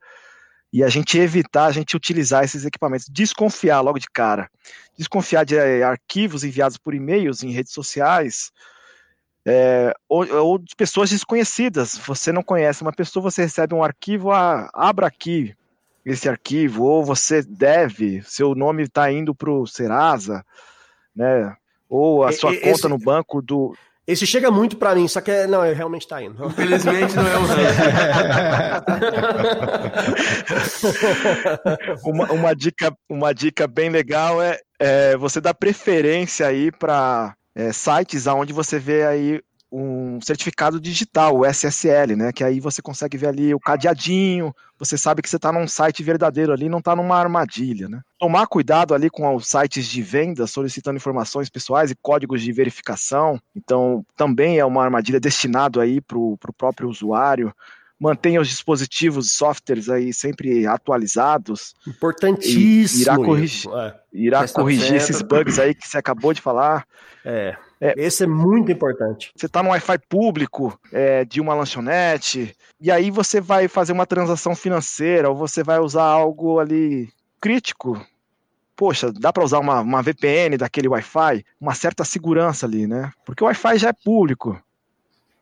e 0.71 0.85
a 0.85 0.89
gente 0.91 1.19
evitar 1.19 1.67
a 1.67 1.73
gente 1.73 1.97
utilizar 1.97 2.45
esses 2.45 2.67
equipamentos, 2.67 3.07
desconfiar 3.09 3.81
logo 3.81 3.99
de 3.99 4.09
cara, 4.13 4.51
desconfiar 4.97 5.45
de 5.45 5.57
é, 5.57 5.83
arquivos 5.83 6.45
enviados 6.45 6.77
por 6.77 6.95
e-mails 6.95 7.43
em 7.43 7.51
redes 7.51 7.73
sociais, 7.73 8.51
é, 9.47 9.95
ou, 10.07 10.27
ou, 10.35 10.59
de 10.59 10.75
pessoas 10.77 11.09
desconhecidas. 11.09 11.97
Você 11.99 12.31
não 12.31 12.43
conhece 12.43 12.83
uma 12.83 12.93
pessoa, 12.93 13.23
você 13.23 13.43
recebe 13.43 13.75
um 13.75 13.83
arquivo, 13.83 14.33
ah, 14.33 14.69
abra 14.75 15.07
aqui, 15.07 15.55
esse 16.07 16.29
arquivo, 16.29 16.85
ou 16.85 17.05
você 17.05 17.43
deve, 17.43 18.23
seu 18.23 18.55
nome 18.55 18.85
está 18.85 19.11
indo 19.11 19.35
para 19.35 19.51
o 19.51 19.67
Serasa, 19.67 20.47
né? 21.15 21.53
Ou 21.89 22.23
a 22.23 22.31
sua 22.31 22.55
esse, 22.55 22.63
conta 22.63 22.89
no 22.89 22.97
banco 22.97 23.43
do. 23.43 23.77
Esse 24.07 24.25
chega 24.25 24.49
muito 24.49 24.77
para 24.77 24.95
mim, 24.95 25.09
só 25.09 25.21
que 25.21 25.33
é, 25.33 25.49
não, 25.49 25.63
realmente 25.63 26.03
está 26.03 26.23
indo. 26.23 26.47
Infelizmente 26.47 27.17
não 27.17 27.27
é 27.27 27.37
um 27.39 27.47
uma, 32.09 32.33
uma, 32.33 32.55
dica, 32.55 32.97
uma 33.09 33.35
dica 33.35 33.67
bem 33.67 33.91
legal 33.91 34.41
é, 34.41 34.61
é 34.79 35.17
você 35.17 35.41
dar 35.41 35.55
preferência 35.55 36.47
aí 36.47 36.71
para 36.71 37.35
é, 37.53 37.73
sites 37.73 38.29
aonde 38.29 38.53
você 38.53 38.79
vê 38.79 39.05
aí 39.05 39.41
um 39.79 40.19
certificado 40.23 40.81
digital, 40.81 41.37
o 41.37 41.45
SSL, 41.45 42.17
né? 42.17 42.33
Que 42.33 42.43
aí 42.43 42.61
você 42.61 42.81
consegue 42.81 43.19
ver 43.19 43.27
ali 43.27 43.55
o 43.55 43.61
cadeadinho, 43.61 44.55
você 44.79 44.97
sabe 44.97 45.21
que 45.21 45.29
você 45.29 45.37
está 45.37 45.53
num 45.53 45.69
site 45.69 46.03
verdadeiro 46.03 46.53
ali, 46.53 46.69
não 46.69 46.79
está 46.79 46.97
numa 46.97 47.17
armadilha, 47.17 47.89
né? 47.89 48.01
Tomar 48.19 48.47
cuidado 48.47 48.95
ali 48.95 49.11
com 49.11 49.35
os 49.35 49.47
sites 49.47 49.87
de 49.87 50.01
venda 50.01 50.47
solicitando 50.47 50.97
informações 50.97 51.51
pessoais 51.51 51.91
e 51.91 51.95
códigos 51.95 52.41
de 52.41 52.53
verificação. 52.53 53.39
Então, 53.55 54.05
também 54.17 54.59
é 54.59 54.65
uma 54.65 54.83
armadilha 54.83 55.21
destinado 55.21 55.81
aí 55.81 56.01
para 56.01 56.17
o 56.19 56.39
próprio 56.57 56.89
usuário 56.89 57.55
mantenha 57.99 58.41
os 58.41 58.49
dispositivos, 58.49 59.33
softwares 59.33 59.89
aí 59.89 60.13
sempre 60.13 60.67
atualizados. 60.67 61.75
Importantíssimo. 61.87 63.03
Irá 63.03 63.17
corrigir, 63.17 63.71
é. 63.73 63.95
irá 64.13 64.49
corrigir 64.49 64.95
esses 64.95 65.23
bugs 65.23 65.59
aí 65.59 65.75
que 65.75 65.89
você 65.89 65.99
acabou 65.99 66.33
de 66.33 66.41
falar. 66.41 66.87
É. 67.25 67.57
É, 67.81 67.95
Esse 67.97 68.25
é 68.25 68.27
muito 68.27 68.73
importante. 68.73 69.33
Você 69.37 69.47
está 69.47 69.63
no 69.63 69.71
Wi-Fi 69.71 69.99
público 70.09 70.79
é, 70.93 71.25
de 71.25 71.41
uma 71.41 71.55
lanchonete, 71.55 72.57
e 72.81 72.91
aí 72.91 73.11
você 73.11 73.41
vai 73.41 73.69
fazer 73.69 73.93
uma 73.93 74.07
transação 74.07 74.55
financeira, 74.55 75.29
ou 75.29 75.37
você 75.37 75.63
vai 75.63 75.79
usar 75.79 76.05
algo 76.05 76.59
ali 76.59 77.09
crítico. 77.41 78.01
Poxa, 78.75 79.13
dá 79.13 79.33
para 79.33 79.45
usar 79.45 79.59
uma, 79.59 79.81
uma 79.81 80.03
VPN 80.03 80.57
daquele 80.57 80.89
Wi-Fi? 80.89 81.45
Uma 81.61 81.75
certa 81.75 82.05
segurança 82.05 82.67
ali, 82.67 82.87
né? 82.87 83.11
Porque 83.25 83.43
o 83.43 83.47
Wi-Fi 83.47 83.79
já 83.79 83.89
é 83.89 83.93
público. 83.93 84.61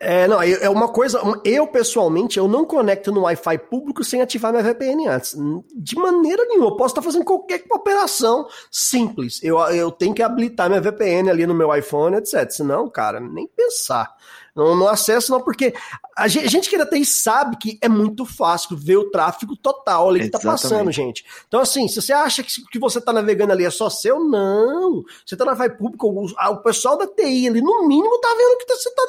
É, 0.01 0.27
não, 0.29 0.43
é 0.43 0.69
uma 0.69 0.89
coisa. 0.89 1.21
Eu, 1.45 1.67
pessoalmente, 1.67 2.39
eu 2.39 2.47
não 2.49 2.65
conecto 2.65 3.13
no 3.13 3.23
Wi-Fi 3.23 3.59
público 3.59 4.05
sem 4.05 4.21
ativar 4.21 4.53
minha 4.53 4.63
VPN 4.63 5.07
antes. 5.09 5.37
De 5.75 5.97
maneira 5.97 6.45
nenhuma. 6.47 6.69
Eu 6.69 6.77
posso 6.77 6.93
estar 6.93 7.03
fazendo 7.03 7.25
qualquer 7.25 7.65
operação 7.71 8.47
simples. 8.71 9.43
Eu, 9.43 9.59
eu 9.59 9.91
tenho 9.91 10.15
que 10.15 10.23
habilitar 10.23 10.69
minha 10.69 10.81
VPN 10.81 11.31
ali 11.31 11.47
no 11.47 11.55
meu 11.55 11.75
iPhone, 11.75 12.17
etc. 12.17 12.51
Senão, 12.51 12.91
cara, 12.91 13.21
nem 13.21 13.47
pensar. 13.47 14.15
Não, 14.55 14.77
não 14.77 14.87
acesso, 14.87 15.33
não, 15.33 15.41
porque 15.41 15.75
a 16.17 16.29
gente, 16.29 16.47
a 16.47 16.49
gente 16.49 16.69
que 16.69 16.77
ainda 16.77 16.89
tem 16.89 17.03
sabe 17.05 17.57
que 17.57 17.77
é 17.83 17.89
muito 17.89 18.25
fácil 18.25 18.77
ver 18.77 18.97
o 18.97 19.11
tráfego 19.11 19.57
total 19.57 20.09
ali 20.09 20.21
que 20.21 20.29
tá 20.29 20.39
passando, 20.39 20.93
gente. 20.93 21.25
Então, 21.49 21.61
assim, 21.61 21.89
se 21.89 22.01
você 22.01 22.13
acha 22.13 22.43
que, 22.43 22.65
que 22.71 22.79
você 22.79 23.01
tá 23.01 23.13
navegando 23.13 23.53
ali 23.53 23.65
é 23.65 23.71
só 23.71 23.91
seu, 23.91 24.21
não. 24.21 25.03
Você 25.27 25.37
tá 25.37 25.45
na 25.45 25.55
vai 25.55 25.69
público, 25.69 26.07
o, 26.07 26.27
o, 26.27 26.57
pessoal 26.59 26.97
da 26.97 27.07
TI 27.07 27.49
ali, 27.49 27.61
no 27.61 27.89
mínimo, 27.89 28.21
tá 28.21 28.29
vendo 28.29 28.59
que 28.59 28.77
você 28.77 28.91
tá 28.91 29.03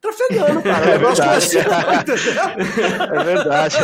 trafegando, 0.00 0.62
cara. 0.62 0.82
É 0.92 0.98
verdade. 0.98 1.58
é 1.58 3.24
verdade. 3.24 3.76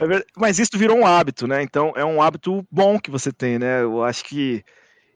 É 0.00 0.06
verdade. 0.06 0.26
Mas 0.36 0.58
isso 0.58 0.70
virou 0.76 0.96
um 0.96 1.06
hábito, 1.06 1.46
né? 1.46 1.62
Então, 1.62 1.92
é 1.94 2.04
um 2.04 2.22
hábito 2.22 2.66
bom 2.70 2.98
que 2.98 3.10
você 3.10 3.32
tem, 3.32 3.58
né? 3.58 3.82
Eu 3.82 4.02
acho 4.02 4.24
que 4.24 4.64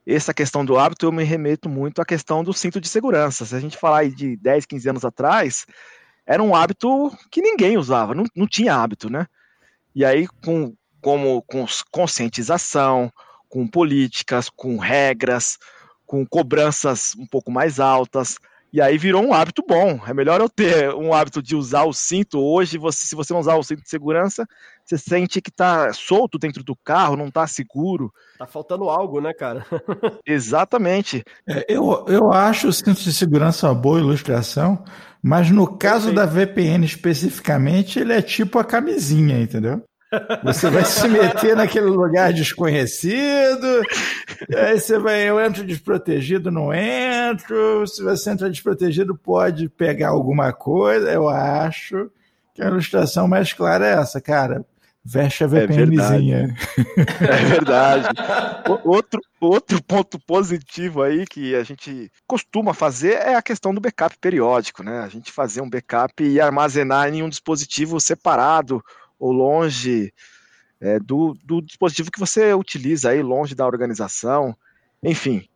essa 0.07 0.35
questão 0.35 0.65
do 0.65 0.79
hábito, 0.79 1.07
eu 1.07 1.13
me 1.13 1.25
remeto 1.25 1.69
muito 1.69 2.03
à 2.03 2.05
questão 2.05 2.43
do 2.43 2.53
cinto 2.53 2.81
de 2.81 2.89
segurança. 2.89 3.45
Se 3.45 3.55
a 3.55 3.61
gente 3.61 3.77
falar 3.77 4.09
de 4.09 4.37
10, 4.37 4.67
15 4.67 4.89
anos 4.89 5.05
atrás, 5.05 5.67
era 6.27 6.43
um 6.43 6.55
hábito 6.55 7.11
que 7.31 7.41
ninguém 7.41 7.77
usava, 7.77 8.15
não, 8.15 8.25
não 8.35 8.47
tinha 8.47 8.75
hábito, 8.75 9.11
né? 9.11 9.27
E 9.95 10.05
aí, 10.05 10.27
com, 10.45 10.75
como, 11.01 11.43
com 11.43 11.65
conscientização, 11.91 13.13
com 13.49 13.67
políticas, 13.67 14.49
com 14.49 14.77
regras, 14.79 15.59
com 16.07 16.27
cobranças 16.27 17.15
um 17.19 17.27
pouco 17.27 17.51
mais 17.51 17.79
altas, 17.79 18.37
e 18.73 18.81
aí 18.81 18.97
virou 18.97 19.23
um 19.23 19.35
hábito 19.35 19.63
bom. 19.69 20.01
É 20.07 20.15
melhor 20.15 20.41
eu 20.41 20.49
ter 20.49 20.95
um 20.95 21.13
hábito 21.13 21.43
de 21.43 21.55
usar 21.55 21.85
o 21.85 21.93
cinto. 21.93 22.41
Hoje, 22.41 22.79
você, 22.79 23.07
se 23.07 23.15
você 23.15 23.33
não 23.33 23.41
usar 23.41 23.55
o 23.57 23.63
cinto 23.63 23.83
de 23.83 23.91
segurança, 23.91 24.49
você 24.85 24.99
sente 24.99 25.41
que 25.41 25.51
tá 25.51 25.93
solto 25.93 26.39
dentro 26.39 26.63
do 26.63 26.77
carro, 26.85 27.17
não 27.17 27.31
tá 27.31 27.47
seguro. 27.47 28.13
Tá 28.39 28.47
faltando 28.47 28.89
algo, 28.89 29.21
né, 29.21 29.33
cara? 29.33 29.65
Exatamente. 30.27 31.25
É, 31.47 31.65
eu, 31.69 32.05
eu 32.09 32.33
acho 32.33 32.69
o 32.69 32.73
cinto 32.73 33.01
de 33.01 33.13
segurança 33.13 33.69
uma 33.69 33.75
boa 33.75 34.01
ilustração, 34.01 34.85
mas 35.23 35.51
no 35.51 35.67
caso 35.67 36.13
da 36.13 36.27
VPN 36.27 36.85
especificamente, 36.85 37.99
ele 37.99 38.13
é 38.13 38.23
tipo 38.23 38.59
a 38.59 38.65
camisinha, 38.65 39.41
entendeu? 39.41 39.83
Você 40.45 40.69
vai 40.69 40.85
se 40.85 41.09
meter 41.09 41.57
naquele 41.57 41.87
lugar 41.87 42.35
desconhecido, 42.35 43.83
aí 44.55 44.79
você 44.79 44.99
vai, 44.99 45.23
eu 45.23 45.41
entro 45.41 45.65
desprotegido, 45.65 46.51
não 46.51 46.73
entro. 46.73 47.87
Se 47.87 48.03
você 48.03 48.31
entra 48.31 48.51
desprotegido, 48.51 49.17
pode 49.17 49.71
pegar 49.71 50.11
alguma 50.11 50.53
coisa. 50.53 51.11
Eu 51.11 51.29
acho 51.31 52.11
que 52.55 52.63
a 52.63 52.67
ilustração 52.67 53.27
mais 53.27 53.55
clara 53.55 53.87
é 53.87 53.93
essa, 53.95 54.21
cara. 54.21 54.67
Veste 55.05 55.43
a 55.43 55.47
VPNzinha. 55.47 56.55
É 57.21 57.45
verdade. 57.45 58.07
É 58.07 58.13
verdade. 58.13 58.83
outro, 58.85 59.21
outro 59.41 59.83
ponto 59.83 60.19
positivo 60.21 61.03
aí 61.03 61.27
que 61.27 61.55
a 61.55 61.65
gente 61.65 62.11
costuma 62.27 62.73
fazer 62.73 63.15
é 63.15 63.35
a 63.35 63.43
questão 63.43 63.75
do 63.75 63.81
backup 63.81 64.17
periódico, 64.21 64.83
né? 64.83 65.01
A 65.01 65.09
gente 65.09 65.33
fazer 65.33 65.61
um 65.61 65.69
backup 65.69 66.23
e 66.23 66.41
armazenar 66.41 67.13
em 67.13 67.23
um 67.23 67.29
dispositivo 67.29 68.01
separado 68.01 68.83
ou 69.19 69.33
longe 69.33 70.13
é, 70.81 70.99
do, 71.01 71.37
do 71.45 71.61
dispositivo 71.61 72.11
que 72.11 72.21
você 72.21 72.53
utiliza 72.55 73.11
aí, 73.11 73.23
longe 73.23 73.55
da 73.55 73.67
organização, 73.67 74.57
enfim, 75.03 75.49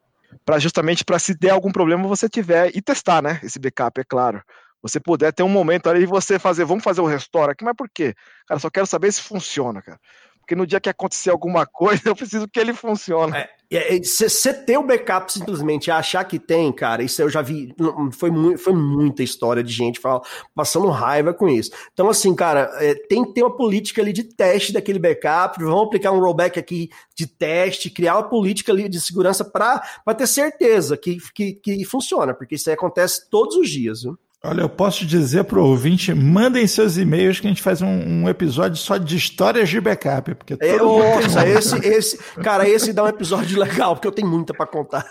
para 0.44 0.58
justamente 0.58 1.04
para 1.04 1.18
se 1.18 1.34
der 1.34 1.50
algum 1.50 1.70
problema 1.70 2.08
você 2.08 2.28
tiver 2.28 2.70
e 2.74 2.82
testar, 2.82 3.22
né? 3.22 3.40
Esse 3.42 3.58
backup, 3.58 4.00
é 4.00 4.04
claro. 4.04 4.42
Você 4.86 5.00
puder 5.00 5.32
ter 5.32 5.42
um 5.42 5.48
momento 5.48 5.88
ali 5.88 6.02
e 6.02 6.06
você 6.06 6.38
fazer, 6.38 6.64
vamos 6.64 6.84
fazer 6.84 7.00
o 7.00 7.06
restore 7.06 7.52
aqui, 7.52 7.64
mas 7.64 7.76
por 7.76 7.88
quê? 7.88 8.14
Cara, 8.46 8.60
só 8.60 8.70
quero 8.70 8.86
saber 8.86 9.12
se 9.12 9.22
funciona, 9.22 9.82
cara. 9.82 9.98
Porque 10.46 10.54
no 10.54 10.64
dia 10.64 10.78
que 10.78 10.88
acontecer 10.88 11.30
alguma 11.30 11.66
coisa, 11.66 12.02
eu 12.04 12.14
preciso 12.14 12.46
que 12.46 12.60
ele 12.60 12.72
funcione. 12.72 13.36
É, 13.36 13.98
Você 13.98 14.54
ter 14.54 14.78
o 14.78 14.82
backup 14.84 15.32
simplesmente 15.32 15.90
achar 15.90 16.22
que 16.22 16.38
tem, 16.38 16.72
cara, 16.72 17.02
isso 17.02 17.20
eu 17.20 17.28
já 17.28 17.42
vi. 17.42 17.74
Foi, 18.12 18.30
mu 18.30 18.56
foi 18.56 18.72
muita 18.72 19.24
história 19.24 19.60
de 19.60 19.72
gente 19.72 19.98
fala, 19.98 20.22
passando 20.54 20.88
raiva 20.88 21.34
com 21.34 21.48
isso. 21.48 21.72
Então, 21.92 22.08
assim, 22.08 22.32
cara, 22.32 22.70
é, 22.74 22.94
tem 22.94 23.24
que 23.24 23.34
ter 23.34 23.42
uma 23.42 23.56
política 23.56 24.00
ali 24.00 24.12
de 24.12 24.22
teste 24.22 24.72
daquele 24.72 25.00
backup. 25.00 25.58
Vamos 25.58 25.88
aplicar 25.88 26.12
um 26.12 26.20
rollback 26.20 26.60
aqui 26.60 26.90
de 27.16 27.26
teste, 27.26 27.90
criar 27.90 28.14
uma 28.14 28.28
política 28.28 28.70
ali 28.70 28.88
de 28.88 29.00
segurança 29.00 29.44
para 29.44 29.82
ter 30.16 30.28
certeza 30.28 30.96
que, 30.96 31.18
que, 31.34 31.54
que 31.54 31.84
funciona, 31.84 32.32
porque 32.32 32.54
isso 32.54 32.70
aí 32.70 32.74
acontece 32.74 33.28
todos 33.28 33.56
os 33.56 33.68
dias. 33.68 34.02
Viu? 34.04 34.16
Olha, 34.48 34.60
eu 34.60 34.68
posso 34.68 35.04
dizer 35.04 35.42
para 35.42 35.58
o 35.58 35.64
ouvinte, 35.64 36.14
mandem 36.14 36.64
seus 36.68 36.96
e-mails 36.96 37.40
que 37.40 37.48
a 37.48 37.50
gente 37.50 37.62
faz 37.62 37.82
um, 37.82 37.88
um 37.88 38.28
episódio 38.28 38.76
só 38.76 38.96
de 38.96 39.16
histórias 39.16 39.68
de 39.68 39.80
backup. 39.80 40.36
Porque 40.36 40.56
é, 40.60 40.76
nossa, 40.76 41.48
esse, 41.48 41.76
esse, 41.84 42.16
cara, 42.42 42.68
esse 42.68 42.92
dá 42.92 43.02
um 43.02 43.08
episódio 43.08 43.58
legal, 43.58 43.96
porque 43.96 44.06
eu 44.06 44.12
tenho 44.12 44.28
muita 44.28 44.54
para 44.54 44.66
contar. 44.66 45.04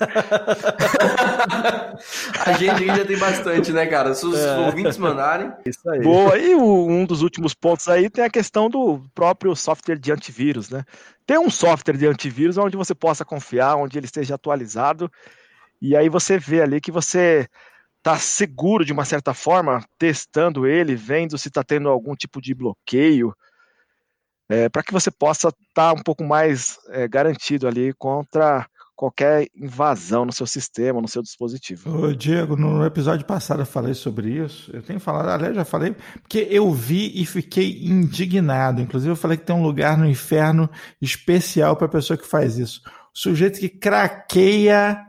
a 2.46 2.54
gente 2.54 2.86
já 2.86 3.04
tem 3.04 3.18
bastante, 3.18 3.74
né, 3.74 3.86
cara? 3.88 4.14
Se 4.16 4.26
os 4.26 4.40
é. 4.40 4.58
ouvintes 4.58 4.98
mandarem. 4.98 5.52
Isso 5.66 5.90
aí. 5.90 6.02
Boa, 6.02 6.38
e 6.38 6.56
o, 6.56 6.88
um 6.88 7.06
dos 7.06 7.22
últimos 7.22 7.54
pontos 7.54 7.90
aí 7.90 8.10
tem 8.10 8.24
a 8.24 8.30
questão 8.30 8.70
do 8.70 9.02
próprio 9.14 9.54
software 9.54 10.00
de 10.00 10.14
antivírus, 10.14 10.70
né? 10.70 10.86
Tem 11.28 11.38
um 11.38 11.50
software 11.50 11.98
de 11.98 12.08
antivírus 12.08 12.58
onde 12.58 12.78
você 12.78 12.96
possa 12.96 13.26
confiar, 13.26 13.76
onde 13.76 13.98
ele 13.98 14.06
esteja 14.06 14.36
atualizado, 14.36 15.12
e 15.82 15.94
aí 15.94 16.08
você 16.08 16.38
vê 16.38 16.62
ali 16.62 16.80
que 16.80 16.92
você 16.92 17.50
tá 18.06 18.20
seguro 18.20 18.86
de 18.86 18.94
uma 18.94 19.04
certa 19.04 19.34
forma, 19.34 19.84
testando 19.98 20.68
ele, 20.68 20.96
vendo 20.96 21.40
se 21.40 21.48
está 21.48 21.64
tendo 21.64 21.90
algum 21.90 22.16
tipo 22.16 22.40
de 22.40 22.54
bloqueio, 22.54 23.34
é, 24.48 24.70
para 24.70 24.84
que 24.84 24.94
você 24.94 25.10
possa 25.10 25.48
estar 25.48 25.58
tá 25.74 25.92
um 25.92 26.04
pouco 26.04 26.24
mais 26.24 26.78
é, 26.90 27.08
garantido 27.08 27.68
ali 27.68 27.96
contra 27.98 28.68
qualquer 28.96 29.48
invasão 29.56 30.24
no 30.24 30.32
seu 30.32 30.46
sistema, 30.46 31.02
no 31.02 31.08
seu 31.08 31.24
dispositivo. 31.24 31.90
Ô, 31.90 32.14
Diego, 32.14 32.56
no 32.56 32.86
episódio 32.86 33.26
passado 33.26 33.64
eu 33.64 33.66
falei 33.66 33.96
sobre 33.96 34.30
isso. 34.30 34.70
Eu 34.72 34.84
tenho 34.84 35.00
falado, 35.00 35.30
aliás, 35.30 35.56
já 35.56 35.66
falei, 35.66 35.96
porque 36.22 36.48
eu 36.52 36.72
vi 36.72 37.12
e 37.20 37.26
fiquei 37.26 37.88
indignado. 37.88 38.84
Inclusive, 38.84 39.14
eu 39.14 39.18
falei 39.18 39.36
que 39.36 39.46
tem 39.46 39.56
um 39.56 39.64
lugar 39.64 39.98
no 39.98 40.08
inferno 40.08 40.70
especial 41.02 41.76
para 41.76 41.88
a 41.88 41.90
pessoa 41.90 42.16
que 42.16 42.28
faz 42.28 42.60
isso. 42.60 42.84
O 42.86 43.18
sujeito 43.18 43.60
que 43.60 43.68
craqueia 43.68 45.04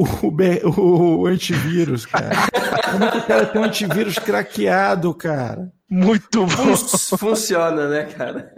o, 0.00 0.80
o, 0.80 1.20
o 1.20 1.26
antivírus, 1.26 2.06
cara. 2.06 2.30
Como 2.90 3.04
é 3.04 3.10
que 3.10 3.18
o 3.18 3.26
cara 3.26 3.46
tem 3.46 3.60
um 3.60 3.64
antivírus 3.64 4.18
craqueado, 4.18 5.14
cara? 5.14 5.72
Muito 5.88 6.46
bom. 6.46 6.76
Funciona, 7.18 7.88
né, 7.88 8.04
cara? 8.04 8.54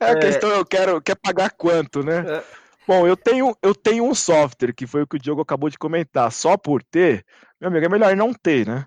É, 0.00 0.06
a 0.06 0.10
é... 0.10 0.16
questão 0.16 0.50
eu 0.50 0.64
quero 0.64 1.00
quer 1.00 1.16
pagar 1.16 1.50
quanto, 1.50 2.02
né? 2.02 2.24
É... 2.26 2.44
Bom, 2.86 3.06
eu 3.06 3.16
tenho, 3.16 3.56
eu 3.62 3.74
tenho 3.74 4.04
um 4.04 4.14
software, 4.14 4.74
que 4.74 4.86
foi 4.86 5.02
o 5.02 5.06
que 5.06 5.16
o 5.16 5.18
Diogo 5.18 5.40
acabou 5.40 5.70
de 5.70 5.78
comentar. 5.78 6.30
Só 6.30 6.56
por 6.56 6.82
ter, 6.82 7.24
meu 7.58 7.70
amigo, 7.70 7.86
é 7.86 7.88
melhor 7.88 8.14
não 8.14 8.34
ter, 8.34 8.66
né? 8.66 8.84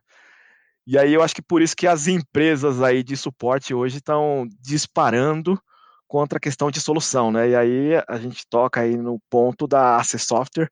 E 0.86 0.98
aí 0.98 1.14
eu 1.14 1.24
acho 1.24 1.36
que 1.36 1.42
por 1.42 1.62
isso 1.62 1.76
que 1.76 1.88
as 1.88 2.08
empresas 2.08 2.82
aí 2.82 3.04
de 3.04 3.18
suporte 3.18 3.74
hoje 3.74 3.98
estão 3.98 4.48
disparando 4.62 5.60
contra 6.08 6.38
a 6.38 6.40
questão 6.40 6.72
de 6.72 6.80
solução, 6.80 7.32
né? 7.32 7.50
E 7.50 7.56
aí 7.56 8.04
a 8.08 8.18
gente 8.18 8.48
toca 8.50 8.82
aí 8.82 8.96
no 8.96 9.20
ponto 9.30 9.68
da 9.68 9.98
AC 9.98 10.18
Software, 10.18 10.70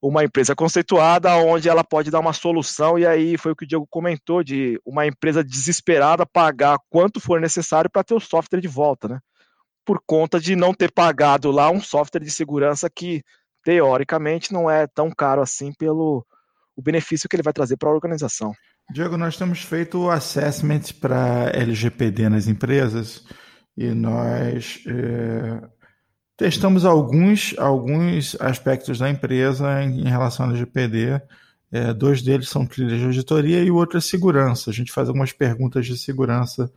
uma 0.00 0.24
empresa 0.24 0.54
conceituada 0.54 1.34
onde 1.36 1.68
ela 1.68 1.82
pode 1.82 2.10
dar 2.10 2.20
uma 2.20 2.32
solução, 2.32 2.98
e 2.98 3.06
aí 3.06 3.36
foi 3.38 3.52
o 3.52 3.56
que 3.56 3.64
o 3.64 3.66
Diego 3.66 3.86
comentou, 3.88 4.42
de 4.42 4.80
uma 4.84 5.06
empresa 5.06 5.42
desesperada 5.42 6.26
pagar 6.26 6.78
quanto 6.90 7.20
for 7.20 7.40
necessário 7.40 7.90
para 7.90 8.04
ter 8.04 8.14
o 8.14 8.20
software 8.20 8.60
de 8.60 8.68
volta, 8.68 9.08
né? 9.08 9.18
Por 9.84 10.00
conta 10.06 10.38
de 10.38 10.54
não 10.54 10.74
ter 10.74 10.92
pagado 10.92 11.50
lá 11.50 11.70
um 11.70 11.80
software 11.80 12.20
de 12.20 12.30
segurança 12.30 12.90
que, 12.90 13.22
teoricamente, 13.64 14.52
não 14.52 14.70
é 14.70 14.86
tão 14.86 15.10
caro 15.10 15.40
assim 15.40 15.72
pelo 15.72 16.24
o 16.76 16.82
benefício 16.82 17.28
que 17.28 17.34
ele 17.34 17.42
vai 17.42 17.54
trazer 17.54 17.76
para 17.78 17.88
a 17.88 17.94
organização. 17.94 18.52
Diego, 18.90 19.16
nós 19.16 19.36
temos 19.36 19.62
feito 19.62 19.98
o 19.98 20.10
assessment 20.10 20.92
para 21.00 21.50
LGPD 21.54 22.28
nas 22.28 22.46
empresas 22.46 23.24
e 23.76 23.88
nós 23.94 24.84
é 24.86 25.75
Testamos 26.36 26.84
alguns, 26.84 27.54
alguns 27.58 28.36
aspectos 28.40 28.98
da 28.98 29.08
empresa 29.08 29.82
em, 29.82 30.00
em 30.00 30.08
relação 30.08 30.44
ao 30.44 30.52
LGPD. 30.52 31.20
É, 31.72 31.92
dois 31.92 32.22
deles 32.22 32.48
são 32.48 32.66
trilhas 32.66 32.98
de 32.98 33.06
auditoria 33.06 33.62
e 33.62 33.70
o 33.70 33.76
outro 33.76 33.98
é 33.98 34.00
segurança. 34.00 34.70
A 34.70 34.72
gente 34.72 34.92
faz 34.92 35.08
algumas 35.08 35.32
perguntas 35.32 35.86
de 35.86 35.96
segurança 35.96 36.70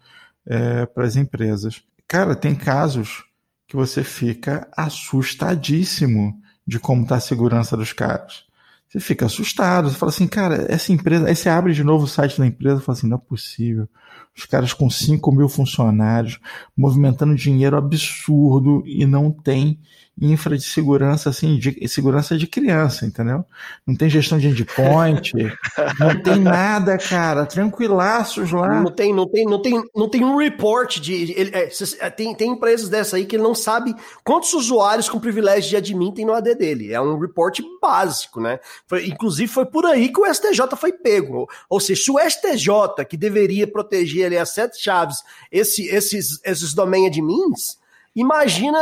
é, 0.46 0.86
para 0.86 1.06
as 1.06 1.16
empresas. 1.16 1.84
Cara, 2.08 2.36
tem 2.36 2.56
casos 2.56 3.26
que 3.68 3.76
você 3.76 4.04
fica 4.04 4.68
assustadíssimo 4.76 6.42
de 6.66 6.80
como 6.80 7.04
está 7.04 7.16
a 7.16 7.20
segurança 7.20 7.76
dos 7.76 7.94
caras. 7.94 8.46
Você 8.88 9.00
fica 9.00 9.28
assustado, 9.28 9.90
você 9.90 9.96
fala 9.96 10.12
assim, 10.12 10.28
cara, 10.28 10.66
essa 10.68 10.92
empresa. 10.92 11.28
Aí 11.28 11.36
você 11.36 11.48
abre 11.48 11.74
de 11.74 11.84
novo 11.84 12.06
o 12.06 12.08
site 12.08 12.40
da 12.40 12.48
empresa 12.48 12.80
e 12.80 12.84
fala 12.84 12.98
assim: 12.98 13.08
não 13.08 13.18
é 13.18 13.22
possível. 13.22 13.88
Os 14.36 14.46
caras 14.46 14.74
com 14.74 14.90
5 14.90 15.32
mil 15.32 15.50
funcionários, 15.50 16.40
movimentando 16.76 17.36
dinheiro 17.36 17.78
absurdo 17.78 18.84
e 18.86 19.06
não 19.06 19.32
tem 19.32 19.80
infra 20.22 20.58
de 20.58 20.64
segurança, 20.64 21.30
assim, 21.30 21.58
de 21.58 21.88
segurança 21.88 22.38
de 22.38 22.46
criança, 22.46 23.06
entendeu? 23.06 23.46
Não 23.86 23.96
tem 23.96 24.10
gestão 24.10 24.38
de 24.38 24.48
endpoint, 24.48 25.34
não 26.00 26.22
tem 26.22 26.40
nada, 26.40 26.98
cara, 26.98 27.46
tranquilaços 27.46 28.52
lá. 28.52 28.82
Não 28.82 28.92
tem, 28.92 29.14
não 29.14 29.28
tem, 29.28 29.46
não 29.46 29.62
tem, 29.62 29.84
não 29.96 30.10
tem 30.10 30.24
um 30.24 30.36
report 30.36 31.00
de. 31.00 31.14
Ele, 31.14 31.52
é, 31.54 31.70
é, 32.00 32.10
tem, 32.10 32.36
tem 32.36 32.52
empresas 32.52 32.90
dessa 32.90 33.16
aí 33.16 33.26
que 33.26 33.36
ele 33.36 33.44
não 33.44 33.56
sabe 33.56 33.96
quantos 34.24 34.54
usuários 34.54 35.08
com 35.08 35.20
privilégio 35.20 35.70
de 35.70 35.78
admin 35.78 36.14
tem 36.14 36.26
no 36.26 36.34
AD 36.34 36.56
dele. 36.56 36.92
É 36.92 37.00
um 37.00 37.18
report 37.18 37.60
básico, 37.82 38.42
né? 38.42 38.60
Foi, 38.88 39.08
inclusive 39.08 39.52
foi 39.52 39.66
por 39.66 39.86
aí 39.86 40.10
que 40.10 40.20
o 40.20 40.34
STJ 40.34 40.76
foi 40.76 40.92
pego. 40.92 41.48
Ou 41.70 41.80
seja, 41.80 42.04
se 42.04 42.12
o 42.12 42.20
STJ, 42.20 43.06
que 43.08 43.16
deveria 43.16 43.68
proteger 43.68 44.26
ali 44.26 44.38
as 44.38 44.50
sete 44.50 44.82
chaves, 44.82 45.24
esse, 45.52 45.88
esses, 45.88 46.40
esses 46.44 46.74
domain 46.74 47.08
admins, 47.08 47.79
Imagina 48.16 48.78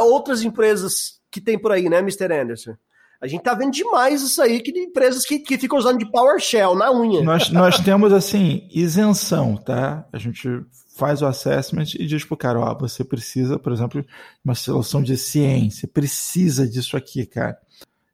uh, 0.00 0.04
outras 0.04 0.42
empresas 0.42 1.20
que 1.30 1.40
tem 1.40 1.58
por 1.58 1.72
aí, 1.72 1.88
né, 1.88 1.98
Mr. 1.98 2.32
Anderson? 2.32 2.74
A 3.20 3.26
gente 3.26 3.42
tá 3.42 3.54
vendo 3.54 3.72
demais 3.72 4.22
isso 4.22 4.40
aí, 4.40 4.60
que 4.60 4.72
de 4.72 4.80
empresas 4.80 5.26
que, 5.26 5.38
que 5.40 5.58
ficam 5.58 5.78
usando 5.78 5.98
de 5.98 6.10
PowerShell 6.10 6.74
na 6.74 6.90
unha. 6.90 7.22
Nós, 7.22 7.50
nós 7.50 7.78
temos, 7.78 8.14
assim, 8.14 8.66
isenção, 8.72 9.56
tá? 9.56 10.06
A 10.10 10.16
gente 10.16 10.48
faz 10.96 11.20
o 11.20 11.26
assessment 11.26 11.94
e 11.98 12.06
diz 12.06 12.24
pro 12.24 12.36
cara, 12.36 12.58
ó, 12.58 12.78
você 12.78 13.04
precisa, 13.04 13.58
por 13.58 13.72
exemplo, 13.72 14.04
uma 14.42 14.54
solução 14.54 15.02
de 15.02 15.18
ciência, 15.18 15.86
precisa 15.86 16.66
disso 16.66 16.96
aqui, 16.96 17.26
cara. 17.26 17.58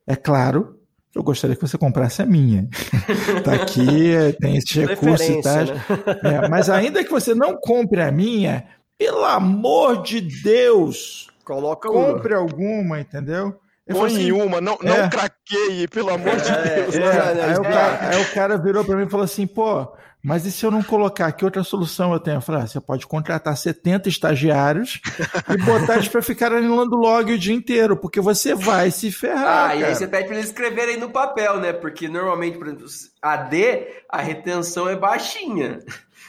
É 0.04 0.16
claro, 0.16 0.76
eu 1.14 1.22
gostaria 1.22 1.54
que 1.54 1.62
você 1.62 1.78
comprasse 1.78 2.20
a 2.20 2.26
minha. 2.26 2.68
tá 3.44 3.54
aqui, 3.54 4.36
tem 4.40 4.56
esse 4.56 4.80
recurso 4.80 5.32
e 5.32 5.40
tal. 5.40 5.64
Né? 5.64 5.74
É, 6.22 6.48
mas 6.48 6.68
ainda 6.68 7.02
que 7.02 7.10
você 7.10 7.34
não 7.34 7.56
compre 7.56 8.02
a 8.02 8.10
minha, 8.10 8.66
pelo 8.98 9.24
amor 9.24 10.02
de 10.02 10.20
Deus, 10.20 11.28
coloca 11.44 11.88
compre 11.88 12.34
uma. 12.34 12.42
alguma, 12.42 13.00
entendeu? 13.00 13.58
Põe 13.88 14.06
assim, 14.06 14.32
uma, 14.32 14.60
não, 14.60 14.76
não 14.82 14.94
é, 14.94 15.08
craqueie, 15.08 15.86
pelo 15.86 16.10
amor 16.10 16.36
de 16.36 16.50
é, 16.50 16.62
Deus. 16.62 16.96
É, 16.96 17.44
aí, 17.44 17.54
o 17.54 17.62
cara, 17.62 18.08
aí, 18.08 18.22
o 18.22 18.34
cara, 18.34 18.58
virou 18.58 18.84
para 18.84 18.96
mim 18.96 19.06
e 19.06 19.10
falou 19.10 19.22
assim, 19.22 19.46
pô, 19.46 19.86
mas 20.24 20.44
e 20.44 20.50
se 20.50 20.66
eu 20.66 20.72
não 20.72 20.82
colocar, 20.82 21.30
que 21.30 21.44
outra 21.44 21.62
solução 21.62 22.12
eu 22.12 22.18
tenho? 22.18 22.38
Eu 22.38 22.40
falei, 22.40 22.62
ah, 22.62 22.66
você 22.66 22.80
pode 22.80 23.06
contratar 23.06 23.56
70 23.56 24.08
estagiários 24.08 25.00
e 25.48 25.56
botar 25.58 25.94
eles 25.94 26.08
para 26.08 26.20
ficarem 26.20 26.62
no 26.62 26.82
log 26.84 27.32
o 27.32 27.38
dia 27.38 27.54
inteiro, 27.54 27.96
porque 27.96 28.20
você 28.20 28.52
vai 28.52 28.90
se 28.90 29.12
ferrar. 29.12 29.66
Ah, 29.66 29.68
cara. 29.68 29.76
e 29.76 29.84
aí 29.84 29.94
você 29.94 30.08
pede 30.08 30.26
para 30.26 30.36
eles 30.36 30.48
escreverem 30.48 30.96
no 30.96 31.10
papel, 31.10 31.60
né? 31.60 31.72
Porque 31.72 32.08
normalmente, 32.08 32.58
por 32.58 32.66
exemplo, 32.66 32.86
AD, 33.22 33.86
a 34.10 34.20
retenção 34.20 34.88
é 34.88 34.96
baixinha. 34.96 35.78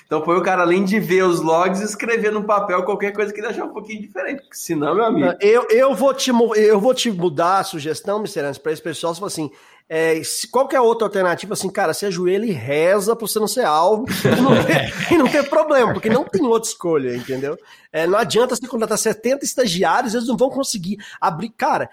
Então 0.08 0.22
põe 0.22 0.38
o 0.38 0.42
cara, 0.42 0.62
além 0.62 0.86
de 0.86 1.02
ver 1.02 1.24
os 1.24 1.42
logs, 1.42 1.82
escrever 1.82 2.32
no 2.32 2.46
papel 2.46 2.82
qualquer 2.84 3.12
coisa 3.12 3.34
que 3.34 3.42
ele 3.42 3.48
achar 3.48 3.66
um 3.66 3.74
pouquinho 3.74 4.02
diferente. 4.02 4.42
Porque 4.42 4.56
senão, 4.56 4.96
meu 4.96 5.04
amigo. 5.04 5.36
Eu, 5.42 5.68
eu, 5.70 5.94
vou, 5.94 6.14
te, 6.14 6.32
eu 6.56 6.80
vou 6.80 6.94
te 6.94 7.12
mudar 7.12 7.60
a 7.60 7.64
sugestão, 7.66 8.18
Mr. 8.20 8.58
para 8.60 8.72
esse 8.72 8.82
pessoal, 8.82 9.14
fala 9.14 9.28
assim. 9.28 9.52
É, 9.90 10.22
qual 10.52 10.68
que 10.68 10.76
é 10.76 10.82
outra 10.82 11.08
alternativa? 11.08 11.54
Assim, 11.54 11.70
cara, 11.70 11.94
se 11.94 12.06
ajoelha 12.06 12.46
e 12.46 12.52
reza 12.52 13.16
pra 13.16 13.26
você 13.26 13.40
não 13.40 13.48
ser 13.48 13.64
alvo 13.64 14.06
e 14.26 14.42
não, 14.42 14.66
ter, 14.66 15.14
e 15.14 15.18
não 15.18 15.28
ter 15.30 15.50
problema, 15.50 15.94
porque 15.94 16.10
não 16.10 16.26
tem 16.26 16.46
outra 16.46 16.70
escolha, 16.70 17.16
entendeu? 17.16 17.58
É, 17.92 18.06
não 18.06 18.20
adianta 18.20 18.54
você 18.54 18.68
contratar 18.68 18.98
70 18.98 19.46
estagiários, 19.46 20.14
eles 20.14 20.28
não 20.28 20.36
vão 20.36 20.50
conseguir 20.50 20.98
abrir. 21.22 21.50
Cara, 21.52 21.90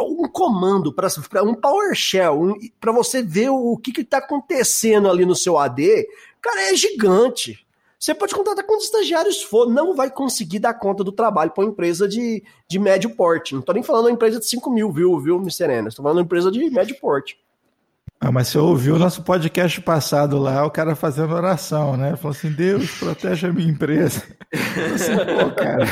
um 0.00 0.28
comando 0.28 0.92
para 0.92 1.08
um 1.42 1.54
PowerShell, 1.54 2.40
um, 2.40 2.54
para 2.80 2.92
você 2.92 3.22
ver 3.22 3.50
o, 3.50 3.72
o 3.72 3.78
que 3.78 4.00
está 4.00 4.18
acontecendo 4.18 5.08
ali 5.08 5.24
no 5.24 5.34
seu 5.34 5.58
AD, 5.58 6.06
cara, 6.40 6.70
é 6.70 6.74
gigante. 6.76 7.66
Você 7.98 8.14
pode 8.14 8.34
contratar 8.34 8.64
quantos 8.66 8.86
estagiários 8.86 9.42
for, 9.42 9.70
não 9.70 9.94
vai 9.94 10.10
conseguir 10.10 10.58
dar 10.58 10.74
conta 10.74 11.04
do 11.04 11.12
trabalho 11.12 11.52
para 11.52 11.62
uma 11.62 11.70
empresa 11.70 12.08
de, 12.08 12.42
de 12.68 12.78
médio 12.78 13.10
porte. 13.10 13.54
Não 13.54 13.60
estou 13.60 13.74
nem 13.74 13.84
falando 13.84 14.06
uma 14.06 14.12
empresa 14.12 14.40
de 14.40 14.46
5 14.46 14.70
mil, 14.70 14.90
viu, 14.90 15.20
viu, 15.20 15.36
Mr. 15.36 15.86
Estou 15.86 16.02
falando 16.02 16.18
uma 16.18 16.24
empresa 16.24 16.50
de 16.50 16.68
médio 16.68 16.98
porte. 17.00 17.38
Ah, 18.20 18.30
mas 18.30 18.48
você 18.48 18.58
ouviu 18.58 18.94
o 18.94 18.98
nosso 19.00 19.22
podcast 19.24 19.80
passado 19.80 20.38
lá, 20.38 20.64
o 20.64 20.70
cara 20.70 20.94
fazendo 20.94 21.34
oração, 21.34 21.96
né? 21.96 22.14
Falou 22.16 22.30
assim: 22.36 22.52
Deus, 22.52 22.88
protege 22.98 23.48
a 23.48 23.52
minha 23.52 23.68
empresa. 23.70 24.22
Assim, 24.94 25.16
Pô, 25.16 25.50
cara, 25.52 25.86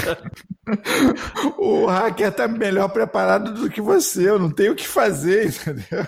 o 1.58 1.86
hacker 1.86 2.30
tá 2.32 2.46
melhor 2.46 2.88
preparado 2.90 3.52
do 3.54 3.68
que 3.68 3.80
você, 3.80 4.28
eu 4.28 4.38
não 4.38 4.50
tenho 4.50 4.72
o 4.72 4.76
que 4.76 4.86
fazer, 4.86 5.46
entendeu? 5.50 6.06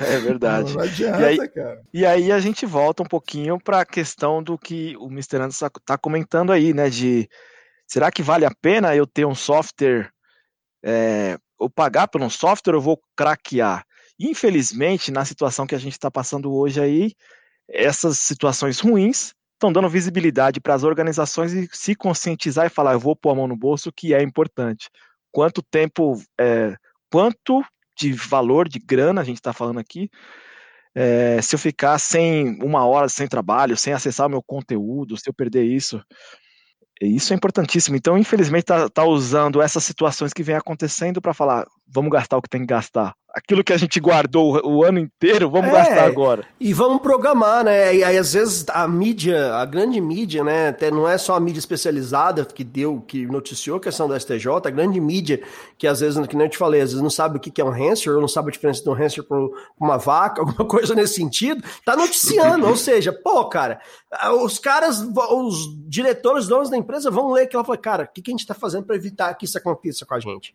É 0.00 0.18
verdade. 0.18 0.74
Não 0.74 0.82
adianta, 0.82 1.20
E 1.20 1.24
aí- 1.24 1.48
cara. 1.48 1.80
E 1.92 2.06
aí 2.06 2.30
a 2.32 2.38
gente 2.38 2.66
volta 2.66 3.02
um 3.02 3.06
pouquinho 3.06 3.58
para 3.58 3.80
a 3.80 3.86
questão 3.86 4.42
do 4.42 4.58
que 4.58 4.94
o 4.98 5.06
Mr. 5.06 5.36
Anderson 5.36 5.66
está 5.68 5.96
comentando 5.96 6.52
aí, 6.52 6.74
né? 6.74 6.90
De 6.90 7.26
será 7.88 8.10
que 8.10 8.22
vale 8.22 8.44
a 8.44 8.52
pena 8.60 8.94
eu 8.94 9.06
ter 9.06 9.24
um 9.24 9.34
software, 9.34 10.10
é, 10.84 11.38
ou 11.58 11.70
pagar 11.70 12.08
por 12.08 12.20
um 12.20 12.28
software, 12.30 12.74
ou 12.74 12.78
eu 12.78 12.82
vou 12.84 13.00
craquear? 13.16 13.84
Infelizmente, 14.20 15.10
na 15.10 15.24
situação 15.24 15.66
que 15.66 15.74
a 15.74 15.78
gente 15.78 15.94
está 15.94 16.10
passando 16.10 16.52
hoje 16.52 16.78
aí, 16.78 17.12
essas 17.66 18.18
situações 18.18 18.78
ruins 18.78 19.32
estão 19.54 19.72
dando 19.72 19.88
visibilidade 19.88 20.60
para 20.60 20.74
as 20.74 20.84
organizações 20.84 21.54
e 21.54 21.66
se 21.72 21.94
conscientizar 21.94 22.66
e 22.66 22.70
falar, 22.70 22.92
eu 22.92 23.00
vou 23.00 23.16
pôr 23.16 23.30
a 23.30 23.34
mão 23.34 23.48
no 23.48 23.56
bolso, 23.56 23.90
que 23.90 24.12
é 24.12 24.22
importante. 24.22 24.90
Quanto 25.32 25.62
tempo, 25.62 26.20
é, 26.38 26.76
quanto 27.10 27.64
de 27.98 28.12
valor, 28.12 28.68
de 28.68 28.78
grana 28.78 29.22
a 29.22 29.24
gente 29.24 29.36
está 29.36 29.54
falando 29.54 29.80
aqui, 29.80 30.10
é, 30.94 31.40
se 31.40 31.54
eu 31.54 31.58
ficar 31.58 31.98
sem 31.98 32.58
uma 32.62 32.84
hora 32.86 33.08
sem 33.08 33.26
trabalho, 33.26 33.76
sem 33.76 33.92
acessar 33.94 34.26
o 34.26 34.30
meu 34.30 34.42
conteúdo, 34.42 35.16
se 35.16 35.30
eu 35.30 35.34
perder 35.34 35.64
isso, 35.64 36.02
isso 37.00 37.32
é 37.32 37.36
importantíssimo. 37.36 37.96
Então, 37.96 38.18
infelizmente, 38.18 38.64
tá, 38.64 38.88
tá 38.88 39.04
usando 39.04 39.62
essas 39.62 39.84
situações 39.84 40.34
que 40.34 40.42
vem 40.42 40.56
acontecendo 40.56 41.22
para 41.22 41.32
falar, 41.32 41.66
vamos 41.86 42.10
gastar 42.10 42.36
o 42.36 42.42
que 42.42 42.50
tem 42.50 42.60
que 42.60 42.66
gastar. 42.66 43.14
Aquilo 43.32 43.62
que 43.62 43.72
a 43.72 43.76
gente 43.76 44.00
guardou 44.00 44.60
o, 44.66 44.84
ano 44.84 44.98
inteiro, 44.98 45.48
vamos 45.48 45.68
É. 45.68 45.72
gastar 45.72 46.04
agora. 46.04 46.44
E 46.58 46.72
vamos 46.74 47.00
programar, 47.00 47.64
né? 47.64 47.94
E 47.94 48.02
aí, 48.02 48.18
às 48.18 48.32
vezes, 48.32 48.64
a 48.68 48.88
mídia, 48.88 49.54
a 49.54 49.64
grande 49.64 50.00
mídia, 50.00 50.42
né? 50.42 50.68
Até 50.68 50.90
não 50.90 51.08
é 51.08 51.16
só 51.16 51.36
a 51.36 51.40
mídia 51.40 51.60
especializada 51.60 52.44
que 52.44 52.64
deu, 52.64 53.00
que 53.06 53.26
noticiou 53.26 53.76
a 53.76 53.80
questão 53.80 54.08
do 54.08 54.18
STJ, 54.18 54.48
a 54.64 54.70
grande 54.70 55.00
mídia, 55.00 55.40
que 55.78 55.86
às 55.86 56.00
vezes, 56.00 56.26
que 56.26 56.36
nem 56.36 56.46
eu 56.46 56.50
te 56.50 56.58
falei, 56.58 56.80
às 56.80 56.90
vezes 56.90 57.02
não 57.02 57.10
sabe 57.10 57.36
o 57.36 57.40
que 57.40 57.60
é 57.60 57.64
um 57.64 57.70
hamster, 57.70 58.14
ou 58.14 58.20
não 58.20 58.28
sabe 58.28 58.48
a 58.48 58.52
diferença 58.52 58.82
de 58.82 58.88
um 58.90 58.94
hamster 58.94 59.22
para 59.24 59.38
uma 59.78 59.96
vaca, 59.96 60.40
alguma 60.42 60.64
coisa 60.66 60.94
nesse 60.94 61.14
sentido, 61.14 61.62
tá 61.84 61.94
noticiando. 61.96 62.66
ou 62.66 62.76
seja, 62.76 63.12
pô, 63.12 63.44
cara, 63.48 63.80
os 64.42 64.58
caras, 64.58 65.00
os 65.30 65.68
diretores, 65.88 66.48
donos 66.48 66.68
da 66.68 66.76
empresa 66.76 67.10
vão 67.10 67.30
ler 67.32 67.42
aquilo 67.42 67.62
e 67.62 67.66
falar, 67.66 67.78
cara, 67.78 68.04
o 68.04 68.08
que, 68.12 68.22
que 68.22 68.30
a 68.30 68.34
gente 68.34 68.46
tá 68.46 68.54
fazendo 68.54 68.84
para 68.84 68.96
evitar 68.96 69.32
que 69.34 69.44
isso 69.44 69.56
aconteça 69.56 70.04
com 70.04 70.14
a 70.14 70.20
gente? 70.20 70.54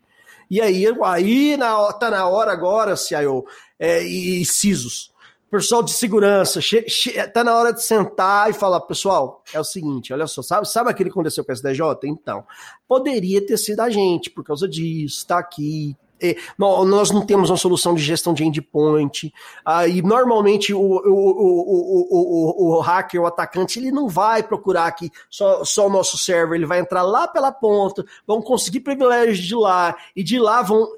E 0.50 0.60
aí, 0.60 0.84
aí 1.04 1.56
na, 1.56 1.92
tá 1.92 2.10
na 2.10 2.26
hora 2.28 2.52
agora, 2.52 2.96
CIO, 2.96 3.44
é, 3.78 4.04
e, 4.04 4.42
e 4.42 4.44
CISOs, 4.44 5.12
pessoal 5.50 5.82
de 5.82 5.92
segurança, 5.92 6.60
che, 6.60 6.82
che, 6.82 7.26
tá 7.28 7.42
na 7.42 7.56
hora 7.56 7.72
de 7.72 7.82
sentar 7.82 8.50
e 8.50 8.52
falar, 8.52 8.80
pessoal, 8.82 9.42
é 9.52 9.58
o 9.58 9.64
seguinte, 9.64 10.12
olha 10.12 10.26
só, 10.26 10.42
sabe, 10.42 10.68
sabe 10.68 10.90
aquele 10.90 11.10
que 11.10 11.14
aconteceu 11.14 11.44
com 11.44 11.52
o 11.52 11.54
SDJ? 11.54 11.80
Então, 12.04 12.44
poderia 12.86 13.44
ter 13.44 13.56
sido 13.56 13.80
a 13.80 13.90
gente 13.90 14.30
por 14.30 14.44
causa 14.44 14.68
disso, 14.68 15.26
tá 15.26 15.38
aqui. 15.38 15.96
É, 16.20 16.36
nó- 16.58 16.84
nós 16.84 17.10
não 17.10 17.24
temos 17.24 17.50
uma 17.50 17.56
solução 17.56 17.94
de 17.94 18.02
gestão 18.02 18.32
de 18.32 18.44
endpoint. 18.44 19.32
Aí, 19.64 20.00
normalmente, 20.02 20.72
o, 20.72 20.80
o, 20.80 20.96
o, 20.96 22.06
o, 22.10 22.72
o, 22.72 22.76
o 22.76 22.80
hacker, 22.80 23.20
o 23.20 23.26
atacante, 23.26 23.78
ele 23.78 23.90
não 23.90 24.08
vai 24.08 24.42
procurar 24.42 24.86
aqui 24.86 25.10
só, 25.28 25.64
só 25.64 25.86
o 25.86 25.90
nosso 25.90 26.16
server, 26.16 26.56
ele 26.56 26.66
vai 26.66 26.80
entrar 26.80 27.02
lá 27.02 27.28
pela 27.28 27.52
ponta, 27.52 28.04
vão 28.26 28.40
conseguir 28.40 28.80
privilégios 28.80 29.38
de 29.38 29.54
lá, 29.54 29.96
e 30.14 30.22
de 30.22 30.38
lá 30.38 30.62
vão 30.62 30.88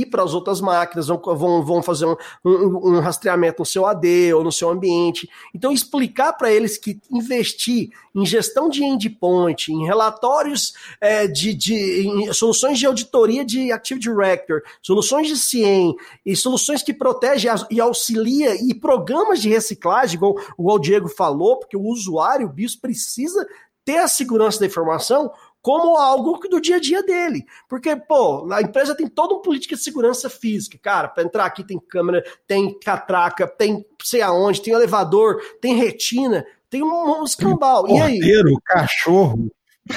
ir 0.00 0.06
para 0.06 0.22
as 0.22 0.34
outras 0.34 0.60
máquinas, 0.60 1.08
vão, 1.08 1.62
vão, 1.62 1.82
fazer 1.82 2.06
um, 2.06 2.16
um, 2.44 2.96
um 2.96 3.00
rastreamento 3.00 3.60
no 3.60 3.66
seu 3.66 3.86
AD 3.86 4.34
ou 4.34 4.44
no 4.44 4.52
seu 4.52 4.70
ambiente. 4.70 5.28
Então, 5.54 5.72
explicar 5.72 6.32
para 6.32 6.50
eles 6.50 6.76
que 6.76 7.00
investir 7.10 7.90
em 8.14 8.24
gestão 8.24 8.68
de 8.68 8.82
endpoint, 8.82 9.70
em 9.70 9.84
relatórios 9.84 10.72
é, 11.00 11.26
de, 11.26 11.54
de 11.54 12.32
soluções 12.32 12.78
de 12.78 12.86
auditoria 12.86 13.44
de 13.44 13.70
Active 13.70 14.00
Director, 14.00 14.62
soluções 14.80 15.28
de 15.28 15.36
CIEM 15.36 15.94
e 16.24 16.34
soluções 16.34 16.82
que 16.82 16.94
protegem 16.94 17.50
e 17.70 17.80
auxilia 17.80 18.54
e 18.54 18.74
programas 18.74 19.40
de 19.40 19.48
reciclagem, 19.48 20.16
igual 20.16 20.36
o 20.56 20.78
Diego 20.78 21.08
falou, 21.08 21.58
porque 21.58 21.76
o 21.76 21.84
usuário, 21.84 22.46
o 22.46 22.52
BIOS, 22.52 22.76
precisa 22.76 23.46
ter 23.86 23.98
a 23.98 24.08
segurança 24.08 24.58
da 24.58 24.66
informação 24.66 25.30
como 25.66 25.96
algo 25.96 26.38
do 26.48 26.60
dia 26.60 26.76
a 26.76 26.80
dia 26.80 27.02
dele. 27.02 27.44
Porque, 27.68 27.96
pô, 27.96 28.46
a 28.52 28.62
empresa 28.62 28.94
tem 28.94 29.08
toda 29.08 29.34
uma 29.34 29.42
política 29.42 29.74
de 29.74 29.82
segurança 29.82 30.30
física. 30.30 30.78
Cara, 30.80 31.08
para 31.08 31.24
entrar 31.24 31.44
aqui 31.44 31.64
tem 31.64 31.76
câmera, 31.76 32.22
tem 32.46 32.78
catraca, 32.78 33.48
tem 33.48 33.84
sei 34.00 34.22
aonde, 34.22 34.62
tem 34.62 34.72
elevador, 34.72 35.42
tem 35.60 35.74
retina, 35.74 36.46
tem 36.70 36.84
um, 36.84 37.20
um 37.20 37.24
escambau. 37.24 37.88
E 37.88 37.98
aí? 38.00 38.20
Cachorro. 38.64 39.50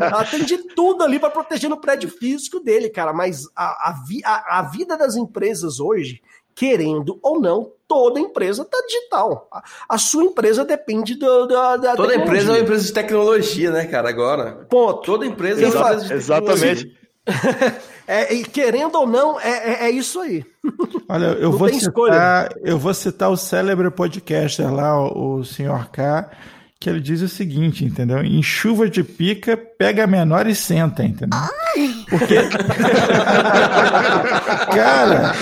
Ela 0.00 0.24
tem 0.24 0.44
de 0.44 0.58
tudo 0.74 1.04
ali 1.04 1.20
para 1.20 1.30
proteger 1.30 1.70
no 1.70 1.80
prédio 1.80 2.08
físico 2.10 2.58
dele, 2.58 2.90
cara. 2.90 3.12
Mas 3.12 3.44
a, 3.54 3.90
a, 3.90 4.04
vi- 4.08 4.22
a- 4.24 4.58
a 4.58 4.62
vida 4.62 4.96
das 4.96 5.14
empresas 5.14 5.78
hoje, 5.78 6.20
querendo 6.54 7.18
ou 7.22 7.40
não, 7.40 7.70
toda 7.88 8.18
empresa 8.20 8.64
tá 8.64 8.78
digital. 8.86 9.48
A, 9.52 9.62
a 9.88 9.98
sua 9.98 10.24
empresa 10.24 10.64
depende 10.64 11.14
do, 11.16 11.46
da, 11.46 11.76
da 11.76 11.96
Toda 11.96 12.14
empresa 12.14 12.52
é 12.52 12.54
uma 12.54 12.58
tecnologia. 12.58 12.62
empresa 12.62 12.84
de 12.86 12.92
tecnologia, 12.92 13.70
né, 13.70 13.84
cara? 13.86 14.08
Agora. 14.08 14.66
Ponto. 14.70 15.02
Toda 15.02 15.26
empresa 15.26 15.60
Quem 15.60 15.66
é 15.72 15.76
uma 15.76 15.92
empresa 15.94 16.02
de 16.18 16.24
tecnologia. 16.26 16.70
Exatamente. 16.72 16.98
É, 18.06 18.34
e 18.34 18.44
querendo 18.44 18.96
ou 18.96 19.06
não, 19.06 19.40
é, 19.40 19.84
é, 19.84 19.84
é 19.86 19.90
isso 19.90 20.20
aí. 20.20 20.44
Olha, 21.08 21.24
eu 21.40 21.50
Não 21.50 21.56
vou 21.58 21.70
tem 21.70 21.78
citar, 21.80 21.88
escolha. 21.88 22.48
eu 22.62 22.78
vou 22.78 22.92
citar 22.92 23.30
o 23.30 23.36
célebre 23.36 23.90
podcaster 23.90 24.70
lá, 24.70 25.00
o, 25.00 25.36
o 25.36 25.44
senhor 25.44 25.88
K, 25.90 26.30
que 26.84 26.90
ele 26.90 27.00
diz 27.00 27.22
o 27.22 27.28
seguinte, 27.28 27.82
entendeu? 27.82 28.22
Em 28.22 28.42
chuva 28.42 28.90
de 28.90 29.02
pica, 29.02 29.56
pega 29.56 30.04
a 30.04 30.06
menor 30.06 30.46
e 30.46 30.54
senta, 30.54 31.02
entendeu? 31.02 31.40
Porque, 32.10 32.36
cara, 34.70 35.32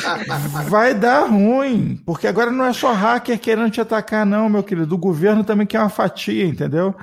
vai 0.69 0.95
dar 0.95 1.23
ruim, 1.23 2.01
porque 2.07 2.29
agora 2.29 2.49
não 2.49 2.65
é 2.65 2.73
só 2.73 2.93
hacker 2.93 3.41
querendo 3.41 3.73
te 3.73 3.81
atacar, 3.81 4.25
não, 4.25 4.49
meu 4.49 4.63
querido. 4.63 4.95
O 4.95 4.99
governo 4.99 5.43
também 5.43 5.67
quer 5.67 5.81
uma 5.81 5.89
fatia, 5.89 6.45
entendeu? 6.45 6.95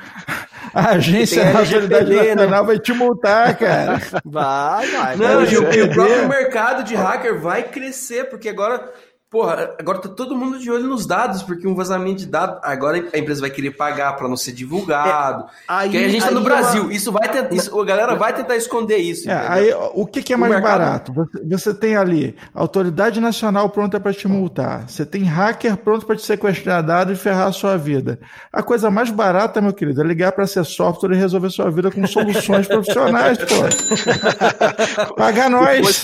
A 0.74 0.92
agência 0.92 1.52
da 1.52 1.60
Autoridade 1.60 2.10
né? 2.10 2.36
Nacional 2.36 2.66
vai 2.66 2.80
te 2.80 2.94
multar, 2.94 3.58
cara. 3.58 4.02
Vai, 4.24 4.88
vai. 4.88 5.18
Não, 5.18 5.44
vai. 5.44 5.54
e 5.54 5.58
o, 5.58 5.86
o 5.86 5.94
próprio 5.94 6.30
mercado 6.30 6.86
de 6.86 6.96
hacker 6.96 7.42
vai 7.42 7.64
crescer, 7.64 8.30
porque 8.30 8.48
agora, 8.48 8.90
porra, 9.32 9.76
agora 9.80 10.00
tá 10.00 10.10
todo 10.10 10.36
mundo 10.36 10.58
de 10.58 10.72
olho 10.72 10.88
nos 10.88 11.06
dados, 11.06 11.44
porque 11.44 11.68
um 11.68 11.76
vazamento 11.76 12.18
de 12.20 12.26
dados, 12.26 12.60
agora 12.64 13.08
a 13.14 13.18
empresa 13.18 13.42
vai 13.42 13.50
querer 13.52 13.72
pagar 13.72 14.14
para 14.16 14.28
não 14.28 14.36
ser 14.36 14.52
divulgado. 14.54 15.46
Aí- 15.68 15.90
Porque 15.90 16.04
a 16.04 16.10
gente 16.10 16.26
tá 16.26 16.32
no 16.32 16.40
aí 16.40 16.44
Brasil, 16.44 16.84
ela- 16.86 16.94
isso 16.94 17.12
vai 17.12 17.30
tentar, 17.30 17.54
isso, 17.56 17.80
a 17.80 17.86
galera 17.86 18.16
vai 18.16 18.34
tentar 18.34 18.56
esconder 18.56 18.98
isso. 18.98 19.30
É, 19.30 19.48
aí, 19.48 19.74
o 19.94 20.06
que, 20.08 20.24
que 20.24 20.34
é 20.34 20.36
O 20.36 20.40
mais 20.40 20.52
mercado- 20.54 20.72
barato? 20.80 21.14
Você, 21.14 21.44
você 21.46 21.74
tem 21.74 21.96
ali 21.96 22.36
a 22.56 22.60
autoridade 22.60 23.20
nacional 23.20 23.70
pronta 23.70 24.00
para 24.00 24.14
te 24.14 24.28
multar. 24.28 24.90
Você 24.90 25.06
tem 25.06 25.24
hacker 25.24 25.78
pronto 25.78 26.06
para 26.08 26.16
te 26.16 26.24
sequestrar 26.26 26.82
dados 26.84 27.18
e 27.18 27.22
ferrar 27.22 27.48
a 27.48 27.52
sua 27.52 27.78
vida. 27.78 28.20
A 28.52 28.64
coisa 28.64 28.90
mais 28.90 29.12
barata, 29.12 29.62
meu 29.62 29.74
querido, 29.74 30.02
é 30.02 30.04
ligar 30.06 30.32
para 30.32 30.48
ser 30.48 30.66
software 30.66 31.14
e 31.14 31.18
resolver 31.18 31.50
sua 31.52 31.70
vida 31.70 31.92
com 31.92 32.06
soluções 32.08 32.66
profissionais, 32.68 33.38
pô. 33.38 35.14
Paga 35.16 35.50
nós. 35.50 36.04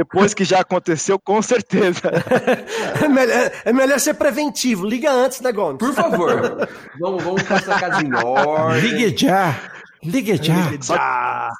Depois 0.00 0.32
que 0.32 0.46
já 0.46 0.60
aconteceu, 0.60 1.18
com 1.18 1.42
certeza. 1.42 2.00
É 3.02 3.08
melhor, 3.08 3.50
é 3.64 3.72
melhor 3.72 4.00
ser 4.00 4.14
preventivo. 4.14 4.86
Liga 4.86 5.10
antes, 5.10 5.40
né, 5.40 5.52
Gomes? 5.52 5.78
Por 5.78 5.92
favor, 5.92 6.68
vamos, 6.98 7.22
vamos 7.22 7.42
passar 7.42 7.76
a 7.76 7.80
casa 7.80 8.02
em 8.02 8.14
ordem. 8.14 8.80
Ligue 8.80 9.16
já. 9.16 9.58
Ligue 10.02 10.36
já. 10.42 10.54
Ah, 10.94 11.50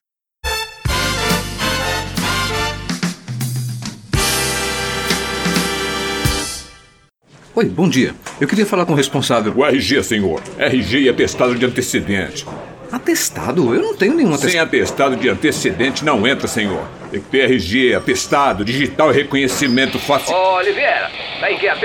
Oi, 7.55 7.65
bom 7.67 7.89
dia. 7.89 8.15
Eu 8.41 8.49
queria 8.49 8.67
falar 8.67 8.87
com 8.87 8.93
o 8.93 8.97
responsável. 8.97 9.53
O 9.57 9.65
RG, 9.65 10.03
senhor. 10.03 10.43
RG 10.59 11.01
e 11.03 11.09
atestado 11.09 11.55
de 11.55 11.67
antecedente. 11.67 12.47
Atestado? 12.93 13.75
Eu 13.75 13.81
não 13.83 13.95
tenho 13.95 14.15
nenhum 14.15 14.37
Sem 14.37 14.59
atestado. 14.59 14.69
atestado 14.69 15.17
de 15.17 15.29
antecedente 15.29 16.05
não 16.05 16.27
entra, 16.27 16.49
senhor. 16.49 16.83
Tem 17.11 17.21
que 17.21 17.29
ter 17.29 17.45
RG, 17.45 17.95
atestado, 17.95 18.65
digital 18.65 19.11
e 19.13 19.15
reconhecimento 19.15 19.99
facial. 19.99 20.39
Ô, 20.39 20.57
Oliveira, 20.57 21.11
tá 21.41 21.51
em 21.51 21.59
QAP? 21.59 21.85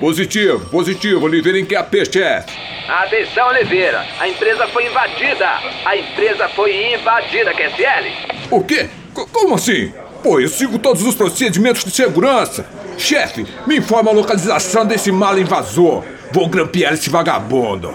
Positivo, 0.00 0.66
positivo, 0.70 1.24
Oliveira 1.24 1.58
em 1.58 1.64
QAP, 1.64 1.94
chefe. 2.12 2.52
Atenção, 2.88 3.48
Oliveira, 3.48 4.04
a 4.20 4.28
empresa 4.28 4.66
foi 4.68 4.86
invadida. 4.86 5.48
A 5.84 5.96
empresa 5.96 6.48
foi 6.50 6.94
invadida, 6.94 7.52
QSL. 7.54 8.12
O 8.50 8.62
quê? 8.62 8.88
C- 9.14 9.26
como 9.32 9.54
assim? 9.54 9.92
Pô, 10.22 10.40
eu 10.40 10.48
sigo 10.48 10.78
todos 10.78 11.02
os 11.06 11.14
procedimentos 11.14 11.84
de 11.84 11.90
segurança. 11.90 12.66
Chefe, 12.98 13.46
me 13.66 13.76
informa 13.78 14.10
a 14.10 14.14
localização 14.14 14.84
desse 14.86 15.10
mala 15.12 15.40
invasor. 15.40 16.04
Vou 16.34 16.48
grampear 16.48 16.94
esse 16.94 17.08
vagabundo. 17.10 17.92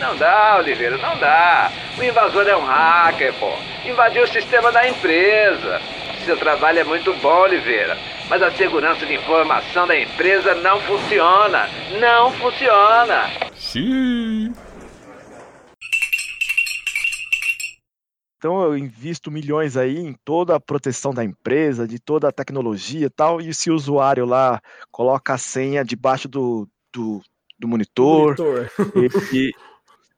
Não 0.00 0.16
dá, 0.16 0.56
Oliveira, 0.56 0.96
não 0.96 1.18
dá. 1.18 1.70
O 1.98 2.02
invasor 2.02 2.48
é 2.48 2.56
um 2.56 2.64
hacker, 2.64 3.34
pô. 3.34 3.52
Invadiu 3.84 4.24
o 4.24 4.28
sistema 4.28 4.72
da 4.72 4.88
empresa. 4.88 5.78
Seu 6.24 6.38
trabalho 6.38 6.78
é 6.78 6.84
muito 6.84 7.12
bom, 7.16 7.42
Oliveira. 7.42 7.98
Mas 8.30 8.42
a 8.42 8.50
segurança 8.52 9.04
de 9.04 9.12
informação 9.12 9.86
da 9.86 9.94
empresa 9.94 10.54
não 10.54 10.80
funciona. 10.80 11.68
Não 12.00 12.32
funciona. 12.32 13.28
Sim. 13.54 14.54
Então 18.38 18.62
eu 18.62 18.78
invisto 18.78 19.30
milhões 19.30 19.76
aí 19.76 19.98
em 19.98 20.14
toda 20.24 20.56
a 20.56 20.60
proteção 20.60 21.12
da 21.12 21.22
empresa, 21.22 21.86
de 21.86 21.98
toda 21.98 22.26
a 22.26 22.32
tecnologia 22.32 23.04
e 23.04 23.10
tal, 23.10 23.38
e 23.38 23.52
se 23.52 23.70
o 23.70 23.74
usuário 23.74 24.24
lá 24.24 24.62
coloca 24.90 25.34
a 25.34 25.38
senha 25.38 25.84
debaixo 25.84 26.26
do, 26.26 26.66
do, 26.90 27.22
do 27.62 27.68
monitor, 27.68 28.36
Monitor. 28.38 28.70
e, 28.96 29.08
e 29.48 29.52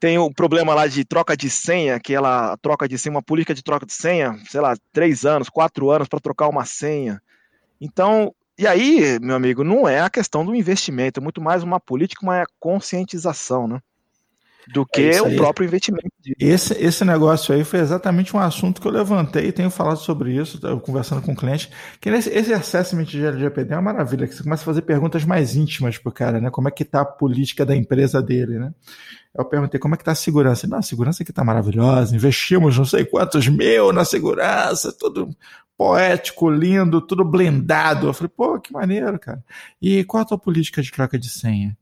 tem 0.01 0.18
o 0.18 0.32
problema 0.32 0.74
lá 0.74 0.86
de 0.86 1.05
troca 1.05 1.36
de 1.36 1.49
senha, 1.49 2.01
que 2.01 2.12
ela 2.14 2.57
troca 2.57 2.88
de 2.88 2.99
senha, 2.99 3.14
uma 3.14 3.22
política 3.22 3.55
de 3.55 3.62
troca 3.62 3.86
de 3.86 3.92
senha, 3.92 4.36
sei 4.49 4.61
lá, 4.61 4.74
três 4.92 5.24
anos, 5.24 5.49
quatro 5.49 5.90
anos 5.90 6.09
para 6.09 6.20
trocar 6.20 6.49
uma 6.49 6.64
senha. 6.64 7.22
Então, 7.80 8.34
e 8.59 8.66
aí, 8.66 9.18
meu 9.20 9.36
amigo, 9.36 9.62
não 9.62 9.88
é 9.88 10.01
a 10.01 10.11
questão 10.11 10.45
do 10.45 10.55
investimento, 10.55 11.20
é 11.20 11.22
muito 11.22 11.40
mais 11.40 11.62
uma 11.62 11.78
política, 11.78 12.24
uma 12.24 12.45
conscientização, 12.59 13.68
né? 13.68 13.80
Do 14.72 14.86
que 14.86 15.02
isso 15.02 15.26
o 15.26 15.36
próprio 15.36 15.66
investimento. 15.66 16.08
Esse, 16.38 16.74
esse 16.74 17.04
negócio 17.04 17.54
aí 17.54 17.64
foi 17.64 17.80
exatamente 17.80 18.34
um 18.34 18.38
assunto 18.38 18.80
que 18.80 18.86
eu 18.86 18.92
levantei, 18.92 19.52
tenho 19.52 19.70
falado 19.70 19.98
sobre 19.98 20.34
isso, 20.34 20.60
conversando 20.80 21.20
com 21.22 21.32
o 21.32 21.36
cliente, 21.36 21.70
que 22.00 22.08
esse, 22.08 22.30
esse 22.30 22.52
assessment 22.52 23.04
de 23.04 23.24
LGPD 23.24 23.74
é 23.74 23.76
uma 23.76 23.92
maravilha, 23.92 24.26
que 24.26 24.34
você 24.34 24.42
começa 24.42 24.62
a 24.62 24.66
fazer 24.66 24.82
perguntas 24.82 25.24
mais 25.24 25.54
íntimas 25.54 25.98
pro 25.98 26.12
cara, 26.12 26.40
né? 26.40 26.50
Como 26.50 26.68
é 26.68 26.70
que 26.70 26.84
tá 26.84 27.02
a 27.02 27.04
política 27.04 27.66
da 27.66 27.76
empresa 27.76 28.22
dele, 28.22 28.58
né? 28.58 28.72
Eu 29.36 29.44
perguntei 29.44 29.80
como 29.80 29.94
é 29.94 29.98
que 29.98 30.04
tá 30.04 30.12
a 30.12 30.14
segurança. 30.14 30.66
Não, 30.68 30.78
a 30.78 30.82
segurança 30.82 31.22
aqui 31.22 31.32
tá 31.32 31.42
maravilhosa, 31.42 32.14
investimos 32.14 32.78
não 32.78 32.84
sei 32.84 33.04
quantos 33.04 33.48
mil 33.48 33.92
na 33.92 34.04
segurança, 34.04 34.92
tudo 34.92 35.28
poético, 35.76 36.48
lindo, 36.48 37.00
tudo 37.00 37.24
blindado. 37.24 38.06
Eu 38.06 38.14
falei, 38.14 38.30
pô, 38.34 38.60
que 38.60 38.72
maneiro, 38.72 39.18
cara. 39.18 39.44
E 39.82 40.04
qual 40.04 40.22
a 40.22 40.26
tua 40.26 40.38
política 40.38 40.80
de 40.80 40.90
troca 40.92 41.18
de 41.18 41.28
senha? 41.28 41.76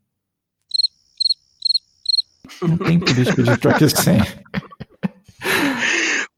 Não 2.61 2.77
tem 2.77 2.99
política 2.99 3.43
de 3.43 3.57
troca 3.57 3.87
de 3.87 4.01
senha. 4.03 4.27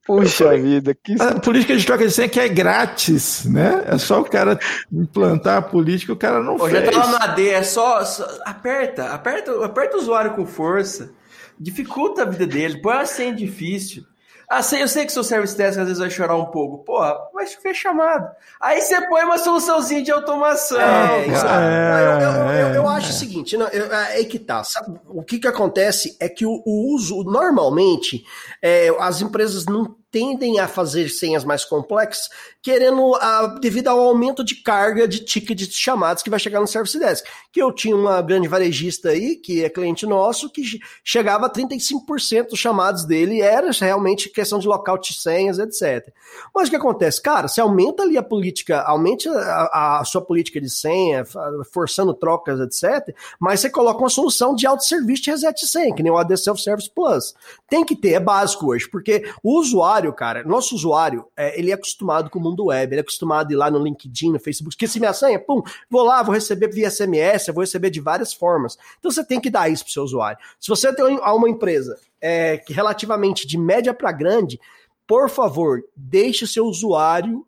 Puxa 0.06 0.54
vida, 0.58 0.94
que 0.94 1.14
A 1.20 1.40
política 1.40 1.74
de 1.76 1.86
troca 1.86 2.06
de 2.06 2.12
senha 2.12 2.28
que 2.28 2.38
é 2.38 2.46
grátis, 2.48 3.46
né? 3.46 3.84
É 3.86 3.96
só 3.96 4.20
o 4.20 4.24
cara 4.24 4.58
implantar 4.92 5.56
a 5.56 5.62
política, 5.62 6.12
o 6.12 6.16
cara 6.16 6.42
não 6.42 6.58
Pô, 6.58 6.68
já 6.68 6.82
fez. 6.82 6.90
tá 6.94 6.98
lá 7.06 7.10
no 7.10 7.16
AD, 7.24 7.48
é 7.48 7.62
só, 7.62 8.04
só- 8.04 8.28
aperta, 8.44 9.08
aperta, 9.14 9.64
aperta 9.64 9.96
o 9.96 10.00
usuário 10.00 10.32
com 10.34 10.44
força, 10.44 11.10
dificulta 11.58 12.20
a 12.22 12.26
vida 12.26 12.46
dele, 12.46 12.82
põe 12.82 12.94
uma 12.96 13.06
senha 13.06 13.34
difícil. 13.34 14.04
Ah, 14.48 14.62
sei, 14.62 14.82
eu 14.82 14.88
sei 14.88 15.06
que 15.06 15.12
seu 15.12 15.24
service 15.24 15.56
desk 15.56 15.78
às 15.80 15.86
vezes 15.86 15.98
vai 15.98 16.10
chorar 16.10 16.36
um 16.36 16.46
pouco. 16.46 16.84
Porra, 16.84 17.16
vai 17.32 17.46
chover 17.46 17.74
chamado. 17.74 18.28
Aí 18.60 18.80
você 18.80 19.00
põe 19.08 19.24
uma 19.24 19.38
soluçãozinha 19.38 20.02
de 20.02 20.10
automação. 20.12 20.80
É, 20.80 21.26
exato. 21.28 21.54
É, 21.54 22.02
eu, 22.04 22.20
eu- 22.20 22.68
eu- 22.68 22.74
eu 22.74 22.90
é. 22.90 22.94
acho 22.96 23.10
o 23.10 23.14
seguinte, 23.14 23.56
não, 23.56 23.66
eu- 23.68 23.92
é 23.92 24.16
aí 24.16 24.24
que 24.26 24.38
tá. 24.38 24.62
sabe? 24.64 24.98
o 25.06 25.22
que 25.22 25.38
que 25.38 25.48
acontece 25.48 26.16
é 26.20 26.28
que 26.28 26.44
o, 26.46 26.62
o 26.66 26.94
uso, 26.94 27.22
normalmente, 27.24 28.24
é, 28.62 28.88
as 29.00 29.20
empresas 29.22 29.64
não 29.66 29.96
tendem 30.14 30.60
a 30.60 30.68
fazer 30.68 31.08
senhas 31.08 31.44
mais 31.44 31.64
complexas, 31.64 32.28
querendo, 32.62 33.16
ah, 33.16 33.58
devido 33.60 33.88
ao 33.88 33.98
aumento 33.98 34.44
de 34.44 34.54
carga 34.54 35.08
de 35.08 35.18
ticket 35.18 35.58
de 35.58 35.72
chamadas 35.72 36.22
que 36.22 36.30
vai 36.30 36.38
chegar 36.38 36.60
no 36.60 36.68
Service 36.68 36.96
Desk. 36.96 37.26
Que 37.50 37.60
eu 37.60 37.72
tinha 37.72 37.96
uma 37.96 38.22
grande 38.22 38.46
varejista 38.46 39.08
aí, 39.08 39.34
que 39.34 39.64
é 39.64 39.68
cliente 39.68 40.06
nosso, 40.06 40.48
que 40.48 40.62
che- 40.62 40.78
chegava 41.02 41.46
a 41.46 41.50
35% 41.50 42.50
dos 42.50 42.60
chamados 42.60 43.04
dele, 43.04 43.42
era 43.42 43.72
realmente 43.72 44.28
questão 44.28 44.60
de 44.60 44.68
lockout 44.68 45.12
de 45.12 45.18
senhas, 45.18 45.58
etc. 45.58 46.14
Mas 46.54 46.68
o 46.68 46.70
que 46.70 46.76
acontece? 46.76 47.20
Cara, 47.20 47.48
você 47.48 47.60
aumenta 47.60 48.04
ali 48.04 48.16
a 48.16 48.22
política, 48.22 48.82
aumente 48.82 49.28
a, 49.28 49.98
a 49.98 50.04
sua 50.04 50.22
política 50.22 50.60
de 50.60 50.70
senha, 50.70 51.24
forçando 51.72 52.14
trocas, 52.14 52.60
etc. 52.60 53.12
Mas 53.40 53.58
você 53.58 53.68
coloca 53.68 53.98
uma 53.98 54.08
solução 54.08 54.54
de 54.54 54.64
autosserviço 54.64 55.24
de 55.24 55.32
reset 55.32 55.60
de 55.60 55.66
senha, 55.66 55.92
que 55.92 56.04
nem 56.04 56.12
o 56.12 56.16
AD 56.16 56.36
Self 56.36 56.62
Service 56.62 56.88
Plus. 56.88 57.34
Tem 57.68 57.84
que 57.84 57.96
ter, 57.96 58.12
é 58.12 58.20
básico 58.20 58.68
hoje, 58.68 58.88
porque 58.88 59.28
o 59.42 59.58
usuário, 59.58 60.03
cara, 60.12 60.42
nosso 60.44 60.74
usuário, 60.74 61.26
é, 61.36 61.58
ele 61.58 61.70
é 61.70 61.74
acostumado 61.74 62.28
com 62.28 62.38
o 62.38 62.42
mundo 62.42 62.66
web, 62.66 62.92
ele 62.92 63.00
é 63.00 63.02
acostumado 63.02 63.50
a 63.50 63.52
ir 63.52 63.56
lá 63.56 63.70
no 63.70 63.78
LinkedIn, 63.78 64.32
no 64.32 64.38
Facebook, 64.38 64.74
esqueci 64.74 64.98
minha 64.98 65.12
senha, 65.12 65.38
pum, 65.38 65.62
vou 65.88 66.02
lá, 66.02 66.22
vou 66.22 66.34
receber 66.34 66.68
via 66.68 66.90
SMS, 66.90 67.46
vou 67.48 67.60
receber 67.60 67.90
de 67.90 68.00
várias 68.00 68.32
formas. 68.32 68.76
Então 68.98 69.10
você 69.10 69.24
tem 69.24 69.40
que 69.40 69.50
dar 69.50 69.68
isso 69.68 69.84
pro 69.84 69.92
seu 69.92 70.02
usuário. 70.02 70.38
Se 70.60 70.68
você 70.68 70.94
tem 70.94 71.04
uma 71.04 71.48
empresa 71.48 71.98
é, 72.20 72.58
que 72.58 72.72
relativamente 72.72 73.46
de 73.46 73.56
média 73.56 73.94
para 73.94 74.12
grande, 74.12 74.60
por 75.06 75.28
favor, 75.28 75.82
deixe 75.96 76.44
o 76.44 76.48
seu 76.48 76.64
usuário 76.64 77.46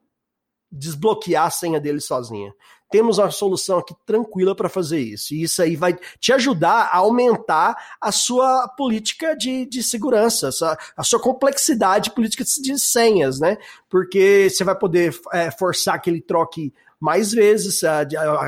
desbloquear 0.70 1.46
a 1.46 1.50
senha 1.50 1.80
dele 1.80 2.00
sozinha. 2.00 2.52
Temos 2.96 3.18
uma 3.18 3.30
solução 3.30 3.76
aqui 3.76 3.94
tranquila 4.06 4.54
para 4.54 4.70
fazer 4.70 4.98
isso. 4.98 5.34
E 5.34 5.42
isso 5.42 5.60
aí 5.60 5.76
vai 5.76 5.98
te 6.18 6.32
ajudar 6.32 6.88
a 6.90 6.96
aumentar 6.96 7.76
a 8.00 8.10
sua 8.10 8.66
política 8.68 9.36
de, 9.36 9.66
de 9.66 9.82
segurança, 9.82 10.48
a 10.48 10.52
sua, 10.52 10.78
a 10.96 11.02
sua 11.02 11.20
complexidade 11.20 12.10
política 12.12 12.42
de 12.42 12.78
senhas, 12.78 13.38
né? 13.38 13.58
Porque 13.90 14.48
você 14.48 14.64
vai 14.64 14.74
poder 14.74 15.14
é, 15.30 15.50
forçar 15.50 16.00
que 16.00 16.08
ele 16.08 16.22
troque 16.22 16.72
mais 17.00 17.32
vezes, 17.32 17.84
a, 17.84 18.00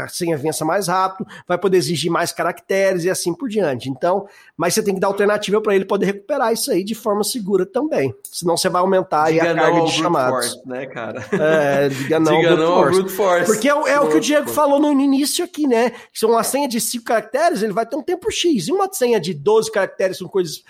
a 0.05 0.09
senha 0.09 0.37
vença 0.37 0.65
mais 0.65 0.89
rápido, 0.89 1.27
vai 1.47 1.59
poder 1.59 1.77
exigir 1.77 2.11
mais 2.11 2.33
caracteres 2.33 3.05
e 3.05 3.11
assim 3.11 3.35
por 3.35 3.49
diante. 3.49 3.89
Então, 3.91 4.27
mas 4.57 4.75
você 4.75 4.83
tem 4.83 4.95
que 4.95 5.01
dar 5.01 5.09
alternativa 5.09 5.61
para 5.61 5.75
ele 5.75 5.85
poder 5.85 6.07
recuperar 6.07 6.53
isso 6.53 6.71
aí 6.71 6.83
de 6.83 6.95
forma 6.95 7.23
segura 7.23 7.67
também. 7.67 8.15
Senão 8.25 8.57
você 8.57 8.69
vai 8.69 8.81
aumentar 8.81 9.25
aí 9.25 9.35
Diga 9.35 9.51
a 9.51 9.55
não 9.55 9.63
carga 9.63 9.75
de 9.77 9.83
brute 9.83 9.99
chamados. 10.01 10.47
force, 10.53 10.69
né, 10.69 10.87
cara? 10.87 11.25
É, 11.33 11.89
diga 11.89 12.19
não, 12.21 12.37
Diga 12.41 12.49
brute 12.57 12.63
não 12.69 12.75
force. 12.77 12.99
brute 13.01 13.13
force. 13.15 13.47
Porque 13.47 13.69
é, 13.69 13.75
o- 13.75 13.87
é 13.87 14.01
o 14.01 14.09
que 14.09 14.17
o 14.17 14.21
Diego 14.21 14.49
falou 14.49 14.79
no 14.81 14.91
início 14.93 15.45
aqui, 15.45 15.67
né? 15.67 15.91
Que 15.91 16.19
são 16.19 16.31
uma 16.31 16.43
senha 16.43 16.67
de 16.69 16.81
5 16.81 17.05
caracteres, 17.05 17.63
ele 17.63 17.73
vai 17.73 17.85
ter 17.87 17.97
um 17.97 18.03
tempo 18.03 18.31
X. 18.31 18.69
E 18.69 18.73
uma 18.73 18.89
senha 18.93 19.21
de 19.21 19.35
12 19.35 19.71
caracteres 19.71 20.19
com 20.19 20.29
coisas 20.29 20.63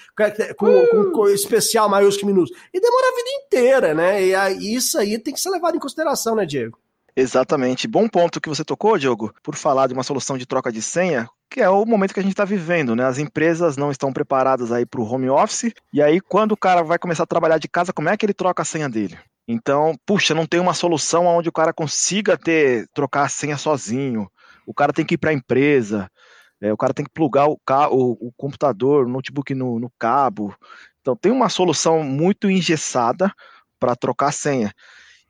com, 0.56 0.86
com 0.88 1.12
co- 1.12 1.28
especial, 1.28 1.88
maiúsculo 1.88 2.30
e 2.30 2.34
minúsculo. 2.34 2.60
E 2.74 2.80
demora 2.80 3.06
a 3.12 3.16
vida 3.16 3.28
inteira, 3.46 3.94
né? 3.94 4.24
E 4.24 4.34
aí, 4.34 4.74
isso 4.74 4.98
aí 4.98 5.18
tem 5.18 5.32
que 5.32 5.40
ser 5.40 5.50
levado 5.50 5.76
em 5.76 5.80
consideração, 5.80 6.34
né, 6.34 6.44
Diego? 6.44 6.78
Exatamente. 7.18 7.88
Bom 7.88 8.08
ponto 8.08 8.40
que 8.40 8.48
você 8.48 8.64
tocou, 8.64 8.96
Diogo, 8.96 9.34
por 9.42 9.56
falar 9.56 9.88
de 9.88 9.92
uma 9.92 10.04
solução 10.04 10.38
de 10.38 10.46
troca 10.46 10.70
de 10.70 10.80
senha, 10.80 11.28
que 11.50 11.60
é 11.60 11.68
o 11.68 11.84
momento 11.84 12.14
que 12.14 12.20
a 12.20 12.22
gente 12.22 12.30
está 12.30 12.44
vivendo, 12.44 12.94
né? 12.94 13.04
As 13.04 13.18
empresas 13.18 13.76
não 13.76 13.90
estão 13.90 14.12
preparadas 14.12 14.70
aí 14.70 14.86
para 14.86 15.00
o 15.00 15.04
home 15.04 15.28
office, 15.28 15.74
e 15.92 16.00
aí 16.00 16.20
quando 16.20 16.52
o 16.52 16.56
cara 16.56 16.84
vai 16.84 16.96
começar 16.96 17.24
a 17.24 17.26
trabalhar 17.26 17.58
de 17.58 17.66
casa, 17.66 17.92
como 17.92 18.08
é 18.08 18.16
que 18.16 18.24
ele 18.24 18.32
troca 18.32 18.62
a 18.62 18.64
senha 18.64 18.88
dele? 18.88 19.18
Então, 19.48 19.96
puxa, 20.06 20.32
não 20.32 20.46
tem 20.46 20.60
uma 20.60 20.74
solução 20.74 21.26
onde 21.26 21.48
o 21.48 21.52
cara 21.52 21.72
consiga 21.72 22.38
ter 22.38 22.86
trocar 22.94 23.24
a 23.24 23.28
senha 23.28 23.58
sozinho. 23.58 24.30
O 24.64 24.72
cara 24.72 24.92
tem 24.92 25.04
que 25.04 25.14
ir 25.14 25.18
para 25.18 25.30
a 25.30 25.34
empresa, 25.34 26.08
é, 26.60 26.72
o 26.72 26.76
cara 26.76 26.94
tem 26.94 27.04
que 27.04 27.10
plugar 27.10 27.48
o, 27.48 27.58
o, 27.90 28.28
o 28.28 28.32
computador, 28.36 29.06
o 29.06 29.10
notebook 29.10 29.52
no, 29.56 29.80
no 29.80 29.90
cabo. 29.98 30.54
Então, 31.00 31.16
tem 31.16 31.32
uma 31.32 31.48
solução 31.48 32.04
muito 32.04 32.48
engessada 32.48 33.34
para 33.80 33.96
trocar 33.96 34.28
a 34.28 34.32
senha. 34.32 34.72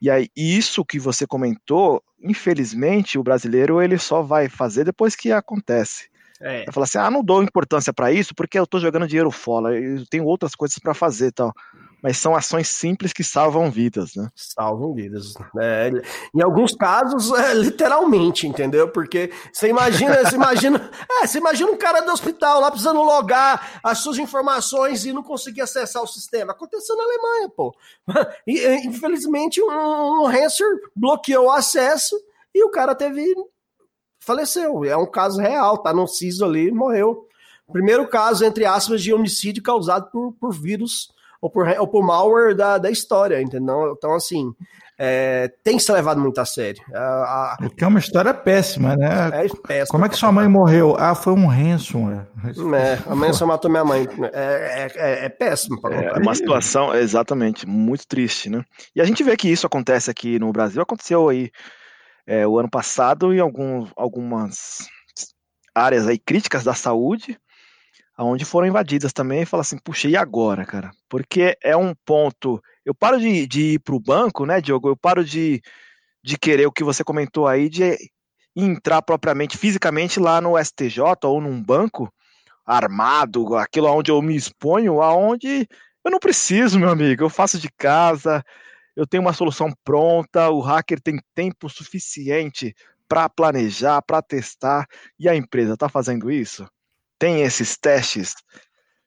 E 0.01 0.11
aí, 0.11 0.29
isso 0.37 0.85
que 0.85 0.99
você 0.99 1.27
comentou, 1.27 2.03
infelizmente, 2.23 3.19
o 3.19 3.23
brasileiro 3.23 3.83
ele 3.83 3.99
só 3.99 4.23
vai 4.23 4.49
fazer 4.49 4.85
depois 4.85 5.17
que 5.17 5.33
acontece. 5.33 6.09
É. 6.41 6.65
Vai 6.65 6.73
falar 6.73 6.85
assim: 6.85 6.99
ah, 6.99 7.11
não 7.11 7.23
dou 7.23 7.43
importância 7.43 7.93
para 7.93 8.13
isso 8.13 8.35
porque 8.35 8.59
eu 8.59 8.67
tô 8.67 8.79
jogando 8.79 9.07
dinheiro 9.07 9.31
fora, 9.31 9.79
eu 9.79 10.07
tenho 10.07 10.25
outras 10.25 10.55
coisas 10.55 10.79
para 10.79 10.95
fazer 10.95 11.33
tal. 11.33 11.53
Mas 12.03 12.17
são 12.19 12.35
ações 12.35 12.69
simples 12.69 13.13
que 13.13 13.25
salvam 13.25 13.71
vidas, 13.71 14.15
né? 14.15 14.29
Salvam 14.35 14.95
vidas. 14.95 15.35
É, 15.61 15.91
em 16.35 16.41
alguns 16.41 16.73
casos, 16.75 17.33
é, 17.33 17.53
literalmente, 17.55 18.47
entendeu? 18.47 18.89
Porque 18.89 19.33
você 19.53 19.69
imagina, 19.69 20.25
você 20.25 20.37
imagina, 20.37 20.91
é, 21.11 21.27
você 21.27 21.39
imagina 21.39 21.71
um 21.71 21.77
cara 21.77 22.01
do 22.01 22.13
hospital 22.13 22.61
lá 22.61 22.71
precisando 22.71 23.03
logar 23.03 23.81
as 23.83 23.99
suas 23.99 24.17
informações 24.19 25.05
e 25.05 25.13
não 25.13 25.25
conseguir 25.25 25.63
acessar 25.63 26.03
o 26.03 26.07
sistema. 26.07 26.53
Aconteceu 26.53 26.97
na 26.97 27.03
Alemanha, 27.03 27.49
pô. 27.51 27.75
E, 28.47 28.87
infelizmente, 28.87 29.61
um, 29.61 29.67
um 29.69 30.31
bloqueou 30.95 31.47
o 31.47 31.51
acesso 31.51 32.17
e 32.55 32.65
o 32.65 32.71
cara 32.71 32.95
teve. 32.95 33.35
Faleceu. 34.29 34.85
É 34.85 34.97
um 34.97 35.07
caso 35.07 35.41
real, 35.41 35.79
tá 35.79 35.93
no 35.93 36.07
CISO 36.07 36.45
ali, 36.45 36.71
morreu. 36.71 37.27
Primeiro 37.73 38.07
caso, 38.09 38.45
entre 38.45 38.65
aspas, 38.65 39.03
de 39.03 39.13
homicídio 39.13 39.63
causado 39.63 40.11
por, 40.11 40.33
por 40.41 40.53
vírus 40.55 41.11
ou 41.41 41.51
por, 41.51 41.67
ou 41.79 41.87
por 41.89 42.03
malware 42.05 42.55
da, 42.55 42.79
da 42.79 42.91
história, 42.91 43.41
entendeu? 43.43 43.95
Então, 43.97 44.15
assim, 44.15 44.53
é, 44.99 45.53
tem 45.63 45.77
que 45.77 45.83
ser 45.83 45.93
levado 45.93 46.19
muito 46.21 46.41
a 46.41 46.45
sério. 46.45 46.83
A, 46.95 46.99
a, 46.99 47.67
O 47.67 47.71
que 47.71 47.85
é 47.85 47.87
uma 47.87 47.99
história 48.01 48.33
péssima, 48.35 48.97
né? 48.97 49.31
é 49.33 49.49
péssimo. 49.67 49.89
Como 49.91 50.05
é 50.05 50.09
que 50.09 50.17
sua 50.17 50.33
mãe 50.33 50.49
morreu? 50.49 50.97
Ah, 50.99 51.15
foi 51.15 51.33
um 51.35 51.47
ransomware. 51.47 52.27
É, 52.75 52.99
a 53.07 53.15
mãe 53.15 53.33
só 53.33 53.47
matou 53.47 53.71
minha 53.71 53.85
mãe. 53.85 54.09
É, 54.33 54.89
é, 54.89 54.93
é, 54.97 55.25
é 55.27 55.29
péssimo. 55.29 55.81
pra 55.81 55.95
É 55.95 56.09
contar. 56.09 56.21
uma 56.23 56.35
situação, 56.35 56.95
exatamente, 56.95 57.67
muito 57.69 58.07
triste, 58.09 58.49
né? 58.51 58.65
E 58.97 59.01
a 59.01 59.05
gente 59.05 59.23
vê 59.23 59.37
que 59.37 59.49
isso 59.49 59.67
acontece 59.67 60.11
aqui 60.11 60.39
no 60.39 60.51
Brasil, 60.53 60.83
aconteceu 60.83 61.29
aí 61.29 61.51
é, 62.29 62.47
o 62.47 62.59
ano 62.59 62.69
passado 62.69 63.33
em 63.33 63.41
algum, 63.41 63.89
algumas 63.97 64.87
áreas 65.75 66.07
aí 66.07 66.19
críticas 66.19 66.63
da 66.63 66.75
saúde, 66.75 67.41
onde 68.19 68.45
foram 68.45 68.67
invadidas 68.67 69.15
também, 69.15 69.43
e 69.43 69.47
fala 69.47 69.63
assim, 69.63 69.79
puxa, 69.79 70.09
e 70.09 70.17
agora, 70.17 70.67
cara? 70.67 70.91
Porque 71.09 71.57
é 71.63 71.75
um 71.75 71.95
ponto. 72.05 72.63
Eu 72.85 72.95
paro 72.95 73.19
de, 73.19 73.47
de 73.47 73.61
ir 73.75 73.79
para 73.79 73.95
o 73.95 74.01
banco, 74.01 74.45
né, 74.45 74.61
Diogo? 74.61 74.91
Eu 74.91 74.97
paro 74.97 75.25
de, 75.25 75.63
de 76.23 76.37
querer 76.37 76.67
o 76.67 76.73
que 76.73 76.85
você 76.85 77.03
comentou 77.03 77.47
aí, 77.47 77.71
de 77.71 77.97
entrar 78.55 79.01
propriamente, 79.01 79.57
fisicamente 79.57 80.21
lá 80.21 80.39
no 80.39 80.63
STJ 80.63 81.01
ou 81.25 81.41
num 81.41 81.63
banco 81.63 82.13
armado, 82.67 83.57
aquilo 83.57 83.89
onde 83.89 84.11
eu 84.11 84.21
me 84.21 84.37
exponho, 84.37 85.01
aonde 85.01 85.67
eu 86.05 86.11
não 86.11 86.19
preciso, 86.19 86.79
meu 86.79 86.91
amigo, 86.91 87.25
eu 87.25 87.31
faço 87.31 87.59
de 87.59 87.71
casa, 87.71 88.45
eu 88.99 89.07
tenho 89.07 89.21
uma 89.21 89.33
solução 89.33 89.73
pronta, 89.85 90.51
o 90.51 90.59
hacker 90.59 91.01
tem 91.01 91.21
tempo 91.33 91.71
suficiente 91.71 92.75
para 93.09 93.29
planejar, 93.29 94.03
para 94.03 94.21
testar, 94.21 94.89
e 95.17 95.29
a 95.29 95.37
empresa 95.37 95.75
está 95.75 95.89
fazendo 95.89 96.29
isso? 96.29 96.69
Tem 97.17 97.43
esses 97.43 97.79
testes? 97.79 98.35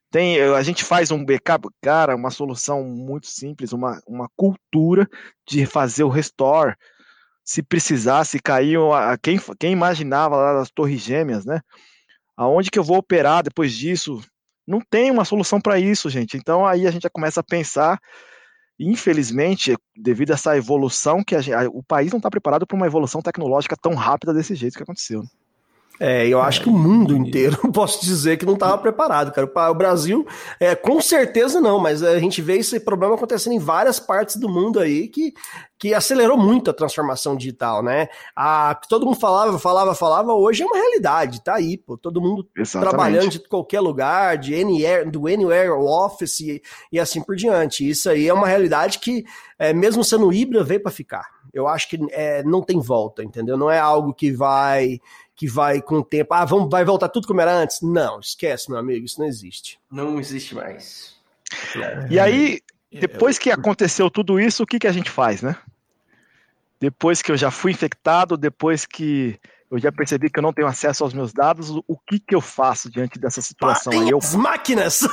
Tem, 0.10 0.42
a 0.42 0.64
gente 0.64 0.86
faz 0.86 1.12
um 1.12 1.26
backup, 1.26 1.68
cara, 1.82 2.16
uma 2.16 2.32
solução 2.32 2.86
muito 2.86 3.28
simples, 3.28 3.74
uma, 3.74 4.02
uma 4.08 4.30
cultura 4.34 5.06
de 5.46 5.66
fazer 5.66 6.06
o 6.06 6.10
restore. 6.10 6.74
Se 7.44 7.62
precisar, 7.62 8.24
se 8.24 8.40
cair, 8.40 8.78
quem, 9.22 9.38
quem 9.60 9.74
imaginava 9.74 10.38
lá 10.38 10.62
as 10.62 10.72
torres 10.72 11.02
gêmeas, 11.02 11.46
né? 11.46 11.60
Aonde 12.38 12.72
que 12.72 12.80
eu 12.80 12.84
vou 12.84 12.98
operar 12.98 13.44
depois 13.44 13.74
disso? 13.74 14.22
Não 14.66 14.80
tem 14.80 15.12
uma 15.12 15.26
solução 15.26 15.60
para 15.60 15.78
isso, 15.80 16.10
gente. 16.10 16.38
Então 16.38 16.66
aí 16.66 16.88
a 16.88 16.92
gente 16.92 17.04
já 17.04 17.10
começa 17.10 17.42
a 17.42 17.44
pensar 17.44 18.00
infelizmente, 18.82 19.76
devido 19.96 20.32
a 20.32 20.34
essa 20.34 20.58
evolução 20.58 21.24
que 21.24 21.40
gente, 21.42 21.56
o 21.68 21.84
país 21.84 22.12
não 22.12 22.18
está 22.18 22.30
preparado 22.30 22.66
para 22.66 22.76
uma 22.76 22.88
evolução 22.88 23.22
tecnológica 23.22 23.78
tão 23.80 23.94
rápida 23.94 24.34
desse 24.34 24.56
jeito 24.56 24.76
que 24.76 24.84
aconteceu. 24.84 25.24
É, 26.04 26.28
eu 26.28 26.42
acho 26.42 26.64
que 26.64 26.68
o 26.68 26.72
mundo 26.72 27.16
inteiro, 27.16 27.56
posso 27.72 28.04
dizer 28.04 28.36
que 28.36 28.44
não 28.44 28.56
estava 28.56 28.76
preparado, 28.80 29.32
cara. 29.32 29.48
O 29.70 29.76
Brasil, 29.76 30.26
é, 30.60 30.74
com 30.74 31.00
certeza 31.00 31.62
não, 31.62 31.78
mas 31.78 32.02
a 32.02 32.18
gente 32.18 32.42
vê 32.42 32.58
esse 32.58 32.80
problema 32.80 33.14
acontecendo 33.14 33.54
em 33.54 33.60
várias 33.60 34.00
partes 34.00 34.36
do 34.38 34.50
mundo 34.50 34.80
aí 34.80 35.08
que, 35.08 35.32
que 35.78 35.94
acelerou 35.94 36.40
muito 36.40 36.72
a 36.72 36.74
transformação 36.74 37.36
digital, 37.36 37.84
né? 37.84 38.10
A, 38.36 38.74
todo 38.90 39.06
mundo 39.06 39.20
falava, 39.20 39.60
falava, 39.60 39.94
falava, 39.94 40.34
hoje 40.34 40.64
é 40.64 40.66
uma 40.66 40.76
realidade, 40.76 41.44
tá 41.44 41.54
aí, 41.54 41.78
pô. 41.78 41.96
Todo 41.96 42.20
mundo 42.20 42.50
Exatamente. 42.58 42.90
trabalhando 42.90 43.30
de 43.30 43.48
qualquer 43.48 43.80
lugar, 43.80 44.40
de 44.40 44.60
anywhere, 44.60 45.08
do 45.08 45.28
Anywhere 45.28 45.70
Office 45.70 46.40
e, 46.40 46.64
e 46.92 47.00
assim 47.00 47.22
por 47.22 47.36
diante. 47.36 47.88
Isso 47.88 48.10
aí 48.10 48.28
é 48.28 48.34
uma 48.34 48.48
realidade 48.48 48.98
que, 48.98 49.24
é, 49.60 49.72
mesmo 49.72 50.04
sendo 50.04 50.34
híbrida, 50.34 50.64
veio 50.64 50.82
para 50.82 50.92
ficar. 50.92 51.28
Eu 51.54 51.68
acho 51.68 51.88
que 51.88 52.00
é, 52.10 52.42
não 52.42 52.64
tem 52.64 52.80
volta, 52.80 53.24
entendeu? 53.24 53.56
Não 53.56 53.70
é 53.70 53.78
algo 53.78 54.16
que 54.16 54.32
vai 54.32 55.00
que 55.42 55.48
vai 55.48 55.82
com 55.82 55.96
o 55.96 56.06
tempo, 56.06 56.36
ah, 56.36 56.46
vamos, 56.46 56.70
vai 56.70 56.86
voltar 56.86 57.10
tudo 57.10 57.26
como 57.26 57.42
era 57.42 57.52
antes. 57.52 57.82
Não, 57.82 58.20
esquece, 58.20 58.70
meu 58.70 58.78
amigo, 58.78 59.04
isso 59.04 59.20
não 59.20 59.26
existe. 59.26 59.80
Não 59.90 60.20
existe 60.20 60.54
mais. 60.54 61.16
E 62.12 62.20
aí, 62.20 62.62
depois 62.92 63.40
que 63.40 63.50
aconteceu 63.50 64.08
tudo 64.12 64.40
isso, 64.40 64.62
o 64.62 64.68
que, 64.68 64.78
que 64.78 64.86
a 64.86 64.92
gente 64.92 65.10
faz, 65.10 65.42
né? 65.42 65.58
Depois 66.80 67.24
que 67.24 67.32
eu 67.32 67.38
já 67.38 67.50
fui 67.50 67.72
infectado, 67.72 68.38
depois 68.38 68.86
que 68.86 69.40
eu 69.72 69.80
já 69.80 69.90
percebi 69.90 70.30
que 70.30 70.38
eu 70.38 70.44
não 70.44 70.52
tenho 70.52 70.68
acesso 70.68 71.02
aos 71.02 71.14
meus 71.14 71.32
dados, 71.32 71.70
o 71.70 71.98
que, 72.06 72.20
que 72.20 72.36
eu 72.36 72.42
faço 72.42 72.92
diante 72.92 73.18
dessa 73.18 73.42
situação? 73.42 73.94
Aí 73.94 74.10
eu... 74.10 74.18
As 74.18 74.36
máquinas! 74.36 75.04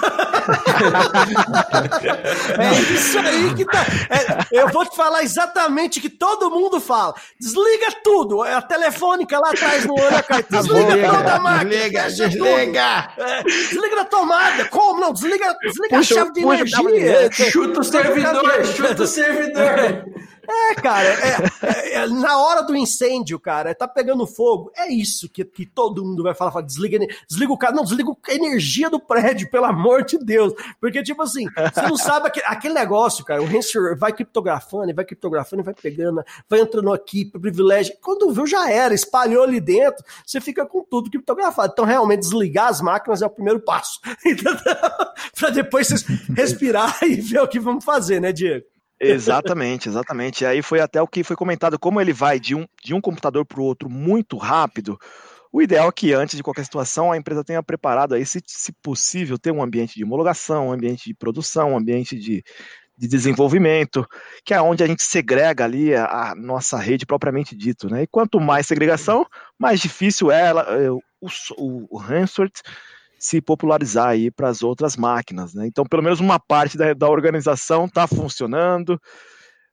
é 2.59 2.81
isso 2.93 3.21
aí 3.21 3.55
que 3.55 3.65
tá. 3.65 3.87
É, 4.11 4.61
eu 4.61 4.69
vou 4.71 4.85
te 4.85 4.97
falar 4.97 5.23
exatamente 5.23 6.01
o 6.01 6.03
que 6.03 6.11
todo 6.11 6.51
mundo 6.51 6.81
fala. 6.81 7.15
Desliga 7.41 7.87
tudo. 8.03 8.45
É 8.45 8.55
a 8.55 8.63
telefônica 8.63 9.39
lá 9.39 9.51
atrás 9.51 9.85
no 9.87 9.95
olho 9.95 10.09
Desliga 10.51 10.87
desliga, 10.87 11.17
toda 11.17 11.35
a 11.35 11.39
máquina. 11.39 11.71
Desliga, 11.71 12.03
desliga. 12.11 13.13
É, 13.17 13.43
desliga 13.45 13.95
da 13.95 14.05
tomada. 14.07 14.65
Como? 14.65 15.01
Não, 15.01 15.13
desliga, 15.13 15.57
desliga 15.63 15.97
puxa, 15.97 16.15
a 16.15 16.17
chave 16.19 16.33
de 16.33 16.41
energia. 16.41 17.31
Chuta 17.31 17.79
o 17.79 17.85
servidor, 17.85 18.65
chuta 18.65 19.05
o 19.05 19.07
servidor. 19.07 20.05
É, 20.49 20.75
cara, 20.77 21.09
é, 21.09 21.37
é, 21.63 21.95
é, 21.97 22.07
na 22.07 22.39
hora 22.39 22.63
do 22.63 22.75
incêndio, 22.75 23.39
cara, 23.39 23.75
tá 23.75 23.87
pegando 23.87 24.27
fogo. 24.27 24.73
É 24.75 24.91
isso 24.91 25.29
que, 25.29 25.45
que 25.45 25.67
todo 25.67 26.05
mundo 26.05 26.23
vai 26.23 26.35
falar, 26.35 26.51
fala, 26.51 26.65
desliga, 26.65 26.99
desliga 27.29 27.53
o 27.53 27.59
cara, 27.59 27.75
não, 27.75 27.85
desliga 27.85 28.11
a 28.27 28.35
energia 28.35 28.89
do 28.89 28.99
prédio, 28.99 29.51
pelo 29.51 29.67
amor 29.67 30.05
de 30.05 30.19
Deus. 30.19 30.55
Porque, 30.81 31.03
tipo 31.03 31.23
assim, 31.23 31.45
você 31.51 31.83
não 31.83 31.97
sabe 31.97 32.29
aquele, 32.29 32.47
aquele 32.47 32.75
negócio, 32.75 33.25
cara, 33.25 33.43
o 33.43 33.47
Hanser 33.47 33.97
vai 33.99 34.13
criptografando, 34.13 34.95
vai 34.95 35.05
criptografando, 35.05 35.63
vai 35.63 35.75
pegando, 35.75 36.23
vai 36.49 36.61
entrando 36.61 36.93
aqui, 36.93 37.27
privilégio. 37.27 37.95
Quando 38.01 38.33
viu, 38.33 38.47
já 38.47 38.71
era, 38.71 38.95
espalhou 38.95 39.43
ali 39.43 39.61
dentro, 39.61 40.03
você 40.25 40.41
fica 40.41 40.65
com 40.65 40.83
tudo 40.83 41.11
criptografado. 41.11 41.73
Então, 41.73 41.85
realmente, 41.85 42.21
desligar 42.21 42.69
as 42.69 42.81
máquinas 42.81 43.21
é 43.21 43.27
o 43.27 43.31
primeiro 43.31 43.61
passo. 43.61 44.01
para 45.39 45.51
depois 45.51 45.89
vocês 45.89 46.05
respirar 46.35 46.99
e 47.05 47.17
ver 47.17 47.41
o 47.41 47.49
que 47.49 47.61
vamos 47.61 47.85
fazer, 47.85 48.21
né, 48.21 48.33
Diego? 48.33 48.65
Exatamente, 49.01 49.89
exatamente. 49.89 50.43
E 50.43 50.47
aí 50.47 50.63
foi 50.63 50.81
até 50.81 51.01
o 51.01 51.07
que 51.07 51.23
foi 51.23 51.37
comentado, 51.37 51.79
como 51.79 52.01
ele 52.01 52.13
vai 52.13 52.41
de 52.41 52.55
um, 52.55 52.67
de 52.83 52.95
um 52.95 53.01
computador 53.01 53.45
para 53.45 53.61
o 53.61 53.65
outro 53.65 53.89
muito 53.89 54.37
rápido, 54.37 54.99
o 55.53 55.63
ideal 55.63 55.89
é 55.89 55.93
que 55.93 56.13
antes 56.13 56.37
de 56.37 56.43
qualquer 56.43 56.65
situação 56.65 57.11
a 57.11 57.17
empresa 57.17 57.45
tenha 57.45 57.63
preparado 57.63 58.15
aí, 58.15 58.25
se, 58.27 58.43
se 58.47 58.73
possível, 58.83 59.39
ter 59.39 59.51
um 59.51 59.63
ambiente 59.63 59.95
de 59.95 60.05
homologação, 60.05 60.69
um 60.69 60.73
ambiente 60.73 61.05
de 61.07 61.15
produção, 61.15 61.73
um 61.73 61.77
ambiente 61.77 62.19
de, 62.19 62.45
de 62.97 63.09
desenvolvimento, 63.09 64.07
que 64.45 64.53
é 64.53 64.61
onde 64.61 64.83
a 64.83 64.87
gente 64.87 65.03
segrega 65.03 65.65
ali 65.65 65.95
a, 65.95 66.31
a 66.31 66.35
nossa 66.35 66.77
rede 66.77 67.07
propriamente 67.07 67.57
dito, 67.57 67.89
né? 67.89 68.03
E 68.03 68.07
quanto 68.07 68.39
mais 68.41 68.67
segregação, 68.67 69.27
mais 69.59 69.81
difícil 69.81 70.31
é 70.31 70.47
ela, 70.47 70.63
é, 70.63 70.91
o, 70.91 71.01
o, 71.57 71.97
o 71.97 72.01
Hansford 72.01 72.53
se 73.19 73.41
popularizar 73.41 74.09
aí 74.09 74.31
para 74.31 74.49
as 74.49 74.63
outras 74.63 74.97
máquinas. 74.97 75.55
Né? 75.55 75.67
Então, 75.67 75.85
pelo 75.85 76.03
menos 76.03 76.21
uma 76.21 76.39
parte 76.39 76.79
da, 76.79 76.95
da 76.95 77.09
organização 77.09 77.87
está 77.87 78.07
funcionando, 78.07 79.01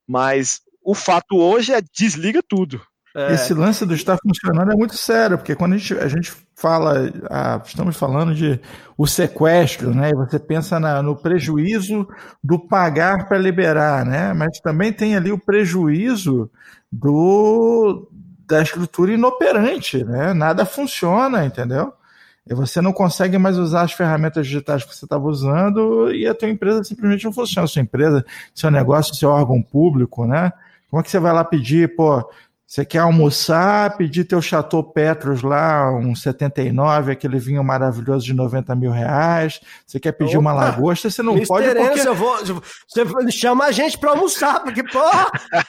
mas 0.07 0.61
o 0.83 0.93
fato 0.93 1.37
hoje 1.37 1.73
é 1.73 1.81
desliga 1.81 2.41
tudo. 2.47 2.81
É. 3.15 3.33
Esse 3.33 3.53
lance 3.53 3.85
do 3.85 3.93
estar 3.93 4.17
funcionando 4.21 4.73
é 4.73 4.75
muito 4.75 4.97
sério, 4.97 5.37
porque 5.37 5.55
quando 5.55 5.73
a 5.73 5.77
gente, 5.77 5.93
a 5.93 6.07
gente 6.09 6.33
fala, 6.53 7.09
ah, 7.29 7.61
estamos 7.65 7.95
falando 7.95 8.35
de 8.35 8.59
o 8.97 9.07
sequestro, 9.07 9.95
né? 9.95 10.09
E 10.09 10.15
você 10.15 10.37
pensa 10.37 10.81
na, 10.81 11.01
no 11.01 11.15
prejuízo 11.15 12.05
do 12.43 12.59
pagar 12.59 13.25
para 13.25 13.37
liberar, 13.37 14.05
né? 14.05 14.33
Mas 14.33 14.59
também 14.59 14.91
tem 14.91 15.15
ali 15.15 15.31
o 15.31 15.39
prejuízo 15.39 16.51
do 16.91 18.11
da 18.45 18.61
estrutura 18.61 19.13
inoperante, 19.13 20.03
né? 20.03 20.33
Nada 20.33 20.65
funciona, 20.65 21.45
entendeu? 21.45 21.93
E 22.47 22.53
você 22.53 22.79
não 22.79 22.93
consegue 22.93 23.37
mais 23.37 23.57
usar 23.57 23.81
as 23.81 23.91
ferramentas 23.91 24.45
digitais 24.45 24.83
que 24.83 24.95
você 24.95 25.05
estava 25.05 25.25
usando 25.25 26.13
e 26.13 26.27
a 26.27 26.35
tua 26.35 26.49
empresa 26.49 26.83
simplesmente 26.83 27.25
não 27.25 27.33
funciona. 27.33 27.67
Sua 27.67 27.81
empresa, 27.81 28.23
seu 28.53 28.69
negócio, 28.69 29.15
seu 29.15 29.29
órgão 29.29 29.61
público, 29.61 30.25
né? 30.25 30.53
Como 30.89 31.01
é 31.01 31.03
que 31.03 31.09
você 31.09 31.19
vai 31.19 31.33
lá 31.33 31.43
pedir, 31.43 31.95
pô, 31.95 32.23
você 32.67 32.83
quer 32.83 32.99
almoçar, 32.99 33.95
pedir 33.95 34.23
teu 34.23 34.41
Chateau 34.41 34.83
Petros 34.83 35.43
lá, 35.43 35.91
um 35.91 36.15
79, 36.15 37.11
aquele 37.11 37.37
vinho 37.37 37.63
maravilhoso 37.63 38.25
de 38.25 38.33
90 38.33 38.75
mil 38.75 38.89
reais. 38.89 39.61
Você 39.85 39.99
quer 39.99 40.11
pedir 40.13 40.37
Opa, 40.37 40.39
uma 40.39 40.53
lagosta, 40.53 41.09
você 41.09 41.21
não 41.21 41.39
pode 41.43 41.67
porque... 41.75 42.07
eu 42.07 42.15
vou, 42.15 42.35
você 42.87 43.31
chama 43.31 43.65
a 43.65 43.71
gente 43.71 43.99
para 43.99 44.11
almoçar, 44.11 44.63
porque, 44.63 44.81
pô, 44.81 44.99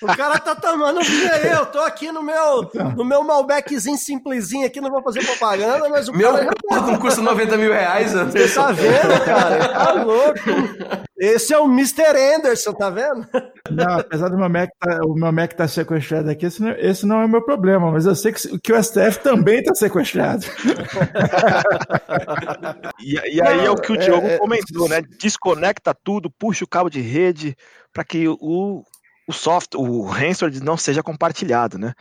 o 0.02 0.16
cara 0.16 0.38
tá 0.38 0.54
tomando 0.54 1.02
vinho 1.02 1.32
aí, 1.34 1.48
eu 1.48 1.66
tô 1.66 1.80
aqui 1.80 2.10
no 2.10 2.22
meu, 2.22 2.62
então. 2.62 2.92
no 2.92 3.04
meu 3.04 3.22
Malbeczinho 3.22 3.98
simplesinho 3.98 4.66
aqui, 4.66 4.80
não 4.80 4.90
vou 4.90 5.02
fazer 5.02 5.22
propaganda, 5.22 5.90
mas 5.90 6.08
o 6.08 6.12
meu 6.14 6.32
cara... 6.32 6.50
Meu 6.70 6.82
não 6.82 6.98
custa 6.98 7.20
90 7.20 7.58
mil 7.58 7.72
reais, 7.72 8.12
Você 8.12 8.48
tá 8.48 8.72
vendo, 8.72 9.24
cara? 9.24 9.68
Tá 9.68 9.92
louco. 9.92 11.05
Esse 11.18 11.54
é 11.54 11.58
o 11.58 11.64
Mr. 11.64 12.14
Anderson, 12.36 12.74
tá 12.74 12.90
vendo? 12.90 13.26
Não, 13.70 14.00
apesar 14.00 14.28
do 14.28 14.36
meu 14.36 14.50
Mac 14.50 14.68
tá, 14.78 15.00
o 15.04 15.14
meu 15.14 15.32
Mac 15.32 15.54
tá 15.54 15.66
sequestrado 15.66 16.30
aqui, 16.30 16.44
esse 16.44 16.62
não, 16.62 16.72
esse 16.72 17.06
não 17.06 17.22
é 17.22 17.24
o 17.24 17.28
meu 17.28 17.42
problema, 17.42 17.90
mas 17.90 18.04
eu 18.04 18.14
sei 18.14 18.32
que, 18.32 18.58
que 18.58 18.72
o 18.72 18.82
STF 18.82 19.20
também 19.20 19.62
tá 19.62 19.74
sequestrado. 19.74 20.44
e, 23.00 23.14
e, 23.14 23.40
aí 23.40 23.56
não, 23.56 23.64
é 23.64 23.70
o 23.70 23.76
que 23.76 23.92
o 23.92 23.96
Diogo 23.96 24.26
é, 24.26 24.34
é, 24.34 24.38
comentou, 24.38 24.88
né? 24.88 25.00
Desconecta 25.18 25.94
tudo, 25.94 26.30
puxa 26.30 26.64
o 26.64 26.68
cabo 26.68 26.90
de 26.90 27.00
rede 27.00 27.56
para 27.94 28.04
que 28.04 28.28
o, 28.28 28.84
o 29.26 29.32
software, 29.32 29.80
o 29.80 30.04
ransomware 30.04 30.62
não 30.62 30.76
seja 30.76 31.02
compartilhado, 31.02 31.78
né? 31.78 31.94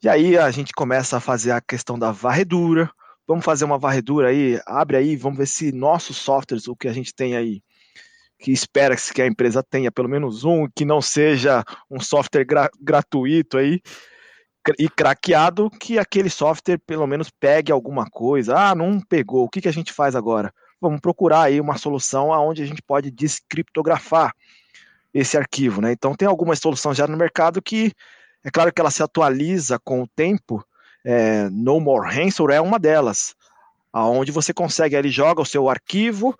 E 0.00 0.08
aí 0.08 0.38
a 0.38 0.48
gente 0.52 0.72
começa 0.72 1.16
a 1.16 1.20
fazer 1.20 1.50
a 1.50 1.60
questão 1.60 1.98
da 1.98 2.12
varredura. 2.12 2.88
Vamos 3.26 3.44
fazer 3.44 3.64
uma 3.64 3.78
varredura 3.78 4.28
aí, 4.28 4.60
abre 4.66 4.96
aí, 4.96 5.16
vamos 5.16 5.38
ver 5.38 5.46
se 5.46 5.72
nossos 5.72 6.18
softwares, 6.18 6.68
o 6.68 6.76
que 6.76 6.86
a 6.86 6.92
gente 6.92 7.14
tem 7.14 7.34
aí, 7.34 7.62
que 8.38 8.52
espera 8.52 8.96
que 8.96 9.22
a 9.22 9.26
empresa 9.26 9.62
tenha 9.62 9.90
pelo 9.90 10.08
menos 10.08 10.44
um, 10.44 10.68
que 10.74 10.84
não 10.84 11.00
seja 11.00 11.64
um 11.90 12.00
software 12.00 12.44
gra 12.44 12.70
gratuito 12.80 13.56
aí 13.58 13.80
e 14.78 14.88
craqueado, 14.88 15.70
que 15.70 15.98
aquele 15.98 16.30
software 16.30 16.78
pelo 16.86 17.06
menos 17.06 17.30
pegue 17.30 17.70
alguma 17.70 18.06
coisa. 18.08 18.56
Ah, 18.56 18.74
não 18.74 19.00
pegou, 19.00 19.44
o 19.44 19.48
que, 19.48 19.60
que 19.60 19.68
a 19.68 19.72
gente 19.72 19.92
faz 19.92 20.16
agora? 20.16 20.52
Vamos 20.80 21.00
procurar 21.00 21.42
aí 21.42 21.60
uma 21.60 21.76
solução 21.76 22.32
aonde 22.32 22.62
a 22.62 22.66
gente 22.66 22.82
pode 22.82 23.10
descriptografar 23.10 24.34
esse 25.12 25.36
arquivo, 25.36 25.80
né? 25.80 25.92
Então 25.92 26.14
tem 26.14 26.26
algumas 26.26 26.58
soluções 26.58 26.96
já 26.96 27.06
no 27.06 27.16
mercado 27.16 27.62
que 27.62 27.92
é 28.42 28.50
claro 28.50 28.72
que 28.72 28.80
ela 28.80 28.90
se 28.90 29.02
atualiza 29.02 29.78
com 29.78 30.02
o 30.02 30.08
tempo. 30.08 30.64
É, 31.06 31.48
no 31.50 31.78
More 31.80 32.08
Hansel 32.08 32.50
é 32.50 32.60
uma 32.60 32.78
delas, 32.78 33.34
aonde 33.92 34.32
você 34.32 34.54
consegue 34.54 34.96
ele 34.96 35.10
joga 35.10 35.42
o 35.42 35.46
seu 35.46 35.68
arquivo 35.68 36.34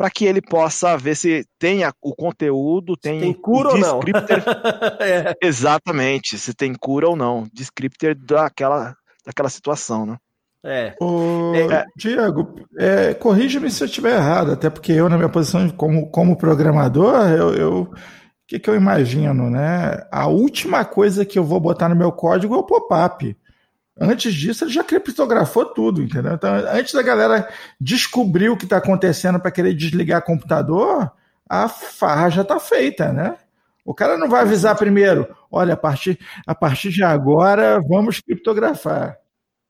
para 0.00 0.08
que 0.10 0.24
ele 0.24 0.40
possa 0.40 0.96
ver 0.96 1.14
se 1.14 1.44
tem 1.58 1.84
a- 1.84 1.92
o 2.00 2.14
conteúdo, 2.14 2.96
tem, 2.96 3.20
tem 3.20 3.32
cura 3.34 3.68
o 3.68 3.72
ou 3.72 3.78
não? 3.78 4.00
É. 4.98 5.34
Exatamente, 5.42 6.38
se 6.38 6.54
tem 6.54 6.72
cura 6.74 7.06
ou 7.06 7.14
não, 7.14 7.46
descriptor 7.52 8.14
daquela, 8.14 8.96
daquela 9.26 9.50
situação, 9.50 10.06
né? 10.06 10.16
É. 10.64 10.94
Ô, 10.98 11.52
É. 11.54 11.84
Diego, 11.98 12.54
é, 12.78 13.12
corrija-me 13.12 13.70
se 13.70 13.82
eu 13.82 13.86
estiver 13.86 14.14
errado, 14.14 14.52
até 14.52 14.70
porque 14.70 14.90
eu, 14.92 15.06
na 15.10 15.18
minha 15.18 15.28
posição 15.28 15.66
de- 15.66 15.74
como, 15.74 16.10
como 16.10 16.34
programador, 16.34 17.14
eu, 17.28 17.54
eu- 17.54 17.82
o 17.82 17.94
que, 18.48 18.58
que 18.58 18.70
eu 18.70 18.74
imagino, 18.74 19.50
né? 19.50 19.98
A 20.10 20.28
última 20.28 20.82
coisa 20.82 21.26
que 21.26 21.38
eu 21.38 21.44
vou 21.44 21.60
botar 21.60 21.90
no 21.90 21.94
meu 21.94 22.10
código 22.10 22.54
é 22.54 22.58
o 22.58 22.62
pop-up. 22.64 23.36
Antes 24.00 24.32
disso, 24.32 24.64
ele 24.64 24.72
já 24.72 24.82
criptografou 24.82 25.66
tudo, 25.66 26.02
entendeu? 26.02 26.32
Então, 26.32 26.54
antes 26.54 26.94
da 26.94 27.02
galera 27.02 27.48
descobrir 27.78 28.48
o 28.48 28.56
que 28.56 28.64
está 28.64 28.78
acontecendo 28.78 29.38
para 29.38 29.50
querer 29.50 29.74
desligar 29.74 30.24
computador, 30.24 31.12
a 31.48 31.68
farra 31.68 32.30
já 32.30 32.42
está 32.42 32.58
feita, 32.58 33.12
né? 33.12 33.36
O 33.84 33.92
cara 33.94 34.16
não 34.16 34.28
vai 34.28 34.42
avisar 34.42 34.76
primeiro, 34.76 35.28
olha, 35.50 35.74
a 35.74 35.76
partir, 35.76 36.18
a 36.46 36.54
partir 36.54 36.90
de 36.90 37.02
agora 37.02 37.80
vamos 37.88 38.20
criptografar. 38.20 39.18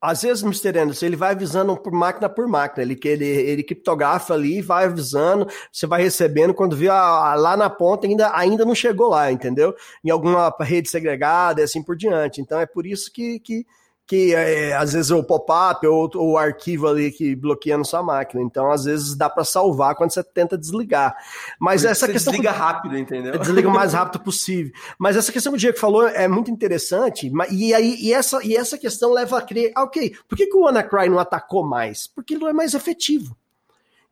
Às 0.03 0.23
vezes, 0.23 0.43
Mr. 0.43 0.79
Anderson, 0.79 1.07
ele 1.07 1.17
vai 1.17 1.33
avisando 1.33 1.77
por 1.77 1.93
máquina 1.93 2.27
por 2.29 2.49
máquina. 2.49 2.83
Ele, 2.83 2.99
ele, 3.05 3.25
ele 3.27 3.63
criptografa 3.63 4.33
ali 4.33 4.59
e 4.59 4.63
vai 4.63 4.87
avisando, 4.87 5.47
você 5.71 5.87
vai 5.87 6.03
recebendo, 6.03 6.55
quando 6.55 6.75
vê 6.75 6.89
a- 6.89 7.35
lá 7.35 7.55
na 7.55 7.69
ponta 7.69 8.07
ainda, 8.07 8.35
ainda 8.35 8.65
não 8.65 8.75
chegou 8.75 9.11
lá, 9.11 9.31
entendeu? 9.31 9.75
Em 10.03 10.09
alguma 10.11 10.55
rede 10.61 10.89
segregada 10.89 11.61
e 11.61 11.65
assim 11.65 11.83
por 11.83 11.97
diante. 11.97 12.41
Então 12.41 12.59
é 12.59 12.65
por 12.65 12.87
isso 12.87 13.13
que, 13.13 13.39
que, 13.41 13.67
que 14.11 14.35
é, 14.35 14.73
às 14.73 14.93
vezes 14.93 15.13
o 15.13 15.23
pop-up 15.23 15.87
ou 15.87 16.11
o 16.17 16.37
arquivo 16.37 16.89
ali 16.89 17.13
que 17.13 17.37
bloqueia 17.37 17.79
na 17.79 17.85
sua 17.85 18.03
máquina. 18.03 18.43
Então, 18.43 18.69
às 18.69 18.83
vezes, 18.83 19.15
dá 19.15 19.31
para 19.31 19.45
salvar 19.45 19.95
quando 19.95 20.11
você 20.11 20.25
tenta 20.25 20.59
desligar. 20.59 21.15
Mas 21.61 21.85
essa 21.85 22.09
questão. 22.09 22.33
desliga 22.33 22.51
rápido, 22.51 22.99
entendeu? 22.99 23.39
Desliga 23.39 23.69
o 23.69 23.73
mais 23.73 23.93
rápido 23.95 24.21
possível. 24.21 24.73
Mas 24.99 25.17
essa 25.17 25.31
questão 25.31 25.53
que 25.53 25.59
o 25.59 25.61
Diego 25.61 25.79
falou 25.79 26.09
é 26.09 26.27
muito 26.27 26.51
interessante. 26.51 27.31
E, 27.53 27.73
aí, 27.73 27.99
e, 28.01 28.13
essa, 28.13 28.45
e 28.45 28.57
essa 28.57 28.77
questão 28.77 29.13
leva 29.13 29.39
a 29.39 29.43
crer, 29.43 29.71
ah, 29.77 29.85
ok, 29.85 30.13
por 30.29 30.37
que, 30.37 30.49
que 30.49 30.57
o 30.57 30.63
WannaCry 30.63 31.09
não 31.09 31.21
atacou 31.21 31.65
mais? 31.65 32.09
Porque 32.09 32.35
ele 32.35 32.41
não 32.41 32.49
é 32.49 32.53
mais 32.53 32.75
efetivo. 32.75 33.37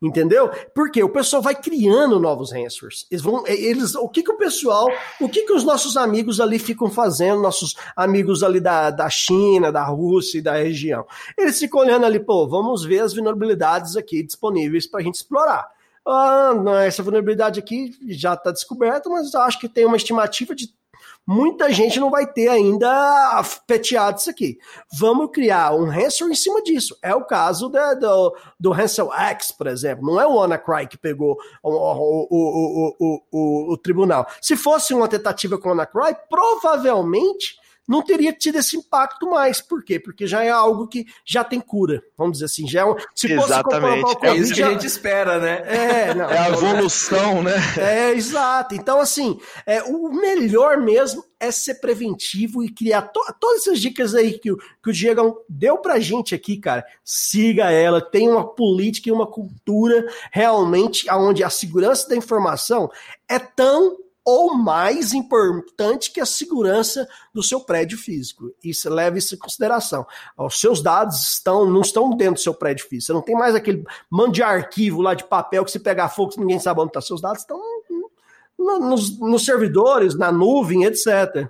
Entendeu? 0.01 0.49
Porque 0.73 1.03
o 1.03 1.09
pessoal 1.09 1.41
vai 1.41 1.53
criando 1.53 2.21
novos 2.21 2.53
ransomwares. 2.53 3.05
Eles 3.11 3.21
vão, 3.21 3.45
eles, 3.45 3.95
o 3.95 4.07
que 4.07 4.23
que 4.23 4.31
o 4.31 4.37
pessoal, 4.37 4.87
o 5.19 5.27
que 5.27 5.41
que 5.41 5.51
os 5.51 5.65
nossos 5.65 5.97
amigos 5.97 6.39
ali 6.39 6.57
ficam 6.57 6.89
fazendo, 6.89 7.41
nossos 7.41 7.75
amigos 7.97 8.41
ali 8.41 8.61
da, 8.61 8.91
da 8.91 9.09
China, 9.09 9.73
da 9.73 9.83
Rússia 9.83 10.37
e 10.37 10.41
da 10.41 10.53
região? 10.53 11.05
Eles 11.37 11.59
ficam 11.59 11.81
olhando 11.81 12.05
ali, 12.05 12.17
pô, 12.17 12.47
vamos 12.47 12.85
ver 12.85 13.01
as 13.01 13.13
vulnerabilidades 13.13 13.97
aqui 13.97 14.23
disponíveis 14.23 14.87
para 14.87 15.01
a 15.01 15.03
gente 15.03 15.15
explorar. 15.15 15.69
Ah, 16.07 16.53
essa 16.85 17.03
vulnerabilidade 17.03 17.59
aqui 17.59 17.93
já 18.07 18.35
está 18.35 18.51
descoberta, 18.51 19.09
mas 19.09 19.35
acho 19.35 19.59
que 19.59 19.67
tem 19.67 19.85
uma 19.85 19.97
estimativa 19.97 20.55
de 20.55 20.73
muita 21.31 21.71
gente 21.71 21.99
não 21.99 22.09
vai 22.09 22.25
ter 22.25 22.47
ainda 22.47 23.43
peteado 23.67 24.17
isso 24.17 24.31
aqui. 24.31 24.57
Vamos 24.91 25.29
criar 25.31 25.75
um 25.75 25.85
ransomware 25.85 26.31
em 26.33 26.35
cima 26.35 26.59
disso. 26.63 26.97
É 27.03 27.13
o 27.13 27.23
caso 27.23 27.69
da- 27.69 27.93
do, 27.93 28.35
do 28.59 28.73
Hansel 28.73 29.13
X, 29.13 29.51
por 29.51 29.67
exemplo. 29.67 30.03
Não 30.03 30.19
é 30.19 30.25
o 30.25 30.33
WannaCry 30.37 30.87
que 30.87 30.97
pegou 30.97 31.37
o, 31.61 31.69
o, 31.69 32.27
o, 32.27 32.27
o, 32.31 32.95
o, 32.99 33.21
o, 33.31 33.73
o 33.73 33.77
tribunal. 33.77 34.25
Se 34.41 34.55
fosse 34.55 34.91
uma 34.91 35.07
tentativa 35.07 35.55
com 35.59 35.69
o 35.69 35.71
WannaCry, 35.71 36.17
provavelmente 36.27 37.58
não 37.89 38.01
teria 38.03 38.31
tido 38.31 38.57
esse 38.59 38.77
impacto 38.77 39.29
mais. 39.29 39.59
Por 39.59 39.83
quê? 39.83 39.99
Porque 39.99 40.27
já 40.27 40.43
é 40.43 40.49
algo 40.49 40.87
que 40.87 41.05
já 41.25 41.43
tem 41.43 41.59
cura. 41.59 42.01
Vamos 42.17 42.33
dizer 42.33 42.45
assim. 42.45 42.67
Já 42.67 42.81
é 42.81 42.85
um, 42.85 42.95
se 43.15 43.27
fosse 43.35 43.47
Exatamente. 43.51 44.01
com 44.03 44.07
o 44.07 44.11
É 44.11 44.15
Covid, 44.15 44.41
isso 44.43 44.53
que 44.53 44.61
a 44.61 44.65
já- 44.67 44.71
gente 44.73 44.85
espera, 44.85 45.39
né? 45.39 45.63
é, 45.65 46.13
não. 46.13 46.29
É 46.29 46.37
a 46.37 46.49
evolução, 46.49 47.41
né? 47.43 47.53
É, 47.77 48.11
exato. 48.11 48.75
Então, 48.75 49.01
assim, 49.01 49.39
é, 49.65 49.81
o 49.83 50.09
melhor 50.13 50.77
mesmo 50.77 51.25
é 51.39 51.51
ser 51.51 51.75
preventivo 51.75 52.63
e 52.63 52.69
criar 52.69 53.01
to- 53.03 53.21
todas 53.39 53.61
essas 53.61 53.79
dicas 53.79 54.13
aí 54.13 54.37
que, 54.37 54.51
o- 54.51 54.57
que 54.57 54.89
o 54.89 54.93
Diego 54.93 55.43
deu 55.49 55.77
pra 55.77 55.99
gente 55.99 56.35
aqui, 56.35 56.57
cara. 56.57 56.85
Siga 57.03 57.71
ela, 57.71 58.01
tem 58.01 58.29
uma 58.29 58.45
política 58.45 59.09
e 59.09 59.11
uma 59.11 59.25
cultura 59.25 60.05
realmente 60.31 61.09
onde 61.11 61.43
a 61.43 61.49
segurança 61.49 62.07
da 62.09 62.15
informação 62.15 62.89
é 63.27 63.39
tão 63.39 63.97
ou 64.29 64.53
mais 64.55 65.13
importante 65.13 66.11
que 66.11 66.21
a 66.21 66.25
segurança 66.25 67.07
do 67.33 67.41
seu 67.41 67.59
prédio 67.59 67.97
físico. 67.97 68.51
Isso 68.63 68.89
leve 68.89 69.19
isso 69.19 69.35
em 69.35 69.37
consideração. 69.37 70.05
Os 70.37 70.59
seus 70.59 70.81
dados 70.81 71.17
estão 71.33 71.65
não 71.65 71.81
estão 71.81 72.09
dentro 72.15 72.35
do 72.35 72.39
seu 72.39 72.53
prédio 72.53 72.85
físico. 72.87 73.07
Você 73.07 73.13
não 73.13 73.21
tem 73.21 73.35
mais 73.35 73.55
aquele 73.55 73.83
mando 74.09 74.33
de 74.33 74.43
arquivo 74.43 75.01
lá 75.01 75.13
de 75.13 75.23
papel 75.23 75.65
que 75.65 75.71
se 75.71 75.79
pegar 75.79 76.09
fogo 76.09 76.33
ninguém 76.37 76.59
sabe 76.59 76.79
onde 76.81 76.89
está. 76.89 77.01
Seus 77.01 77.21
dados 77.21 77.41
estão 77.41 77.59
no- 78.57 78.79
nos, 78.79 79.17
nos 79.19 79.45
servidores, 79.45 80.17
na 80.17 80.31
nuvem, 80.31 80.83
etc. 80.83 81.49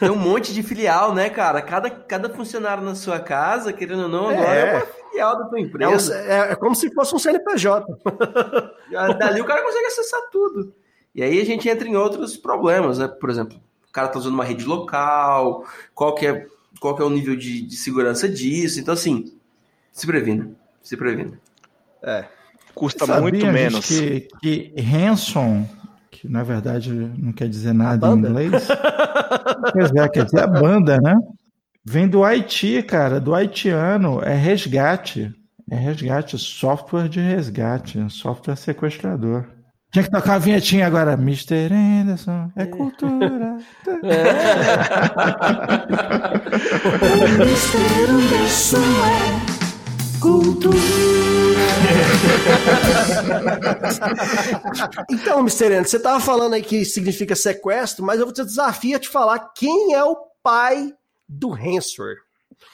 Tem 0.00 0.10
um 0.10 0.16
monte 0.16 0.52
de 0.52 0.62
filial, 0.62 1.14
né, 1.14 1.30
cara? 1.30 1.62
Cada, 1.62 1.88
cada 1.88 2.28
funcionário 2.28 2.82
na 2.82 2.94
sua 2.94 3.20
casa, 3.20 3.72
querendo 3.72 4.02
ou 4.02 4.08
não, 4.08 4.28
agora 4.28 4.54
É. 4.54 4.60
é, 4.68 4.76
uma 4.76 4.86
filial 4.86 5.38
da 5.38 5.44
tua 5.44 5.58
É, 5.58 5.62
um- 5.62 5.64
empresa. 5.64 6.16
é- 6.16 6.52
é 6.52 6.56
como 6.56 6.74
se 6.74 6.92
fosse 6.92 7.14
um 7.14 7.18
CNPJ. 7.18 7.86
Dali 9.18 9.40
o 9.40 9.44
cara 9.44 9.62
consegue 9.62 9.86
acessar 9.86 10.20
tudo. 10.30 10.74
E 11.16 11.22
aí 11.22 11.40
a 11.40 11.44
gente 11.46 11.66
entra 11.66 11.88
em 11.88 11.96
outros 11.96 12.36
problemas, 12.36 12.98
né? 12.98 13.08
Por 13.08 13.30
exemplo, 13.30 13.58
o 13.88 13.90
cara 13.90 14.08
tá 14.08 14.18
usando 14.18 14.34
uma 14.34 14.44
rede 14.44 14.66
local, 14.66 15.64
qual 15.94 16.14
que 16.14 16.26
é, 16.26 16.46
qual 16.78 16.94
que 16.94 17.00
é 17.00 17.06
o 17.06 17.10
nível 17.10 17.34
de, 17.34 17.62
de 17.62 17.74
segurança 17.74 18.28
disso. 18.28 18.78
Então, 18.78 18.92
assim, 18.92 19.32
se 19.90 20.06
previna. 20.06 20.50
Se 20.82 20.94
previna. 20.94 21.40
Custa 22.74 23.06
Sabia, 23.06 23.22
muito 23.22 23.46
menos. 23.46 23.86
Que, 23.86 24.28
que 24.42 24.74
ransom, 24.78 25.66
que 26.10 26.28
na 26.28 26.42
verdade 26.42 26.92
não 26.92 27.32
quer 27.32 27.48
dizer 27.48 27.72
nada 27.72 28.08
em 28.08 28.18
inglês. 28.18 28.68
pois 29.72 29.90
é, 29.92 30.08
quer 30.10 30.26
dizer 30.26 30.40
a 30.40 30.46
banda, 30.46 30.98
né? 31.00 31.16
Vem 31.82 32.06
do 32.06 32.24
Haiti, 32.24 32.82
cara, 32.82 33.18
do 33.18 33.34
haitiano. 33.34 34.20
É 34.22 34.34
resgate. 34.34 35.34
É 35.70 35.76
resgate, 35.76 36.36
software 36.36 37.08
de 37.08 37.20
resgate, 37.20 38.04
software 38.10 38.56
sequestrador. 38.56 39.55
Tinha 39.96 40.04
que 40.04 40.10
tocar 40.10 40.32
uma 40.32 40.40
vinhetinha 40.40 40.86
agora. 40.86 41.14
Mr. 41.14 41.72
Anderson, 41.72 42.52
é 42.54 42.66
cultura. 42.66 43.56
Mr. 47.38 47.78
Anderson 48.06 48.76
é 48.76 50.20
cultura. 50.20 50.76
Então, 55.10 55.38
Mr. 55.38 55.64
Anderson, 55.64 55.84
você 55.84 55.96
estava 55.96 56.20
falando 56.20 56.52
aí 56.52 56.62
que 56.62 56.84
significa 56.84 57.34
sequestro, 57.34 58.04
mas 58.04 58.20
eu 58.20 58.26
vou 58.26 58.34
te 58.34 58.44
desafiar 58.44 58.98
a 58.98 59.00
te 59.00 59.08
falar 59.08 59.38
quem 59.54 59.94
é 59.94 60.04
o 60.04 60.14
pai 60.42 60.92
do 61.26 61.48
ransomware. 61.48 62.18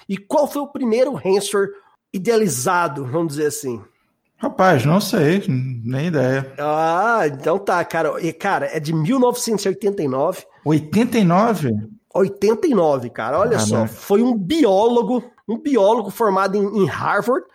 E 0.08 0.18
qual 0.18 0.50
foi 0.50 0.62
o 0.62 0.72
primeiro 0.72 1.12
ransomware 1.12 1.70
idealizado, 2.12 3.06
vamos 3.06 3.34
dizer 3.34 3.46
assim. 3.46 3.80
Rapaz, 4.42 4.84
não 4.84 5.00
sei, 5.00 5.44
nem 5.48 6.08
ideia. 6.08 6.52
Ah, 6.58 7.22
então 7.26 7.58
tá, 7.60 7.84
cara. 7.84 8.20
E, 8.20 8.32
cara, 8.32 8.66
é 8.72 8.80
de 8.80 8.92
1989. 8.92 10.44
89? 10.64 11.70
89, 12.12 13.10
cara. 13.10 13.38
Olha 13.38 13.58
só. 13.60 13.86
Foi 13.86 14.20
um 14.22 14.36
biólogo, 14.36 15.22
um 15.48 15.58
biólogo 15.58 16.10
formado 16.10 16.56
em, 16.56 16.82
em 16.82 16.86
Harvard. 16.86 17.46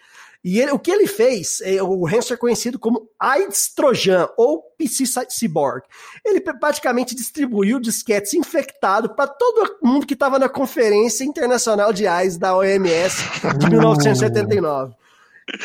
E 0.43 0.61
ele- 0.61 0.71
o 0.71 0.79
que 0.79 0.89
ele 0.89 1.07
fez, 1.07 1.59
é, 1.61 1.83
o 1.83 2.07
Hanson 2.07 2.35
é 2.35 2.37
conhecido 2.37 2.79
como 2.79 3.09
AIDS 3.19 3.73
Trojan 3.75 4.29
ou 4.37 4.63
PC 4.77 5.03
Cyborg. 5.29 5.81
Ele 6.23 6.39
praticamente 6.39 7.13
distribuiu 7.13 7.79
disquetes 7.81 8.33
infectados 8.33 9.11
para 9.13 9.27
todo 9.27 9.75
mundo 9.83 10.05
que 10.05 10.13
estava 10.13 10.39
na 10.39 10.47
Conferência 10.47 11.25
Internacional 11.25 11.91
de 11.91 12.07
AIDS 12.07 12.37
da 12.37 12.55
OMS 12.55 13.23
de 13.59 13.69
1979. 13.69 14.95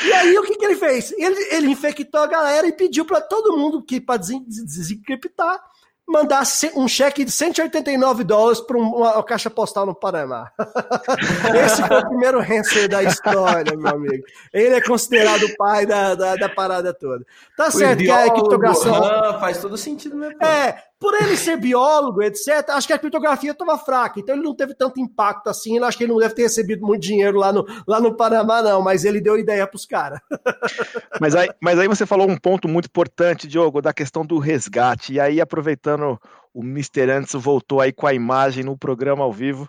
E 0.05 0.13
aí, 0.13 0.39
o 0.39 0.43
que, 0.43 0.57
que 0.57 0.65
ele 0.65 0.77
fez? 0.77 1.13
Ele, 1.13 1.49
ele 1.51 1.71
infectou 1.71 2.21
a 2.21 2.27
galera 2.27 2.67
e 2.67 2.73
pediu 2.73 3.05
para 3.05 3.21
todo 3.21 3.57
mundo 3.57 3.83
que, 3.83 4.01
para 4.01 4.17
desencriptar, 4.19 5.61
mandar 6.07 6.43
um 6.75 6.87
cheque 6.87 7.25
de 7.25 7.31
189 7.31 8.25
dólares 8.25 8.61
para 8.61 8.77
uma, 8.77 9.23
caixa 9.23 9.49
postal 9.49 9.87
no 9.87 9.95
Panamá. 9.95 10.51
Esse 11.65 11.87
foi 11.87 11.99
o 11.99 12.09
primeiro 12.09 12.41
ransom 12.41 12.89
da 12.89 13.03
história, 13.03 13.77
meu 13.77 13.95
amigo. 13.95 14.25
Ele 14.53 14.75
é 14.75 14.81
considerado 14.81 15.45
o 15.45 15.57
pai 15.57 15.87
da, 15.87 16.15
da, 16.15 16.37
da 16.37 16.49
parada 16.49 16.93
toda. 16.93 17.25
Tá 17.57 17.71
certo 17.71 18.01
que 18.01 18.11
a 18.11 18.31
criptografia. 18.31 18.93
Faz 19.41 19.59
todo 19.59 19.77
sentido, 19.77 20.17
né? 20.17 20.35
É, 20.41 20.83
por 21.03 21.21
ele 21.21 21.37
ser 21.37 21.57
biólogo, 21.57 22.23
etc., 22.23 22.69
acho 22.69 22.87
que 22.87 22.93
a 22.93 22.99
criptografia 22.99 23.51
estava 23.51 23.77
fraca, 23.77 24.21
então 24.21 24.37
ele 24.37 24.45
não 24.45 24.55
teve 24.55 24.73
tanto 24.73 25.01
impacto 25.01 25.49
assim. 25.49 25.77
Acho 25.81 25.99
que 25.99 26.05
ele 26.05 26.13
não 26.13 26.21
deve 26.21 26.33
ter 26.33 26.43
recebido 26.43 26.87
muito 26.87 27.03
dinheiro 27.03 27.39
lá 27.39 27.53
no, 27.53 27.67
lá 27.89 28.01
no 28.01 28.17
Panamá, 28.17 28.63
não, 28.63 28.81
mas 28.81 29.05
ele 29.05 29.21
deu 29.21 29.37
ideia 29.37 29.67
pros 29.67 29.85
caras. 29.85 30.21
Mas 31.21 31.35
aí, 31.35 31.49
mas 31.61 31.79
aí 31.79 31.87
você 31.87 32.05
falou 32.05 32.29
um 32.29 32.37
ponto 32.37 32.69
muito 32.69 32.87
importante, 32.87 33.47
Diogo, 33.47 33.81
da 33.81 33.93
questão 33.93 34.25
do 34.25 34.39
resgate. 34.39 35.13
E 35.13 35.21
aí, 35.21 35.41
aproveitando, 35.41 36.19
o 36.53 36.63
Mr. 36.63 37.11
Anderson 37.11 37.39
voltou 37.39 37.81
aí 37.81 37.93
com 37.93 38.07
a 38.07 38.15
imagem 38.15 38.65
no 38.65 38.77
programa 38.77 39.23
ao 39.23 39.33
vivo. 39.33 39.69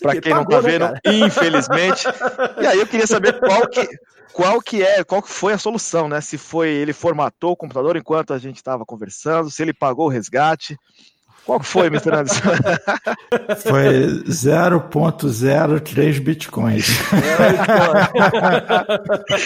Para 0.00 0.20
quem 0.20 0.32
não 0.32 0.44
pagou, 0.44 0.62
né, 0.62 0.70
vendo, 0.70 0.86
cara? 0.86 1.00
infelizmente. 1.04 2.04
E 2.62 2.66
aí 2.66 2.78
eu 2.78 2.86
queria 2.86 3.06
saber 3.06 3.38
qual 3.38 3.68
que, 3.68 3.86
qual 4.32 4.60
que 4.60 4.82
é, 4.82 5.04
qual 5.04 5.22
que 5.22 5.28
foi 5.28 5.52
a 5.52 5.58
solução, 5.58 6.08
né? 6.08 6.20
Se 6.20 6.38
foi 6.38 6.70
ele 6.70 6.92
formatou 6.92 7.52
o 7.52 7.56
computador 7.56 7.96
enquanto 7.96 8.32
a 8.32 8.38
gente 8.38 8.56
estava 8.56 8.86
conversando, 8.86 9.50
se 9.50 9.62
ele 9.62 9.72
pagou 9.72 10.06
o 10.06 10.08
resgate. 10.08 10.76
Qual 11.44 11.58
que 11.58 11.66
foi, 11.66 11.88
Mr. 11.88 12.14
Anderson? 12.14 12.40
Foi 13.68 14.22
0.03 14.28 16.20
bitcoins. 16.20 16.86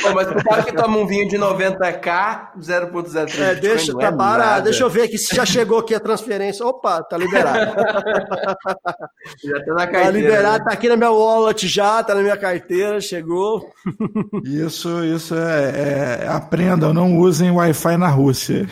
Pô, 0.02 0.12
mas 0.14 0.26
pro 0.28 0.44
cara 0.44 0.62
que 0.62 0.72
toma 0.74 0.98
um 0.98 1.06
vinho 1.06 1.26
de 1.26 1.38
90k, 1.38 2.48
0.03 2.60 3.40
É, 3.40 3.54
deixa, 3.54 3.92
não 3.92 4.00
tá 4.00 4.08
é 4.08 4.10
nada. 4.10 4.60
Deixa 4.62 4.82
eu 4.82 4.90
ver 4.90 5.04
aqui 5.04 5.16
se 5.16 5.34
já 5.34 5.46
chegou 5.46 5.78
aqui 5.78 5.94
a 5.94 6.00
transferência. 6.00 6.66
Opa, 6.66 7.02
tá 7.02 7.16
liberado. 7.16 7.74
Já 9.42 9.60
tá 9.64 9.74
na 9.74 9.74
tá 9.74 9.86
carteira. 9.86 10.10
liberado, 10.10 10.58
né? 10.58 10.64
tá 10.64 10.72
aqui 10.72 10.88
na 10.88 10.96
minha 10.96 11.10
wallet 11.10 11.66
já, 11.68 12.02
tá 12.02 12.14
na 12.14 12.22
minha 12.22 12.36
carteira, 12.36 13.00
chegou. 13.00 13.70
Isso, 14.44 15.04
isso 15.04 15.34
é, 15.34 16.22
é 16.24 16.28
aprendam, 16.28 16.94
não 16.94 17.18
usem 17.18 17.50
Wi-Fi 17.50 17.96
na 17.96 18.08
Rússia. 18.08 18.68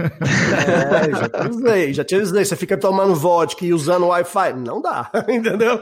É, 0.00 1.10
já 1.16 1.28
te 1.28 1.36
avisei, 1.36 1.94
já 1.94 2.04
te 2.04 2.14
avisei. 2.14 2.44
Você 2.44 2.56
fica 2.56 2.76
tomando 2.76 3.14
vodka 3.14 3.64
e 3.64 3.72
usando 3.72 4.06
Wi-Fi. 4.06 4.52
Não 4.54 4.80
dá, 4.80 5.10
entendeu? 5.28 5.78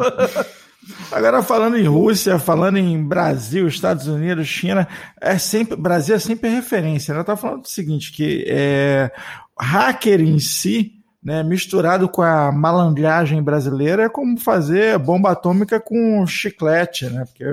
Agora 1.13 1.43
falando 1.43 1.77
em 1.77 1.87
Rússia, 1.87 2.39
falando 2.39 2.79
em 2.79 3.03
Brasil, 3.03 3.67
Estados 3.67 4.07
Unidos, 4.07 4.47
China, 4.47 4.89
é 5.21 5.37
sempre 5.39 5.77
Brasil 5.77 6.15
é 6.15 6.19
sempre 6.19 6.49
referência. 6.49 7.13
Né? 7.13 7.21
Eu 7.21 7.23
estava 7.23 7.41
falando 7.41 7.63
do 7.63 7.69
seguinte, 7.69 8.13
que 8.13 8.45
é, 8.49 9.11
hacker 9.59 10.21
em 10.21 10.39
si, 10.39 10.93
né, 11.23 11.43
misturado 11.43 12.09
com 12.09 12.23
a 12.23 12.51
malandragem 12.53 13.43
brasileira, 13.43 14.05
é 14.05 14.09
como 14.09 14.39
fazer 14.39 14.99
bomba 14.99 15.33
atômica 15.33 15.81
com 15.81 16.27
chiclete, 16.27 17.07
né? 17.07 17.25
Porque 17.27 17.45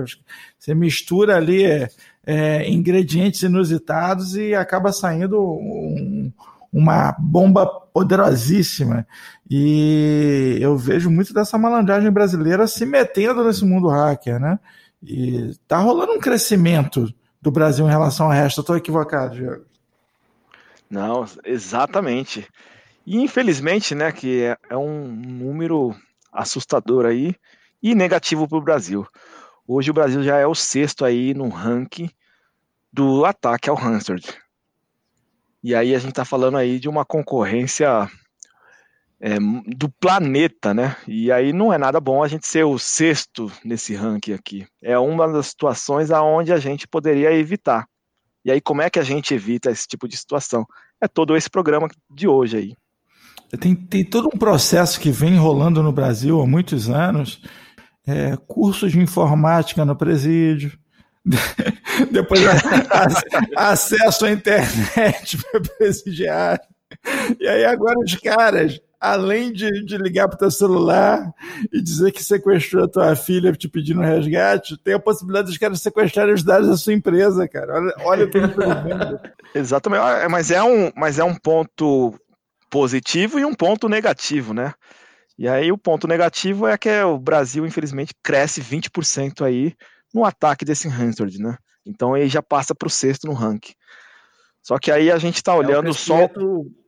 você 0.57 0.73
mistura 0.75 1.35
ali 1.35 1.65
é, 1.65 1.89
é, 2.25 2.69
ingredientes 2.69 3.41
inusitados 3.41 4.35
e 4.35 4.55
acaba 4.55 4.91
saindo 4.91 5.41
um, 5.41 6.31
uma 6.75 7.15
bomba 7.17 7.65
poderosíssima. 7.65 9.07
E 9.49 10.57
eu 10.59 10.75
vejo 10.75 11.09
muito 11.09 11.33
dessa 11.33 11.57
malandragem 11.57 12.11
brasileira 12.11 12.67
se 12.67 12.85
metendo 12.85 13.45
nesse 13.45 13.63
mundo 13.63 13.87
hacker, 13.87 14.37
né? 14.37 14.59
E 15.01 15.55
tá 15.69 15.77
rolando 15.77 16.11
um 16.11 16.19
crescimento 16.19 17.07
do 17.41 17.49
Brasil 17.49 17.87
em 17.87 17.89
relação 17.89 18.25
ao 18.25 18.33
resto. 18.33 18.59
Eu 18.59 18.65
tô 18.65 18.75
equivocado, 18.75 19.35
Diego. 19.35 19.63
Não, 20.89 21.25
exatamente. 21.45 22.45
E 23.05 23.21
infelizmente, 23.21 23.95
né, 23.95 24.11
que 24.11 24.43
é, 24.43 24.57
é 24.69 24.75
um 24.75 25.07
número 25.07 25.95
assustador 26.33 27.05
aí 27.05 27.35
e 27.81 27.95
negativo 27.95 28.49
para 28.49 28.57
o 28.57 28.61
Brasil. 28.61 29.07
Hoje 29.65 29.91
o 29.91 29.93
Brasil 29.93 30.21
já 30.21 30.37
é 30.37 30.45
o 30.45 30.53
sexto 30.53 31.05
aí 31.05 31.33
no 31.33 31.47
ranking 31.47 32.09
do 32.91 33.23
ataque 33.23 33.69
ao 33.69 33.79
Hansard. 33.79 34.44
E 35.65 35.73
aí 35.73 35.95
a 35.95 35.97
gente 35.97 36.11
está 36.11 36.23
falando 36.23 36.57
aí 36.57 36.79
de 36.79 36.87
uma 36.87 37.03
concorrência 37.03 38.07
é, 39.19 39.39
do 39.75 39.89
planeta, 39.99 40.75
né? 40.75 40.95
E 41.07 41.31
aí 41.31 41.51
não 41.51 41.73
é 41.73 41.77
nada 41.79 41.99
bom 41.99 42.21
a 42.21 42.27
gente 42.27 42.45
ser 42.45 42.63
o 42.65 42.77
sexto 42.77 43.51
nesse 43.63 43.95
ranking 43.95 44.33
aqui. 44.33 44.67
É 44.79 44.95
uma 44.99 45.27
das 45.27 45.47
situações 45.47 46.11
aonde 46.11 46.53
a 46.53 46.59
gente 46.59 46.87
poderia 46.87 47.33
evitar. 47.33 47.87
E 48.45 48.51
aí 48.51 48.61
como 48.61 48.83
é 48.83 48.91
que 48.91 48.99
a 48.99 49.03
gente 49.03 49.33
evita 49.33 49.71
esse 49.71 49.87
tipo 49.87 50.07
de 50.07 50.15
situação? 50.15 50.67
É 51.01 51.07
todo 51.07 51.35
esse 51.35 51.49
programa 51.49 51.87
de 52.13 52.27
hoje 52.27 52.57
aí. 52.57 52.73
Tem, 53.59 53.73
tem 53.73 54.05
todo 54.05 54.29
um 54.31 54.37
processo 54.37 54.99
que 54.99 55.09
vem 55.09 55.35
rolando 55.35 55.81
no 55.81 55.91
Brasil 55.91 56.39
há 56.39 56.45
muitos 56.45 56.91
anos. 56.91 57.41
É, 58.05 58.37
cursos 58.47 58.91
de 58.91 58.99
informática 58.99 59.83
no 59.83 59.95
presídio. 59.95 60.77
Depois 62.11 62.41
a, 62.45 62.53
a, 63.57 63.71
acesso 63.71 64.25
à 64.25 64.31
internet 64.31 65.37
para 65.51 65.61
presidiário. 65.61 66.63
E 67.39 67.47
aí 67.47 67.65
agora 67.65 67.99
os 67.99 68.15
caras, 68.15 68.79
além 68.99 69.51
de, 69.51 69.83
de 69.83 69.97
ligar 69.97 70.27
para 70.27 70.35
o 70.35 70.39
teu 70.39 70.51
celular 70.51 71.31
e 71.73 71.81
dizer 71.81 72.11
que 72.11 72.23
sequestrou 72.23 72.85
a 72.85 72.87
tua 72.87 73.15
filha 73.15 73.51
te 73.53 73.67
pedindo 73.67 74.01
resgate, 74.01 74.77
tem 74.83 74.93
a 74.93 74.99
possibilidade 74.99 75.47
dos 75.47 75.57
caras 75.57 75.81
sequestrarem 75.81 76.33
os 76.33 76.43
dados 76.43 76.69
da 76.69 76.77
sua 76.77 76.93
empresa, 76.93 77.47
cara. 77.47 77.73
Olha, 77.73 77.93
olha 77.99 78.25
o 78.25 78.29
que. 78.29 78.37
Exatamente, 79.57 80.01
Ah, 80.01 80.27
mas 80.29 80.51
é 80.51 80.63
um, 80.63 80.91
mas 80.95 81.17
é 81.19 81.23
um 81.23 81.35
ponto 81.35 82.13
positivo 82.69 83.39
e 83.39 83.45
um 83.45 83.53
ponto 83.53 83.89
negativo, 83.89 84.53
né? 84.53 84.73
E 85.37 85.47
aí 85.47 85.71
o 85.71 85.77
ponto 85.77 86.07
negativo 86.07 86.65
é 86.67 86.77
que 86.77 86.89
o 87.01 87.17
Brasil, 87.19 87.65
infelizmente, 87.65 88.13
cresce 88.23 88.61
20% 88.61 89.45
aí 89.45 89.75
no 90.15 90.23
ataque 90.23 90.63
desse 90.63 90.87
Hansard, 90.87 91.37
né? 91.39 91.57
Então 91.85 92.15
ele 92.15 92.29
já 92.29 92.41
passa 92.41 92.73
para 92.73 92.87
o 92.87 92.89
sexto 92.89 93.27
no 93.27 93.33
ranking. 93.33 93.73
Só 94.63 94.79
que 94.79 94.89
aí 94.89 95.11
a 95.11 95.17
gente 95.17 95.35
está 95.35 95.53
olhando 95.53 95.87
é 95.87 95.91
um 95.91 95.93
só. 95.93 96.29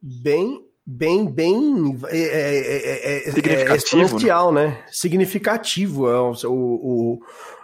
Bem, 0.01 0.65
bem, 0.85 1.29
bem 1.29 1.99
é, 2.07 2.17
é, 2.17 3.27
é, 3.27 3.31
Significativo, 3.31 3.75
exponencial, 3.75 4.51
né? 4.53 4.83
Significativo 4.89 6.09
é 6.09 6.19
o, 6.19 6.33
o, 6.45 6.49
o, 6.49 7.19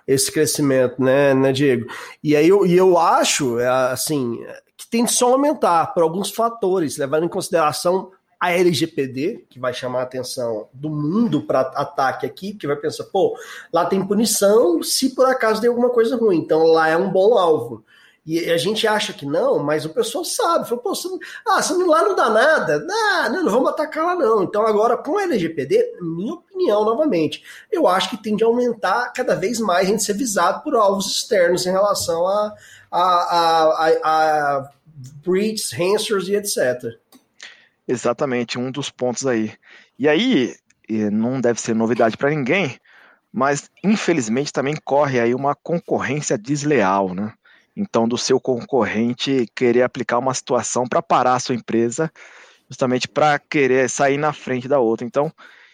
esse 0.05 0.29
crescimento, 0.31 1.01
né, 1.01 1.33
né, 1.33 1.53
Diego? 1.53 1.87
E 2.21 2.35
aí 2.35 2.47
eu, 2.47 2.65
e 2.65 2.75
eu 2.75 2.97
acho, 2.97 3.57
assim, 3.89 4.43
que 4.77 4.87
tem 4.89 5.05
de 5.05 5.13
só 5.13 5.31
aumentar 5.31 5.93
por 5.93 6.03
alguns 6.03 6.29
fatores, 6.29 6.97
levando 6.97 7.23
em 7.23 7.29
consideração 7.29 8.11
a 8.43 8.51
LGPD, 8.51 9.45
que 9.49 9.57
vai 9.57 9.73
chamar 9.73 10.01
a 10.01 10.03
atenção 10.03 10.67
do 10.73 10.89
mundo 10.89 11.43
para 11.43 11.61
ataque 11.61 12.25
aqui, 12.25 12.53
que 12.53 12.67
vai 12.67 12.75
pensar, 12.75 13.05
pô, 13.05 13.37
lá 13.71 13.85
tem 13.85 14.05
punição 14.05 14.83
se 14.83 15.15
por 15.15 15.25
acaso 15.27 15.61
tem 15.61 15.69
alguma 15.69 15.89
coisa 15.89 16.17
ruim, 16.17 16.39
então 16.39 16.65
lá 16.65 16.89
é 16.89 16.97
um 16.97 17.09
bom 17.09 17.37
alvo. 17.37 17.85
E 18.25 18.51
a 18.51 18.57
gente 18.57 18.85
acha 18.85 19.13
que 19.13 19.25
não, 19.25 19.59
mas 19.59 19.85
o 19.85 19.93
pessoal 19.93 20.25
sabe. 20.25 20.67
Fala, 20.67 20.81
Pô, 20.81 20.93
você 20.93 21.07
não, 21.07 21.19
ah, 21.47 21.61
você 21.61 21.73
não, 21.73 21.87
lá 21.87 22.03
não 22.03 22.15
dá 22.15 22.29
nada. 22.29 22.85
Ah, 22.89 23.29
não, 23.29 23.43
não 23.43 23.51
vamos 23.51 23.69
atacar 23.69 24.05
lá 24.05 24.15
não. 24.15 24.43
Então 24.43 24.67
agora, 24.67 24.97
com 24.97 25.17
a 25.17 25.23
LGPD, 25.23 25.99
minha 26.01 26.33
opinião 26.33 26.83
novamente, 26.83 27.43
eu 27.71 27.87
acho 27.87 28.09
que 28.09 28.21
tende 28.21 28.43
a 28.43 28.47
aumentar 28.47 29.13
cada 29.13 29.35
vez 29.35 29.59
mais 29.59 29.87
a 29.87 29.91
gente 29.91 30.03
ser 30.03 30.13
visado 30.15 30.63
por 30.63 30.75
alvos 30.75 31.07
externos 31.07 31.65
em 31.65 31.71
relação 31.71 32.27
a, 32.27 32.53
a, 32.91 33.01
a, 33.01 33.63
a, 33.71 34.57
a 34.57 34.69
breaches, 35.25 35.73
hansers 35.73 36.27
e 36.27 36.35
etc. 36.35 37.02
Exatamente, 37.87 38.57
um 38.57 38.71
dos 38.71 38.89
pontos 38.89 39.25
aí. 39.27 39.51
E 39.97 40.07
aí, 40.07 40.55
não 41.11 41.39
deve 41.41 41.59
ser 41.59 41.73
novidade 41.75 42.17
para 42.17 42.29
ninguém, 42.29 42.77
mas 43.31 43.69
infelizmente 43.83 44.53
também 44.53 44.75
corre 44.83 45.19
aí 45.19 45.33
uma 45.33 45.55
concorrência 45.55 46.37
desleal, 46.37 47.13
né? 47.13 47.33
Então, 47.75 48.07
do 48.07 48.17
seu 48.17 48.39
concorrente 48.39 49.47
querer 49.55 49.81
aplicar 49.81 50.19
uma 50.19 50.33
situação 50.33 50.85
para 50.87 51.01
parar 51.01 51.33
a 51.35 51.39
sua 51.39 51.55
empresa, 51.55 52.11
justamente 52.69 53.07
para 53.07 53.39
querer 53.39 53.89
sair 53.89 54.17
na 54.17 54.31
frente 54.31 54.67
da 54.67 54.79
outra. 54.79 55.05
Então, 55.07 55.31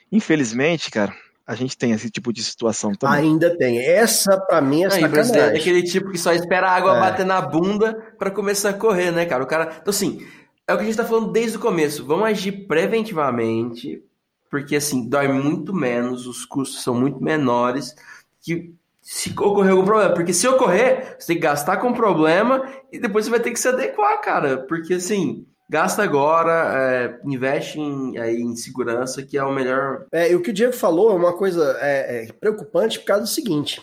infelizmente, 0.09 0.89
cara, 0.89 1.13
a 1.45 1.55
gente 1.55 1.77
tem 1.77 1.91
esse 1.91 2.09
tipo 2.09 2.31
de 2.31 2.41
situação 2.43 2.93
também. 2.95 3.19
Ainda 3.19 3.55
tem. 3.57 3.79
Essa, 3.79 4.39
para 4.39 4.61
mim, 4.61 4.83
é 4.83 4.85
Aí, 4.85 5.01
sacanagem. 5.01 5.41
é 5.41 5.57
aquele 5.57 5.83
tipo 5.83 6.09
que 6.11 6.17
só 6.17 6.31
espera 6.31 6.69
a 6.69 6.75
água 6.75 6.95
É. 6.95 6.99
bater 7.01 7.25
na 7.25 7.41
bunda 7.41 7.93
para 8.17 8.31
começar 8.31 8.69
a 8.69 8.73
correr, 8.73 9.11
né, 9.11 9.25
cara? 9.25 9.43
O 9.43 9.47
cara. 9.47 9.77
Então, 9.81 9.91
assim, 9.91 10.25
é 10.69 10.73
o 10.73 10.77
que 10.77 10.83
a 10.83 10.85
gente 10.85 10.97
tá 10.97 11.03
falando 11.03 11.31
desde 11.31 11.57
o 11.57 11.59
começo. 11.59 12.05
Vamos 12.05 12.25
agir 12.25 12.67
preventivamente, 12.67 14.03
porque, 14.51 14.75
assim, 14.75 15.09
dói 15.09 15.27
muito 15.27 15.73
menos, 15.73 16.27
os 16.27 16.45
custos 16.45 16.83
são 16.83 16.93
muito 16.93 17.23
menores 17.23 17.95
que 18.39 18.75
se 19.01 19.31
ocorrer 19.31 19.71
algum 19.71 19.83
problema. 19.83 20.13
Porque 20.13 20.31
se 20.31 20.47
ocorrer, 20.47 21.15
você 21.17 21.27
tem 21.27 21.35
que 21.37 21.41
gastar 21.41 21.77
com 21.77 21.91
problema 21.91 22.69
e 22.91 22.99
depois 22.99 23.25
você 23.25 23.31
vai 23.31 23.39
ter 23.39 23.49
que 23.49 23.59
se 23.59 23.67
adequar, 23.67 24.21
cara. 24.21 24.59
Porque, 24.59 24.93
assim, 24.93 25.43
gasta 25.67 26.03
agora, 26.03 26.71
é, 26.75 27.19
investe 27.25 27.79
em, 27.79 28.19
aí, 28.19 28.39
em 28.39 28.55
segurança, 28.55 29.23
que 29.23 29.39
é 29.39 29.43
o 29.43 29.51
melhor. 29.51 30.05
É, 30.11 30.31
e 30.31 30.35
o 30.35 30.41
que 30.41 30.51
o 30.51 30.53
Diego 30.53 30.73
falou 30.73 31.09
é 31.09 31.15
uma 31.15 31.33
coisa 31.33 31.75
é, 31.81 32.25
é, 32.25 32.31
preocupante 32.31 32.99
por 32.99 33.05
causa 33.05 33.23
do 33.23 33.29
seguinte. 33.29 33.81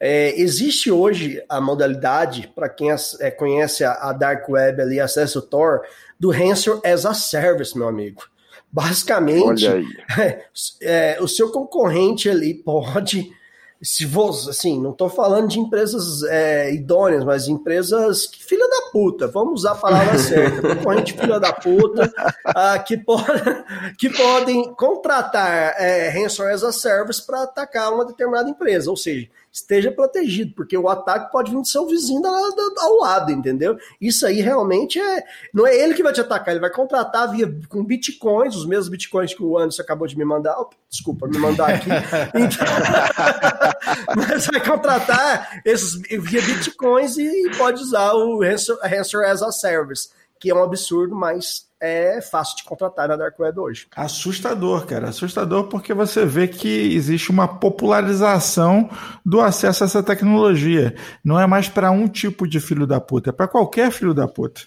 É, 0.00 0.40
existe 0.40 0.92
hoje 0.92 1.42
a 1.48 1.60
modalidade, 1.60 2.52
para 2.54 2.68
quem 2.68 2.88
é, 2.90 3.30
conhece 3.30 3.82
a, 3.82 3.94
a 3.94 4.12
Dark 4.12 4.48
Web 4.48 4.80
ali, 4.80 5.00
acessa 5.00 5.40
o 5.40 5.42
Tor, 5.42 5.82
do 6.18 6.30
Ransom 6.30 6.80
as 6.84 7.06
a 7.06 7.14
Service, 7.14 7.76
meu 7.76 7.88
amigo. 7.88 8.22
Basicamente, 8.70 9.66
aí. 9.66 9.86
é, 10.82 11.18
o 11.20 11.28
seu 11.28 11.50
concorrente 11.50 12.28
ali 12.28 12.52
pode, 12.52 13.32
se 13.80 14.04
você, 14.04 14.50
assim, 14.50 14.78
não 14.78 14.90
estou 14.90 15.08
falando 15.08 15.48
de 15.48 15.58
empresas 15.58 16.22
é, 16.24 16.74
idôneas, 16.74 17.24
mas 17.24 17.48
empresas 17.48 18.26
que 18.26 18.44
filha 18.44 18.68
da 18.68 18.90
puta, 18.92 19.26
vamos 19.26 19.60
usar 19.60 19.72
a 19.72 19.76
palavra 19.76 20.18
certa, 20.18 20.76
concorrente 20.76 21.14
filha 21.14 21.40
da 21.40 21.50
puta, 21.50 22.12
ah, 22.44 22.78
que, 22.78 22.98
po- 22.98 23.24
que 23.96 24.10
podem 24.10 24.74
contratar 24.74 25.74
é, 25.78 26.10
ransom 26.10 26.44
as 26.44 26.62
a 26.62 26.72
service 26.72 27.24
para 27.24 27.44
atacar 27.44 27.90
uma 27.92 28.04
determinada 28.04 28.50
empresa, 28.50 28.90
ou 28.90 28.96
seja, 28.98 29.28
esteja 29.52 29.90
protegido, 29.90 30.52
porque 30.54 30.76
o 30.76 30.88
ataque 30.88 31.30
pode 31.32 31.50
vir 31.50 31.60
do 31.60 31.66
seu 31.66 31.86
vizinho 31.86 32.20
da, 32.20 32.30
da, 32.30 32.82
ao 32.82 32.96
lado, 32.98 33.32
entendeu? 33.32 33.76
Isso 34.00 34.26
aí 34.26 34.40
realmente 34.40 35.00
é. 35.00 35.22
Não 35.52 35.66
é 35.66 35.76
ele 35.76 35.94
que 35.94 36.02
vai 36.02 36.12
te 36.12 36.20
atacar, 36.20 36.52
ele 36.52 36.60
vai 36.60 36.70
contratar 36.70 37.30
via 37.30 37.52
com 37.68 37.84
bitcoins, 37.84 38.56
os 38.56 38.66
mesmos 38.66 38.88
bitcoins 38.88 39.34
que 39.34 39.42
o 39.42 39.56
Anderson 39.56 39.82
acabou 39.82 40.06
de 40.06 40.16
me 40.16 40.24
mandar. 40.24 40.58
Oh, 40.58 40.68
desculpa, 40.88 41.26
me 41.26 41.38
mandar 41.38 41.70
aqui. 41.70 41.88
Então, 42.34 42.66
mas 44.16 44.46
vai 44.46 44.64
contratar 44.64 45.60
esses 45.64 45.94
via 45.94 46.42
bitcoins 46.42 47.16
e 47.16 47.50
pode 47.56 47.82
usar 47.82 48.12
o 48.14 48.42
Answer 48.42 48.78
as 48.82 49.42
a 49.42 49.50
Service, 49.50 50.10
que 50.38 50.50
é 50.50 50.54
um 50.54 50.62
absurdo, 50.62 51.14
mas 51.14 51.67
é 51.80 52.20
fácil 52.20 52.56
de 52.56 52.64
contratar 52.64 53.08
na 53.08 53.16
Dark 53.16 53.38
Web 53.38 53.58
hoje. 53.60 53.86
Assustador, 53.94 54.86
cara. 54.86 55.08
Assustador 55.08 55.64
porque 55.64 55.94
você 55.94 56.24
vê 56.24 56.48
que 56.48 56.94
existe 56.94 57.30
uma 57.30 57.46
popularização 57.46 58.90
do 59.24 59.40
acesso 59.40 59.84
a 59.84 59.86
essa 59.86 60.02
tecnologia. 60.02 60.94
Não 61.24 61.38
é 61.38 61.46
mais 61.46 61.68
para 61.68 61.90
um 61.90 62.08
tipo 62.08 62.46
de 62.46 62.60
filho 62.60 62.86
da 62.86 63.00
puta, 63.00 63.30
é 63.30 63.32
para 63.32 63.48
qualquer 63.48 63.90
filho 63.90 64.12
da 64.12 64.26
puta. 64.26 64.62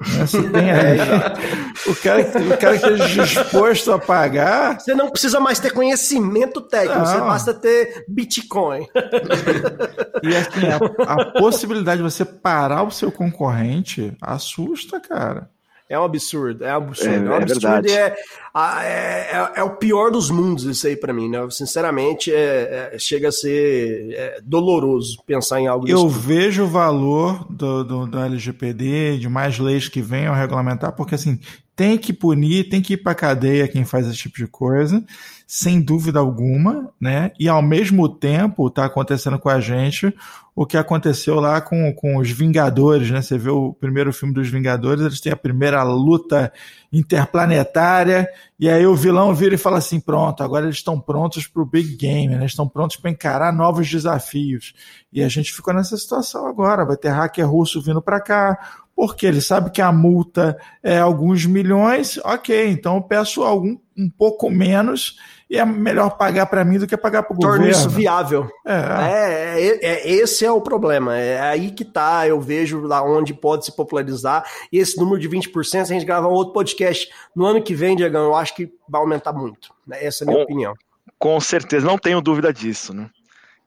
Né? 0.00 0.26
Você 0.26 0.42
tem 0.48 0.70
aí, 0.72 0.98
o, 1.86 1.94
cara, 1.96 2.22
o 2.22 2.58
cara 2.58 2.78
que 2.78 2.86
esteja 2.86 3.24
disposto 3.24 3.92
a 3.92 3.98
pagar. 3.98 4.80
Você 4.80 4.94
não 4.94 5.10
precisa 5.10 5.40
mais 5.40 5.58
ter 5.58 5.70
conhecimento 5.70 6.60
técnico, 6.60 6.98
não. 6.98 7.06
você 7.06 7.18
basta 7.18 7.54
ter 7.54 8.04
Bitcoin. 8.08 8.86
E 10.22 10.36
assim, 10.36 10.66
a, 10.68 11.12
a 11.12 11.32
possibilidade 11.32 12.02
de 12.02 12.10
você 12.10 12.24
parar 12.24 12.82
o 12.82 12.90
seu 12.90 13.10
concorrente 13.10 14.16
assusta, 14.20 15.00
cara. 15.00 15.50
É 15.92 15.98
um 15.98 16.04
absurdo, 16.04 16.64
é 16.64 16.72
um 16.72 16.76
absurdo. 16.84 17.12
É, 17.12 17.16
é 17.16 17.20
um 17.20 17.34
absurdo 17.34 17.86
é 17.86 17.90
e 17.90 17.92
é, 17.92 18.16
é, 18.54 19.52
é, 19.56 19.62
o 19.62 19.76
pior 19.76 20.10
dos 20.10 20.30
mundos 20.30 20.64
isso 20.64 20.86
aí 20.86 20.96
para 20.96 21.12
mim, 21.12 21.28
né? 21.28 21.38
Sinceramente, 21.50 22.32
é, 22.32 22.92
é, 22.94 22.98
chega 22.98 23.28
a 23.28 23.32
ser 23.32 24.14
é, 24.14 24.40
doloroso 24.42 25.22
pensar 25.26 25.60
em 25.60 25.66
algo 25.66 25.86
Eu 25.86 26.08
vejo 26.08 26.64
o 26.64 26.66
valor 26.66 27.46
do, 27.50 27.84
do, 27.84 28.06
do 28.06 28.18
LGPD, 28.18 29.18
de 29.18 29.28
mais 29.28 29.58
leis 29.58 29.86
que 29.86 30.00
venham 30.00 30.34
regulamentar, 30.34 30.92
porque 30.92 31.14
assim, 31.14 31.38
tem 31.74 31.96
que 31.96 32.12
punir, 32.12 32.68
tem 32.68 32.82
que 32.82 32.94
ir 32.94 32.98
para 32.98 33.14
cadeia 33.14 33.68
quem 33.68 33.84
faz 33.84 34.06
esse 34.06 34.16
tipo 34.16 34.36
de 34.36 34.46
coisa, 34.46 35.02
sem 35.46 35.80
dúvida 35.80 36.18
alguma, 36.18 36.90
né? 37.00 37.32
E 37.38 37.48
ao 37.48 37.62
mesmo 37.62 38.08
tempo 38.08 38.68
está 38.68 38.84
acontecendo 38.84 39.38
com 39.38 39.48
a 39.48 39.60
gente 39.60 40.14
o 40.54 40.66
que 40.66 40.76
aconteceu 40.76 41.40
lá 41.40 41.62
com, 41.62 41.92
com 41.94 42.18
os 42.18 42.30
Vingadores, 42.30 43.10
né? 43.10 43.22
Você 43.22 43.38
vê 43.38 43.48
o 43.50 43.72
primeiro 43.72 44.12
filme 44.12 44.34
dos 44.34 44.48
Vingadores, 44.48 45.02
eles 45.02 45.20
têm 45.20 45.32
a 45.32 45.36
primeira 45.36 45.82
luta 45.82 46.52
interplanetária, 46.92 48.28
e 48.60 48.68
aí 48.68 48.86
o 48.86 48.94
vilão 48.94 49.34
vira 49.34 49.54
e 49.54 49.58
fala 49.58 49.78
assim: 49.78 49.98
pronto, 49.98 50.42
agora 50.42 50.66
eles 50.66 50.76
estão 50.76 51.00
prontos 51.00 51.46
para 51.46 51.62
o 51.62 51.66
big 51.66 51.96
game, 51.96 52.34
né? 52.34 52.44
estão 52.44 52.68
prontos 52.68 52.96
para 52.96 53.10
encarar 53.10 53.52
novos 53.52 53.88
desafios. 53.90 54.74
E 55.10 55.22
a 55.22 55.28
gente 55.28 55.52
ficou 55.52 55.72
nessa 55.72 55.96
situação 55.96 56.46
agora, 56.46 56.84
vai 56.84 56.96
ter 56.96 57.08
hacker 57.08 57.48
russo 57.48 57.80
vindo 57.80 58.02
para 58.02 58.20
cá, 58.20 58.81
porque 58.94 59.26
ele 59.26 59.40
sabe 59.40 59.70
que 59.70 59.82
a 59.82 59.90
multa 59.90 60.56
é 60.82 60.98
alguns 60.98 61.44
milhões, 61.46 62.18
ok, 62.24 62.68
então 62.68 62.96
eu 62.96 63.02
peço 63.02 63.42
algum 63.42 63.76
um 63.96 64.08
pouco 64.08 64.50
menos 64.50 65.16
e 65.52 65.58
é 65.58 65.64
melhor 65.66 66.16
pagar 66.16 66.46
para 66.46 66.64
mim 66.64 66.78
do 66.78 66.86
que 66.86 66.96
pagar 66.96 67.24
para 67.24 67.34
o 67.34 67.36
governo. 67.36 67.58
Torna 67.58 67.70
isso 67.70 67.90
viável. 67.90 68.48
É. 68.66 68.72
É, 68.72 69.60
é, 69.60 69.78
é. 69.82 70.10
Esse 70.10 70.46
é 70.46 70.50
o 70.50 70.62
problema. 70.62 71.14
É 71.18 71.40
aí 71.40 71.70
que 71.70 71.84
tá, 71.84 72.26
eu 72.26 72.40
vejo 72.40 72.80
lá 72.80 73.02
onde 73.04 73.34
pode 73.34 73.66
se 73.66 73.76
popularizar. 73.76 74.44
E 74.72 74.78
esse 74.78 74.98
número 74.98 75.20
de 75.20 75.28
20%, 75.28 75.64
se 75.64 75.76
a 75.76 75.84
gente 75.84 76.06
gravar 76.06 76.28
um 76.28 76.32
outro 76.32 76.54
podcast 76.54 77.06
no 77.36 77.44
ano 77.44 77.62
que 77.62 77.74
vem, 77.74 77.94
Diegão, 77.94 78.24
eu 78.24 78.34
acho 78.34 78.54
que 78.54 78.72
vai 78.88 79.02
aumentar 79.02 79.34
muito. 79.34 79.74
Né? 79.86 80.02
Essa 80.02 80.24
é 80.24 80.26
a 80.26 80.28
minha 80.28 80.38
com, 80.38 80.44
opinião. 80.44 80.74
Com 81.18 81.38
certeza, 81.38 81.86
não 81.86 81.98
tenho 81.98 82.22
dúvida 82.22 82.50
disso, 82.50 82.94
né? 82.94 83.10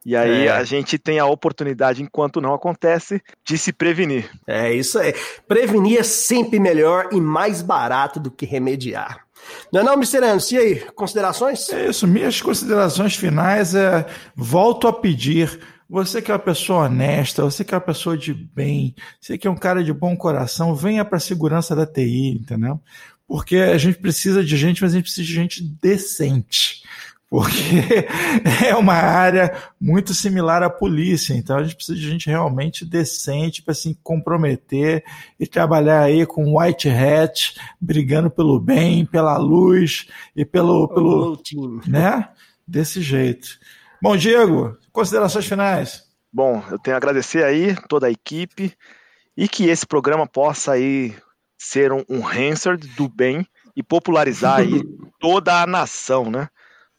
E 0.06 0.16
aí 0.16 0.46
é. 0.46 0.52
a 0.52 0.64
gente 0.64 1.00
tem 1.00 1.18
a 1.18 1.26
oportunidade, 1.26 2.04
enquanto 2.04 2.40
não 2.40 2.54
acontece, 2.54 3.20
de 3.44 3.58
se 3.58 3.74
prevenir. 3.74 4.30
É 4.46 4.72
isso 4.72 5.00
aí. 5.00 5.16
Prevenir 5.48 6.00
é 6.00 6.04
sempre 6.04 6.60
melhor 6.60 7.10
e 7.12 7.20
mais 7.20 7.64
barato 7.64 8.20
do 8.20 8.30
que 8.30 8.46
remediar. 8.46 9.26
Não 9.74 9.82
é 9.82 9.84
não, 9.84 9.94
Mr. 9.94 10.18
Anderson? 10.18 10.56
E 10.56 10.58
aí, 10.60 10.76
considerações? 10.94 11.70
É 11.70 11.90
isso, 11.90 12.08
minhas 12.08 12.40
considerações 12.40 13.16
finais 13.16 13.74
é 13.74 14.06
volto 14.36 14.88
a 14.88 14.94
pedir. 14.94 15.60
Você 15.90 16.22
que 16.22 16.32
é 16.32 16.34
uma 16.34 16.40
pessoa 16.40 16.86
honesta, 16.86 17.44
você 17.44 17.64
que 17.64 17.74
é 17.74 17.78
uma 17.78 17.84
pessoa 17.84 18.18
de 18.18 18.34
bem, 18.34 18.96
você 19.20 19.38
que 19.38 19.48
é 19.48 19.52
um 19.52 19.56
cara 19.56 19.84
de 19.84 19.94
bom 19.94 20.16
coração, 20.16 20.76
venha 20.76 21.06
para 21.06 21.18
a 21.18 21.22
segurança 21.22 21.76
da 21.76 21.86
TI, 21.86 22.40
entendeu? 22.42 22.80
Porque 23.28 23.58
a 23.58 23.78
gente 23.78 23.98
precisa 23.98 24.44
de 24.44 24.58
gente, 24.58 24.82
mas 24.82 24.92
a 24.92 24.96
gente 24.96 25.04
precisa 25.04 25.28
de 25.28 25.34
gente 25.34 25.64
decente 25.82 26.84
porque 27.36 28.08
é 28.66 28.74
uma 28.76 28.94
área 28.94 29.54
muito 29.78 30.14
similar 30.14 30.64
à 30.64 30.70
polícia, 30.70 31.34
então 31.34 31.58
a 31.58 31.64
gente 31.64 31.76
precisa 31.76 32.00
de 32.00 32.10
gente 32.10 32.30
realmente 32.30 32.86
decente 32.86 33.62
para 33.62 33.74
se 33.74 33.94
comprometer 34.02 35.04
e 35.38 35.46
trabalhar 35.46 36.04
aí 36.04 36.26
com 36.26 36.58
white 36.58 36.88
hat, 36.88 37.60
brigando 37.80 38.30
pelo 38.30 38.58
bem, 38.58 39.06
pela 39.06 39.38
luz 39.38 40.08
e 40.34 40.46
pelo, 40.46 40.88
pelo 40.88 41.42
né? 41.86 42.30
Desse 42.66 43.02
jeito. 43.02 43.60
Bom, 44.02 44.16
Diego, 44.16 44.78
considerações 44.94 45.46
finais. 45.46 46.04
Bom, 46.32 46.64
eu 46.72 46.80
tenho 46.80 46.96
a 46.96 46.98
agradecer 46.98 47.44
aí 47.44 47.76
toda 47.90 48.08
a 48.08 48.12
equipe 48.12 48.74
e 49.36 49.50
que 49.50 49.66
esse 49.66 49.86
programa 49.86 50.26
possa 50.26 50.72
aí 50.72 51.14
ser 51.58 51.92
um, 51.92 52.02
um 52.10 52.26
Hansard 52.26 52.88
do 52.96 53.10
bem 53.10 53.46
e 53.76 53.84
popularizar 53.84 54.60
aí 54.60 54.82
toda 55.20 55.62
a 55.62 55.68
nação, 55.68 56.32
né? 56.32 56.48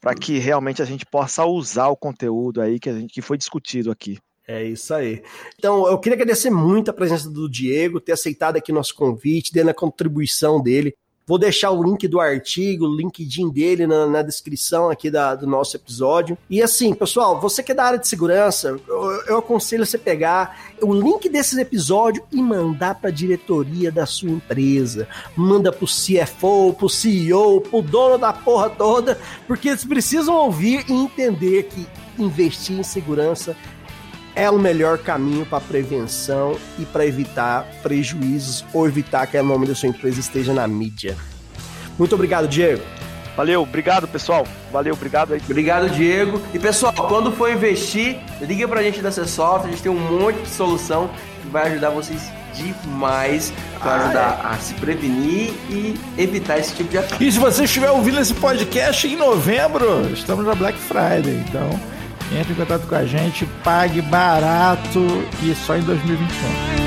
Para 0.07 0.15
que 0.15 0.39
realmente 0.39 0.81
a 0.81 0.85
gente 0.85 1.05
possa 1.05 1.45
usar 1.45 1.89
o 1.89 1.97
conteúdo 1.97 2.61
aí 2.61 2.79
que, 2.79 2.89
a 2.89 2.93
gente, 2.93 3.13
que 3.13 3.21
foi 3.21 3.37
discutido 3.37 3.91
aqui. 3.91 4.21
É 4.47 4.63
isso 4.63 4.95
aí. 4.95 5.21
Então, 5.59 5.85
eu 5.89 5.99
queria 5.99 6.15
agradecer 6.15 6.49
muito 6.49 6.89
a 6.89 6.95
presença 6.95 7.29
do 7.29 7.51
Diego, 7.51 8.01
ter 8.01 8.13
aceitado 8.13 8.55
aqui 8.55 8.71
nosso 8.71 8.95
convite, 8.95 9.53
dando 9.53 9.71
a 9.71 9.75
contribuição 9.75 10.63
dele. 10.63 10.95
Vou 11.29 11.39
deixar 11.39 11.73
o 11.73 11.83
link 11.83 12.07
do 12.07 12.21
artigo, 12.21 12.87
o 12.87 12.97
LinkedIn 12.97 13.51
dele 13.51 13.85
na, 13.85 14.07
na 14.07 14.23
descrição 14.23 14.89
aqui 14.91 15.11
da, 15.11 15.35
do 15.35 15.45
nosso 15.45 15.77
episódio. 15.77 16.39
E 16.49 16.63
assim, 16.63 16.95
pessoal, 16.95 17.41
você 17.41 17.65
que 17.65 17.73
é 17.73 17.75
da 17.75 17.83
área 17.83 17.99
de 17.99 18.07
segurança, 18.07 18.79
eu, 18.87 19.03
eu 19.27 19.39
aconselho 19.39 19.85
você 19.85 19.99
pegar 19.99 20.57
o 20.81 20.95
link 20.95 21.29
desse 21.29 21.61
episódio 21.61 22.23
e 22.31 22.41
mandar 22.41 22.95
para 22.95 23.11
a 23.11 23.13
diretoria 23.13 23.91
da 23.91 24.07
sua 24.07 24.31
empresa. 24.31 25.09
Manda 25.35 25.73
pro 25.73 25.85
CFO, 25.85 26.73
pro 26.75 26.89
CEO, 26.89 27.61
pro 27.61 27.83
dono 27.83 28.19
da 28.19 28.33
porra 28.33 28.71
toda, 28.71 29.19
porque 29.49 29.71
eles 29.71 29.85
precisam 29.85 30.37
ouvir 30.37 30.85
e 30.89 30.93
entender 30.93 31.65
que 31.65 31.89
investir 32.19 32.79
em 32.79 32.85
segurança 32.85 33.57
é 34.37 34.51
o 34.51 34.59
melhor 34.59 34.99
caminho 34.99 35.47
para 35.47 35.61
prevenção 35.61 36.57
e 36.79 36.85
para 36.85 37.07
evitar 37.07 37.67
prejuízos 37.83 38.65
ou 38.73 38.87
evitar 38.87 39.27
que 39.27 39.39
o 39.39 39.43
nome 39.43 39.67
da 39.67 39.75
sua 39.75 39.89
empresa 39.89 40.21
esteja 40.21 40.53
na 40.53 40.69
mídia. 40.69 41.17
Muito 41.99 42.15
obrigado, 42.15 42.47
Diego. 42.47 42.83
Valeu, 43.35 43.63
obrigado 43.63 44.07
pessoal. 44.07 44.47
Valeu, 44.71 44.95
obrigado 44.95 45.33
aí. 45.33 45.41
Obrigado, 45.43 45.91
Diego. 45.91 46.41
E 46.53 46.59
pessoal, 46.59 46.93
quando 46.93 47.33
for 47.33 47.51
investir, 47.51 48.19
liga 48.41 48.69
pra 48.69 48.83
gente 48.83 49.01
da 49.01 49.11
Csoft, 49.11 49.67
a 49.67 49.71
gente 49.71 49.83
tem 49.83 49.91
um 49.91 50.19
monte 50.19 50.41
de 50.41 50.49
solução 50.49 51.11
que 51.43 51.49
vai 51.49 51.71
ajudar 51.71 51.91
vocês 51.91 52.31
demais 52.55 53.53
para 53.79 53.91
ah, 53.91 54.05
ajudar 54.05 54.41
é. 54.43 54.55
a 54.55 54.59
se 54.59 54.75
prevenir 54.75 55.53
e 55.69 55.99
evitar 56.17 56.59
esse 56.59 56.75
tipo 56.75 56.91
de 56.91 56.99
ataque. 56.99 57.27
E 57.27 57.33
se 57.33 57.39
você 57.39 57.65
estiver 57.65 57.91
ouvindo 57.91 58.21
esse 58.21 58.33
podcast 58.33 59.07
em 59.07 59.17
novembro, 59.17 60.11
estamos 60.13 60.45
na 60.45 60.55
Black 60.55 60.79
Friday, 60.79 61.45
então 61.47 61.96
entre 62.33 62.53
em 62.53 62.57
contato 62.57 62.87
com 62.87 62.95
a 62.95 63.05
gente, 63.05 63.47
pague 63.63 64.01
barato 64.03 65.01
e 65.43 65.55
só 65.55 65.77
em 65.77 65.83
2021. 65.83 66.87